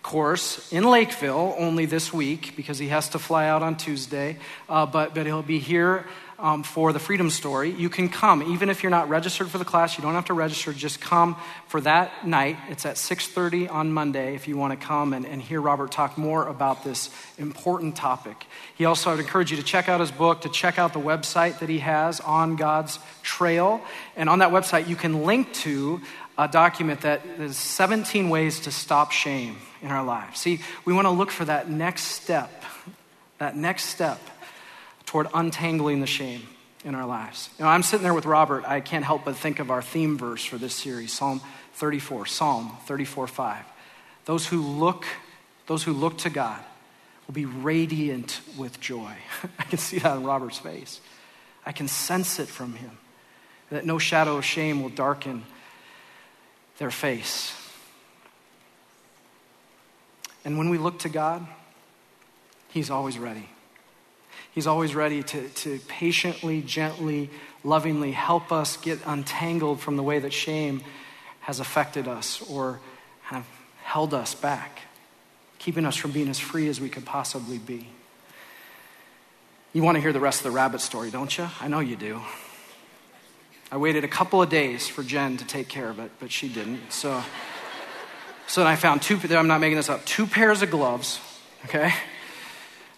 course 0.03 0.73
in 0.73 0.85
Lakeville 0.85 1.55
only 1.59 1.85
this 1.85 2.15
week 2.15 2.55
because 2.57 2.79
he 2.79 2.89
has 2.89 3.11
to 3.11 3.19
fly 3.19 3.47
out 3.47 3.63
on 3.63 3.77
Tuesday. 3.77 4.39
Uh, 4.71 4.87
but, 4.87 5.15
but 5.15 5.27
he'll 5.27 5.43
be 5.43 5.59
here 5.59 6.07
um, 6.43 6.65
for 6.65 6.93
the 6.93 6.99
Freedom 6.99 7.31
Story, 7.31 7.71
you 7.71 7.89
can 7.89 8.09
come. 8.09 8.43
Even 8.43 8.69
if 8.69 8.83
you're 8.83 8.91
not 8.91 9.09
registered 9.09 9.49
for 9.49 9.59
the 9.59 9.65
class, 9.65 9.97
you 9.97 10.03
don't 10.03 10.15
have 10.15 10.25
to 10.25 10.35
register. 10.35 10.73
Just 10.73 11.01
come 11.01 11.37
for 11.69 11.81
that 11.83 12.27
night. 12.27 12.59
It's 12.69 12.85
at 12.85 12.97
6.30 12.97 13.71
on 13.71 13.93
Monday 13.93 14.35
if 14.35 14.49
you 14.49 14.57
want 14.57 14.79
to 14.79 14.87
come 14.87 15.15
and, 15.15 15.25
and 15.25 15.41
hear 15.41 15.61
Robert 15.61 15.93
talk 15.93 16.19
more 16.19 16.49
about 16.49 16.83
this 16.83 17.11
important 17.39 17.95
topic. 17.95 18.45
He 18.75 18.85
also, 18.85 19.13
I'd 19.13 19.21
encourage 19.21 19.53
you 19.53 19.57
to 19.57 19.63
check 19.63 19.89
out 19.89 20.01
his 20.01 20.11
book, 20.11 20.41
to 20.41 20.49
check 20.49 20.81
out 20.81 20.93
the 20.93 21.01
website 21.01 21.61
that 21.61 21.69
he 21.69 21.79
has 21.79 22.19
on 22.19 22.57
God's 22.57 22.99
Trail. 23.23 23.81
And 24.17 24.29
on 24.29 24.41
that 24.41 24.51
website, 24.51 24.89
you 24.89 24.97
can 24.97 25.23
link 25.25 25.53
to 25.55 26.01
a 26.37 26.49
document 26.49 27.03
that 27.03 27.25
is 27.39 27.57
17 27.57 28.29
ways 28.31 28.59
to 28.61 28.73
stop 28.73 29.13
shame 29.13 29.59
in 29.81 29.93
our 29.93 30.03
lives. 30.03 30.41
See, 30.41 30.59
we 30.85 30.93
want 30.93 31.07
to 31.07 31.11
look 31.11 31.31
for 31.31 31.45
that 31.45 31.71
next 31.71 32.03
step, 32.03 32.65
that 33.39 33.57
next 33.57 33.85
step 33.85 34.19
toward 35.13 35.29
untangling 35.35 36.01
the 36.01 36.07
shame 36.07 36.41
in 36.87 36.95
our 36.95 37.05
lives. 37.05 37.51
You 37.59 37.67
know, 37.67 37.71
I'm 37.71 37.83
sitting 37.83 38.03
there 38.03 38.15
with 38.15 38.25
Robert. 38.25 38.65
I 38.67 38.81
can't 38.81 39.05
help 39.05 39.27
but 39.27 39.37
think 39.37 39.59
of 39.59 39.71
our 39.71 39.83
theme 39.83 40.17
verse 40.17 40.43
for 40.43 40.57
this 40.57 40.75
series, 40.75 41.13
Psalm 41.13 41.43
34, 41.75 42.25
Psalm 42.25 42.75
34, 42.87 43.27
5. 43.27 43.65
Those 44.25 44.47
who 44.47 44.63
look, 44.63 45.05
those 45.67 45.83
who 45.83 45.93
look 45.93 46.17
to 46.19 46.31
God 46.31 46.59
will 47.27 47.35
be 47.35 47.45
radiant 47.45 48.41
with 48.57 48.81
joy. 48.81 49.13
I 49.59 49.65
can 49.65 49.79
see 49.79 49.99
that 49.99 50.13
on 50.13 50.25
Robert's 50.25 50.59
face. 50.59 51.03
I 51.67 51.73
can 51.73 51.89
sense 51.89 52.39
it 52.39 52.49
from 52.49 52.73
him. 52.73 52.97
That 53.69 53.85
no 53.85 53.99
shadow 53.99 54.39
of 54.39 54.47
shame 54.47 54.83
will 54.83 54.89
darken 54.89 55.45
their 56.79 56.91
face. 56.91 57.55
And 60.43 60.57
when 60.57 60.71
we 60.71 60.79
look 60.79 61.01
to 61.01 61.11
God, 61.11 61.47
He's 62.71 62.89
always 62.89 63.19
ready. 63.19 63.52
He's 64.53 64.67
always 64.67 64.95
ready 64.95 65.23
to, 65.23 65.49
to 65.49 65.79
patiently, 65.89 66.61
gently, 66.61 67.31
lovingly 67.65 68.13
help 68.13 68.53
us 68.53 68.77
get 68.77 69.01
untangled 69.07 69.81
from 69.81 69.97
the 69.97 70.03
way 70.03 70.19
that 70.19 70.33
shame 70.33 70.83
has 71.41 71.59
affected 71.59 72.07
us 72.07 72.43
or 72.51 72.81
of 73.31 73.47
held 73.83 74.15
us 74.15 74.35
back, 74.35 74.81
keeping 75.59 75.85
us 75.85 75.97
from 75.97 76.13
being 76.13 76.29
as 76.29 76.39
free 76.39 76.69
as 76.69 76.81
we 76.81 76.89
could 76.89 77.05
possibly 77.05 77.59
be. 77.59 77.89
You 79.73 79.83
want 79.83 79.97
to 79.97 80.01
hear 80.01 80.13
the 80.13 80.21
rest 80.21 80.41
of 80.41 80.45
the 80.45 80.51
rabbit 80.51 80.81
story, 80.83 81.11
don't 81.11 81.37
you? 81.37 81.49
I 81.61 81.69
know 81.69 81.81
you 81.81 81.97
do. 81.97 82.21
I 83.71 83.79
waited 83.79 84.05
a 84.05 84.09
couple 84.09 84.43
of 84.43 84.51
days 84.51 84.87
for 84.87 85.03
Jen 85.03 85.39
to 85.39 85.47
take 85.47 85.69
care 85.69 85.89
of 85.89 85.99
it, 85.99 86.11
but 86.21 86.31
she 86.31 86.49
didn't. 86.49 86.93
So, 86.93 87.23
so 88.47 88.61
then 88.61 88.67
I 88.67 88.77
found 88.77 89.01
two, 89.01 89.19
I'm 89.31 89.47
not 89.47 89.61
making 89.63 89.77
this 89.77 89.89
up, 89.89 90.05
two 90.05 90.27
pairs 90.27 90.61
of 90.61 90.71
gloves, 90.71 91.21
okay? 91.65 91.95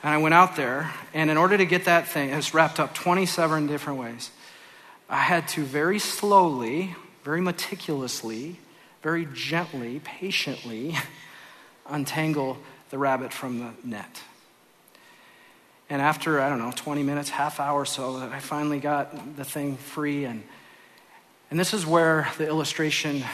And 0.04 0.12
I 0.12 0.18
went 0.18 0.34
out 0.34 0.54
there, 0.54 0.92
and 1.14 1.30
in 1.30 1.38
order 1.38 1.56
to 1.56 1.64
get 1.64 1.86
that 1.86 2.06
thing, 2.06 2.28
it 2.28 2.36
was 2.36 2.52
wrapped 2.52 2.78
up 2.78 2.94
27 2.94 3.66
different 3.66 3.98
ways. 3.98 4.30
I 5.08 5.16
had 5.16 5.48
to 5.48 5.64
very 5.64 5.98
slowly, 5.98 6.94
very 7.22 7.40
meticulously, 7.40 8.56
very 9.02 9.26
gently, 9.32 10.02
patiently 10.04 10.94
untangle 11.86 12.58
the 12.90 12.98
rabbit 12.98 13.32
from 13.32 13.60
the 13.60 13.70
net. 13.82 14.22
And 15.88 16.02
after, 16.02 16.38
I 16.38 16.50
don't 16.50 16.58
know, 16.58 16.72
20 16.76 17.02
minutes, 17.02 17.30
half 17.30 17.58
hour 17.58 17.86
so, 17.86 18.16
I 18.18 18.40
finally 18.40 18.80
got 18.80 19.38
the 19.38 19.44
thing 19.44 19.78
free. 19.78 20.26
And, 20.26 20.42
and 21.50 21.58
this 21.58 21.72
is 21.72 21.86
where 21.86 22.28
the 22.36 22.46
illustration 22.46 23.24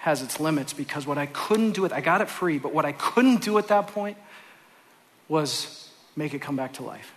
has 0.00 0.20
its 0.20 0.38
limits 0.38 0.74
because 0.74 1.06
what 1.06 1.16
I 1.16 1.24
couldn't 1.24 1.72
do 1.72 1.86
it, 1.86 1.92
I 1.92 2.02
got 2.02 2.20
it 2.20 2.28
free, 2.28 2.58
but 2.58 2.74
what 2.74 2.84
I 2.84 2.92
couldn't 2.92 3.40
do 3.40 3.56
at 3.56 3.68
that 3.68 3.86
point 3.86 4.18
was 5.26 5.81
make 6.16 6.34
it 6.34 6.40
come 6.40 6.56
back 6.56 6.74
to 6.74 6.82
life. 6.82 7.12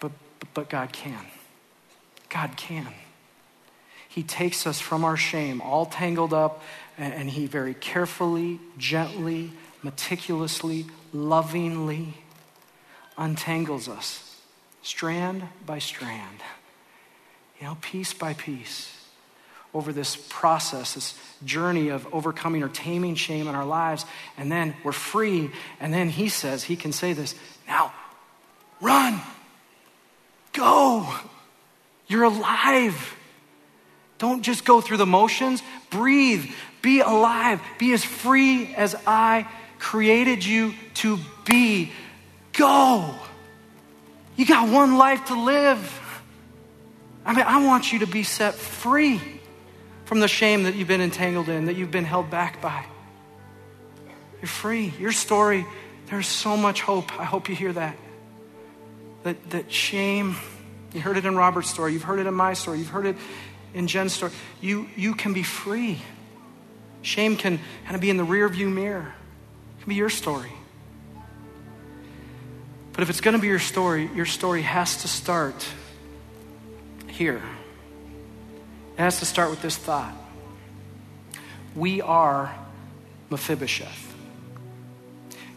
But, 0.00 0.12
but 0.54 0.68
God 0.68 0.92
can. 0.92 1.24
God 2.28 2.56
can. 2.56 2.88
He 4.08 4.22
takes 4.22 4.66
us 4.66 4.80
from 4.80 5.04
our 5.04 5.16
shame, 5.16 5.60
all 5.60 5.86
tangled 5.86 6.34
up, 6.34 6.62
and, 6.98 7.30
He 7.30 7.46
very 7.46 7.74
carefully, 7.74 8.60
gently, 8.76 9.52
meticulously, 9.82 10.86
lovingly 11.12 12.14
untangles 13.16 13.88
us, 13.88 14.40
strand 14.82 15.44
by 15.64 15.78
strand, 15.78 16.40
you 17.60 17.66
know, 17.66 17.76
piece 17.80 18.12
by 18.12 18.34
piece 18.34 19.01
over 19.74 19.92
this 19.92 20.16
process, 20.28 20.94
this 20.94 21.14
journey 21.44 21.88
of 21.88 22.06
overcoming 22.12 22.62
or 22.62 22.68
taming 22.68 23.14
shame 23.14 23.48
in 23.48 23.54
our 23.54 23.64
lives. 23.64 24.04
And 24.36 24.52
then 24.52 24.74
we're 24.84 24.92
free. 24.92 25.50
And 25.80 25.92
then 25.92 26.08
he 26.08 26.28
says, 26.28 26.64
he 26.64 26.76
can 26.76 26.92
say 26.92 27.12
this 27.12 27.34
now, 27.66 27.92
run, 28.80 29.20
go. 30.52 31.08
You're 32.06 32.24
alive. 32.24 33.16
Don't 34.18 34.42
just 34.42 34.64
go 34.64 34.80
through 34.80 34.98
the 34.98 35.06
motions, 35.06 35.62
breathe, 35.90 36.44
be 36.82 37.00
alive, 37.00 37.60
be 37.78 37.92
as 37.92 38.04
free 38.04 38.74
as 38.74 38.94
I 39.06 39.48
created 39.78 40.44
you 40.44 40.74
to 40.94 41.18
be. 41.46 41.90
Go. 42.52 43.14
You 44.36 44.44
got 44.44 44.68
one 44.68 44.98
life 44.98 45.26
to 45.26 45.42
live. 45.42 46.22
I 47.24 47.34
mean, 47.34 47.44
I 47.46 47.64
want 47.64 47.92
you 47.92 48.00
to 48.00 48.06
be 48.06 48.22
set 48.22 48.54
free 48.54 49.20
from 50.12 50.20
the 50.20 50.28
shame 50.28 50.64
that 50.64 50.74
you've 50.74 50.88
been 50.88 51.00
entangled 51.00 51.48
in, 51.48 51.64
that 51.64 51.74
you've 51.74 51.90
been 51.90 52.04
held 52.04 52.28
back 52.28 52.60
by. 52.60 52.84
You're 54.42 54.46
free. 54.46 54.92
Your 55.00 55.10
story, 55.10 55.64
there's 56.08 56.26
so 56.26 56.54
much 56.54 56.82
hope. 56.82 57.18
I 57.18 57.24
hope 57.24 57.48
you 57.48 57.54
hear 57.54 57.72
that. 57.72 57.96
That, 59.22 59.50
that 59.52 59.72
shame, 59.72 60.36
you 60.92 61.00
heard 61.00 61.16
it 61.16 61.24
in 61.24 61.34
Robert's 61.34 61.70
story, 61.70 61.94
you've 61.94 62.02
heard 62.02 62.20
it 62.20 62.26
in 62.26 62.34
my 62.34 62.52
story, 62.52 62.76
you've 62.76 62.90
heard 62.90 63.06
it 63.06 63.16
in 63.72 63.86
Jen's 63.86 64.12
story. 64.12 64.32
You, 64.60 64.86
you 64.96 65.14
can 65.14 65.32
be 65.32 65.42
free. 65.42 66.02
Shame 67.00 67.34
can 67.34 67.58
kind 67.84 67.94
of 67.94 68.02
be 68.02 68.10
in 68.10 68.18
the 68.18 68.24
rear 68.24 68.46
view 68.50 68.68
mirror. 68.68 69.14
It 69.78 69.82
can 69.84 69.88
be 69.88 69.94
your 69.94 70.10
story. 70.10 70.52
But 72.92 73.00
if 73.00 73.08
it's 73.08 73.22
going 73.22 73.34
to 73.34 73.40
be 73.40 73.48
your 73.48 73.58
story, 73.58 74.10
your 74.14 74.26
story 74.26 74.60
has 74.60 74.94
to 75.00 75.08
start 75.08 75.66
here. 77.06 77.40
It 78.94 79.00
has 79.00 79.18
to 79.20 79.26
start 79.26 79.50
with 79.50 79.62
this 79.62 79.76
thought 79.76 80.14
We 81.74 82.00
are 82.00 82.54
Mephibosheth. 83.30 84.14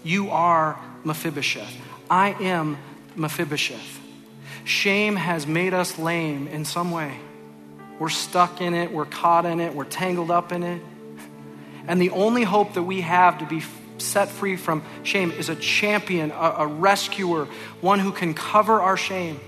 You 0.04 0.30
are 0.30 0.80
Mephibosheth. 1.04 1.76
I 2.10 2.30
am 2.42 2.78
Mephibosheth. 3.16 4.00
Shame 4.64 5.16
has 5.16 5.46
made 5.46 5.74
us 5.74 5.98
lame 5.98 6.48
in 6.48 6.66
some 6.66 6.92
way. 6.92 7.20
We're 8.00 8.10
stuck 8.10 8.62
in 8.62 8.74
it, 8.74 8.92
we're 8.92 9.06
caught 9.06 9.46
in 9.46 9.60
it, 9.60 9.74
we're 9.74 9.86
tangled 9.86 10.32
up 10.32 10.52
in 10.52 10.64
it. 10.64 10.82
And 11.88 12.02
the 12.02 12.10
only 12.12 12.44
hope 12.44 12.74
that 12.74 12.84
we 12.84 13.02
have 13.02 13.40
to 13.40 13.46
be 13.46 13.64
set 13.98 14.30
free 14.30 14.58
from 14.58 14.84
shame 15.04 15.32
is 15.32 15.50
a 15.50 15.56
champion, 15.56 16.32
a, 16.32 16.56
a 16.60 16.68
rescuer, 16.68 17.46
one 17.82 18.00
who 18.00 18.12
can 18.12 18.34
cover 18.34 18.82
our 18.82 18.98
shame. 18.98 19.40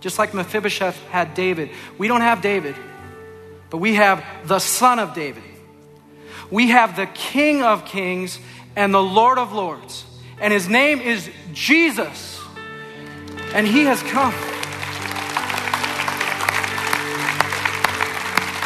Just 0.00 0.18
like 0.18 0.34
Mephibosheth 0.34 1.00
had 1.08 1.34
David. 1.34 1.70
We 1.98 2.08
don't 2.08 2.20
have 2.22 2.42
David. 2.42 2.76
But 3.70 3.78
we 3.78 3.94
have 3.94 4.24
the 4.44 4.58
Son 4.58 4.98
of 4.98 5.14
David. 5.14 5.42
We 6.50 6.68
have 6.68 6.96
the 6.96 7.06
King 7.06 7.62
of 7.62 7.84
Kings 7.84 8.38
and 8.76 8.94
the 8.94 9.02
Lord 9.02 9.38
of 9.38 9.52
Lords. 9.52 10.04
And 10.40 10.52
his 10.52 10.68
name 10.68 11.00
is 11.00 11.30
Jesus. 11.52 12.40
And 13.52 13.66
he 13.66 13.84
has 13.84 14.02
come. 14.02 14.32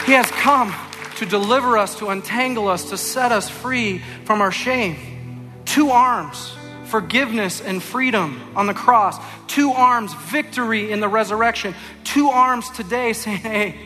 He 0.04 0.12
has 0.12 0.30
come 0.30 0.74
to 1.16 1.26
deliver 1.26 1.78
us, 1.78 1.98
to 1.98 2.08
untangle 2.08 2.68
us, 2.68 2.90
to 2.90 2.96
set 2.96 3.30
us 3.30 3.48
free 3.48 3.98
from 4.24 4.40
our 4.40 4.50
shame. 4.50 5.52
Two 5.64 5.90
arms, 5.90 6.52
forgiveness 6.86 7.60
and 7.60 7.82
freedom 7.82 8.40
on 8.56 8.66
the 8.66 8.74
cross. 8.74 9.16
Two 9.46 9.70
arms, 9.70 10.12
victory 10.14 10.90
in 10.90 11.00
the 11.00 11.08
resurrection. 11.08 11.74
Two 12.02 12.28
arms 12.28 12.68
today 12.70 13.12
saying, 13.12 13.38
hey, 13.38 13.76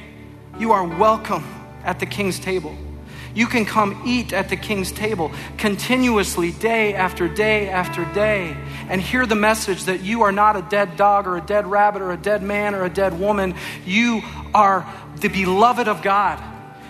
you 0.58 0.72
are 0.72 0.84
welcome 0.84 1.44
at 1.82 2.00
the 2.00 2.06
king's 2.06 2.38
table. 2.38 2.76
You 3.34 3.46
can 3.46 3.64
come 3.64 4.02
eat 4.06 4.32
at 4.32 4.48
the 4.48 4.56
king's 4.56 4.92
table 4.92 5.32
continuously, 5.58 6.52
day 6.52 6.94
after 6.94 7.28
day 7.28 7.68
after 7.68 8.04
day, 8.12 8.56
and 8.88 9.00
hear 9.00 9.26
the 9.26 9.34
message 9.34 9.84
that 9.84 10.02
you 10.02 10.22
are 10.22 10.30
not 10.30 10.56
a 10.56 10.62
dead 10.62 10.96
dog 10.96 11.26
or 11.26 11.36
a 11.36 11.40
dead 11.40 11.66
rabbit 11.66 12.00
or 12.00 12.12
a 12.12 12.16
dead 12.16 12.42
man 12.42 12.74
or 12.76 12.84
a 12.84 12.90
dead 12.90 13.18
woman. 13.18 13.56
You 13.84 14.22
are 14.54 14.86
the 15.16 15.28
beloved 15.28 15.88
of 15.88 16.02
God. 16.02 16.40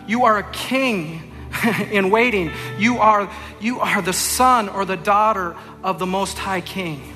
You 0.07 0.27
are 0.27 0.39
a 0.39 0.53
king 0.53 1.33
in 1.91 2.11
waiting. 2.11 2.51
You 2.79 2.99
are, 2.99 3.31
you 3.61 3.81
are 3.81 4.03
the 4.03 4.13
son 4.13 4.69
or 4.69 4.85
the 4.85 4.99
daughter 4.99 5.57
of 5.83 5.99
the 5.99 6.07
Most 6.07 6.37
High 6.37 6.61
King. 6.61 7.11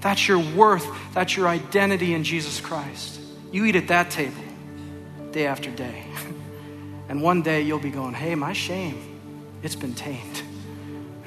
That's 0.00 0.28
your 0.28 0.40
worth. 0.54 0.86
That's 1.14 1.34
your 1.34 1.48
identity 1.48 2.12
in 2.12 2.24
Jesus 2.24 2.60
Christ. 2.60 3.18
You 3.50 3.64
eat 3.64 3.76
at 3.76 3.88
that 3.88 4.10
table 4.10 4.42
day 5.34 5.46
after 5.46 5.70
day. 5.70 6.06
And 7.06 7.20
one 7.20 7.42
day 7.42 7.60
you'll 7.60 7.78
be 7.78 7.90
going, 7.90 8.14
hey, 8.14 8.34
my 8.34 8.54
shame, 8.54 9.20
it's 9.62 9.76
been 9.76 9.92
tamed. 9.92 10.42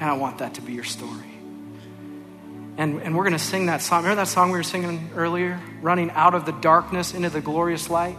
And 0.00 0.10
I 0.10 0.14
want 0.14 0.38
that 0.38 0.54
to 0.54 0.60
be 0.60 0.72
your 0.72 0.82
story. 0.82 1.38
And, 2.76 3.00
and 3.00 3.16
we're 3.16 3.22
going 3.22 3.32
to 3.32 3.38
sing 3.38 3.66
that 3.66 3.80
song. 3.80 4.02
Remember 4.02 4.22
that 4.22 4.28
song 4.28 4.50
we 4.50 4.58
were 4.58 4.64
singing 4.64 5.10
earlier? 5.14 5.60
Running 5.80 6.10
out 6.10 6.34
of 6.34 6.46
the 6.46 6.52
darkness 6.52 7.14
into 7.14 7.30
the 7.30 7.40
glorious 7.40 7.88
light? 7.88 8.18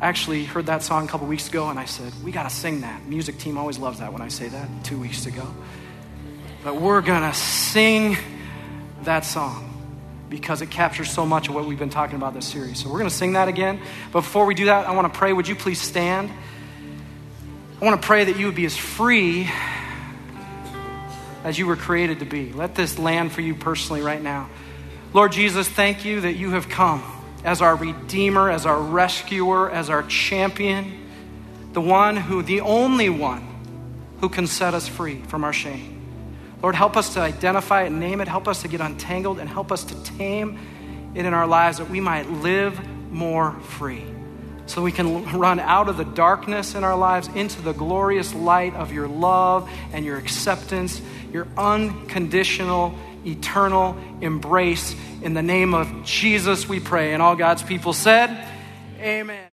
I 0.00 0.06
actually 0.06 0.44
heard 0.44 0.66
that 0.66 0.84
song 0.84 1.06
a 1.06 1.08
couple 1.08 1.26
weeks 1.26 1.48
ago 1.48 1.68
and 1.68 1.80
I 1.80 1.86
said, 1.86 2.12
we 2.22 2.30
got 2.30 2.44
to 2.44 2.54
sing 2.54 2.82
that. 2.82 3.04
Music 3.06 3.38
team 3.38 3.58
always 3.58 3.76
loves 3.76 3.98
that 3.98 4.12
when 4.12 4.22
I 4.22 4.28
say 4.28 4.46
that 4.46 4.68
two 4.84 5.00
weeks 5.00 5.26
ago. 5.26 5.52
But 6.62 6.80
we're 6.80 7.00
going 7.00 7.22
to 7.22 7.34
sing 7.34 8.16
that 9.02 9.24
song 9.24 9.67
because 10.28 10.62
it 10.62 10.70
captures 10.70 11.10
so 11.10 11.24
much 11.24 11.48
of 11.48 11.54
what 11.54 11.64
we've 11.64 11.78
been 11.78 11.90
talking 11.90 12.16
about 12.16 12.34
this 12.34 12.46
series. 12.46 12.82
So 12.82 12.88
we're 12.88 12.98
going 12.98 13.10
to 13.10 13.14
sing 13.14 13.32
that 13.32 13.48
again. 13.48 13.80
But 14.12 14.20
before 14.20 14.46
we 14.46 14.54
do 14.54 14.66
that, 14.66 14.86
I 14.86 14.94
want 14.94 15.12
to 15.12 15.18
pray. 15.18 15.32
Would 15.32 15.48
you 15.48 15.56
please 15.56 15.80
stand? 15.80 16.30
I 17.80 17.84
want 17.84 18.00
to 18.00 18.06
pray 18.06 18.24
that 18.24 18.38
you 18.38 18.46
would 18.46 18.54
be 18.54 18.66
as 18.66 18.76
free 18.76 19.48
as 21.44 21.58
you 21.58 21.66
were 21.66 21.76
created 21.76 22.18
to 22.18 22.26
be. 22.26 22.52
Let 22.52 22.74
this 22.74 22.98
land 22.98 23.32
for 23.32 23.40
you 23.40 23.54
personally 23.54 24.02
right 24.02 24.20
now. 24.20 24.50
Lord 25.12 25.32
Jesus, 25.32 25.68
thank 25.68 26.04
you 26.04 26.22
that 26.22 26.34
you 26.34 26.50
have 26.50 26.68
come 26.68 27.02
as 27.44 27.62
our 27.62 27.76
Redeemer, 27.76 28.50
as 28.50 28.66
our 28.66 28.80
rescuer, 28.80 29.70
as 29.70 29.88
our 29.88 30.02
champion, 30.02 31.06
the 31.72 31.80
one 31.80 32.16
who, 32.16 32.42
the 32.42 32.60
only 32.60 33.08
one 33.08 33.46
who 34.20 34.28
can 34.28 34.46
set 34.46 34.74
us 34.74 34.88
free 34.88 35.22
from 35.22 35.44
our 35.44 35.52
shame. 35.52 35.97
Lord, 36.62 36.74
help 36.74 36.96
us 36.96 37.14
to 37.14 37.20
identify 37.20 37.84
it 37.84 37.90
name 37.90 38.20
it. 38.20 38.28
Help 38.28 38.48
us 38.48 38.62
to 38.62 38.68
get 38.68 38.80
untangled 38.80 39.38
and 39.38 39.48
help 39.48 39.70
us 39.70 39.84
to 39.84 40.02
tame 40.02 40.58
it 41.14 41.24
in 41.24 41.32
our 41.34 41.46
lives 41.46 41.78
that 41.78 41.88
we 41.88 42.00
might 42.00 42.28
live 42.28 42.78
more 43.10 43.52
free. 43.60 44.04
So 44.66 44.82
we 44.82 44.92
can 44.92 45.24
run 45.38 45.60
out 45.60 45.88
of 45.88 45.96
the 45.96 46.04
darkness 46.04 46.74
in 46.74 46.84
our 46.84 46.96
lives 46.96 47.28
into 47.28 47.62
the 47.62 47.72
glorious 47.72 48.34
light 48.34 48.74
of 48.74 48.92
your 48.92 49.08
love 49.08 49.70
and 49.92 50.04
your 50.04 50.18
acceptance, 50.18 51.00
your 51.32 51.48
unconditional, 51.56 52.94
eternal 53.24 53.96
embrace. 54.20 54.94
In 55.22 55.32
the 55.32 55.42
name 55.42 55.72
of 55.72 56.04
Jesus, 56.04 56.68
we 56.68 56.80
pray. 56.80 57.14
And 57.14 57.22
all 57.22 57.34
God's 57.34 57.62
people 57.62 57.94
said, 57.94 58.46
Amen. 59.00 59.44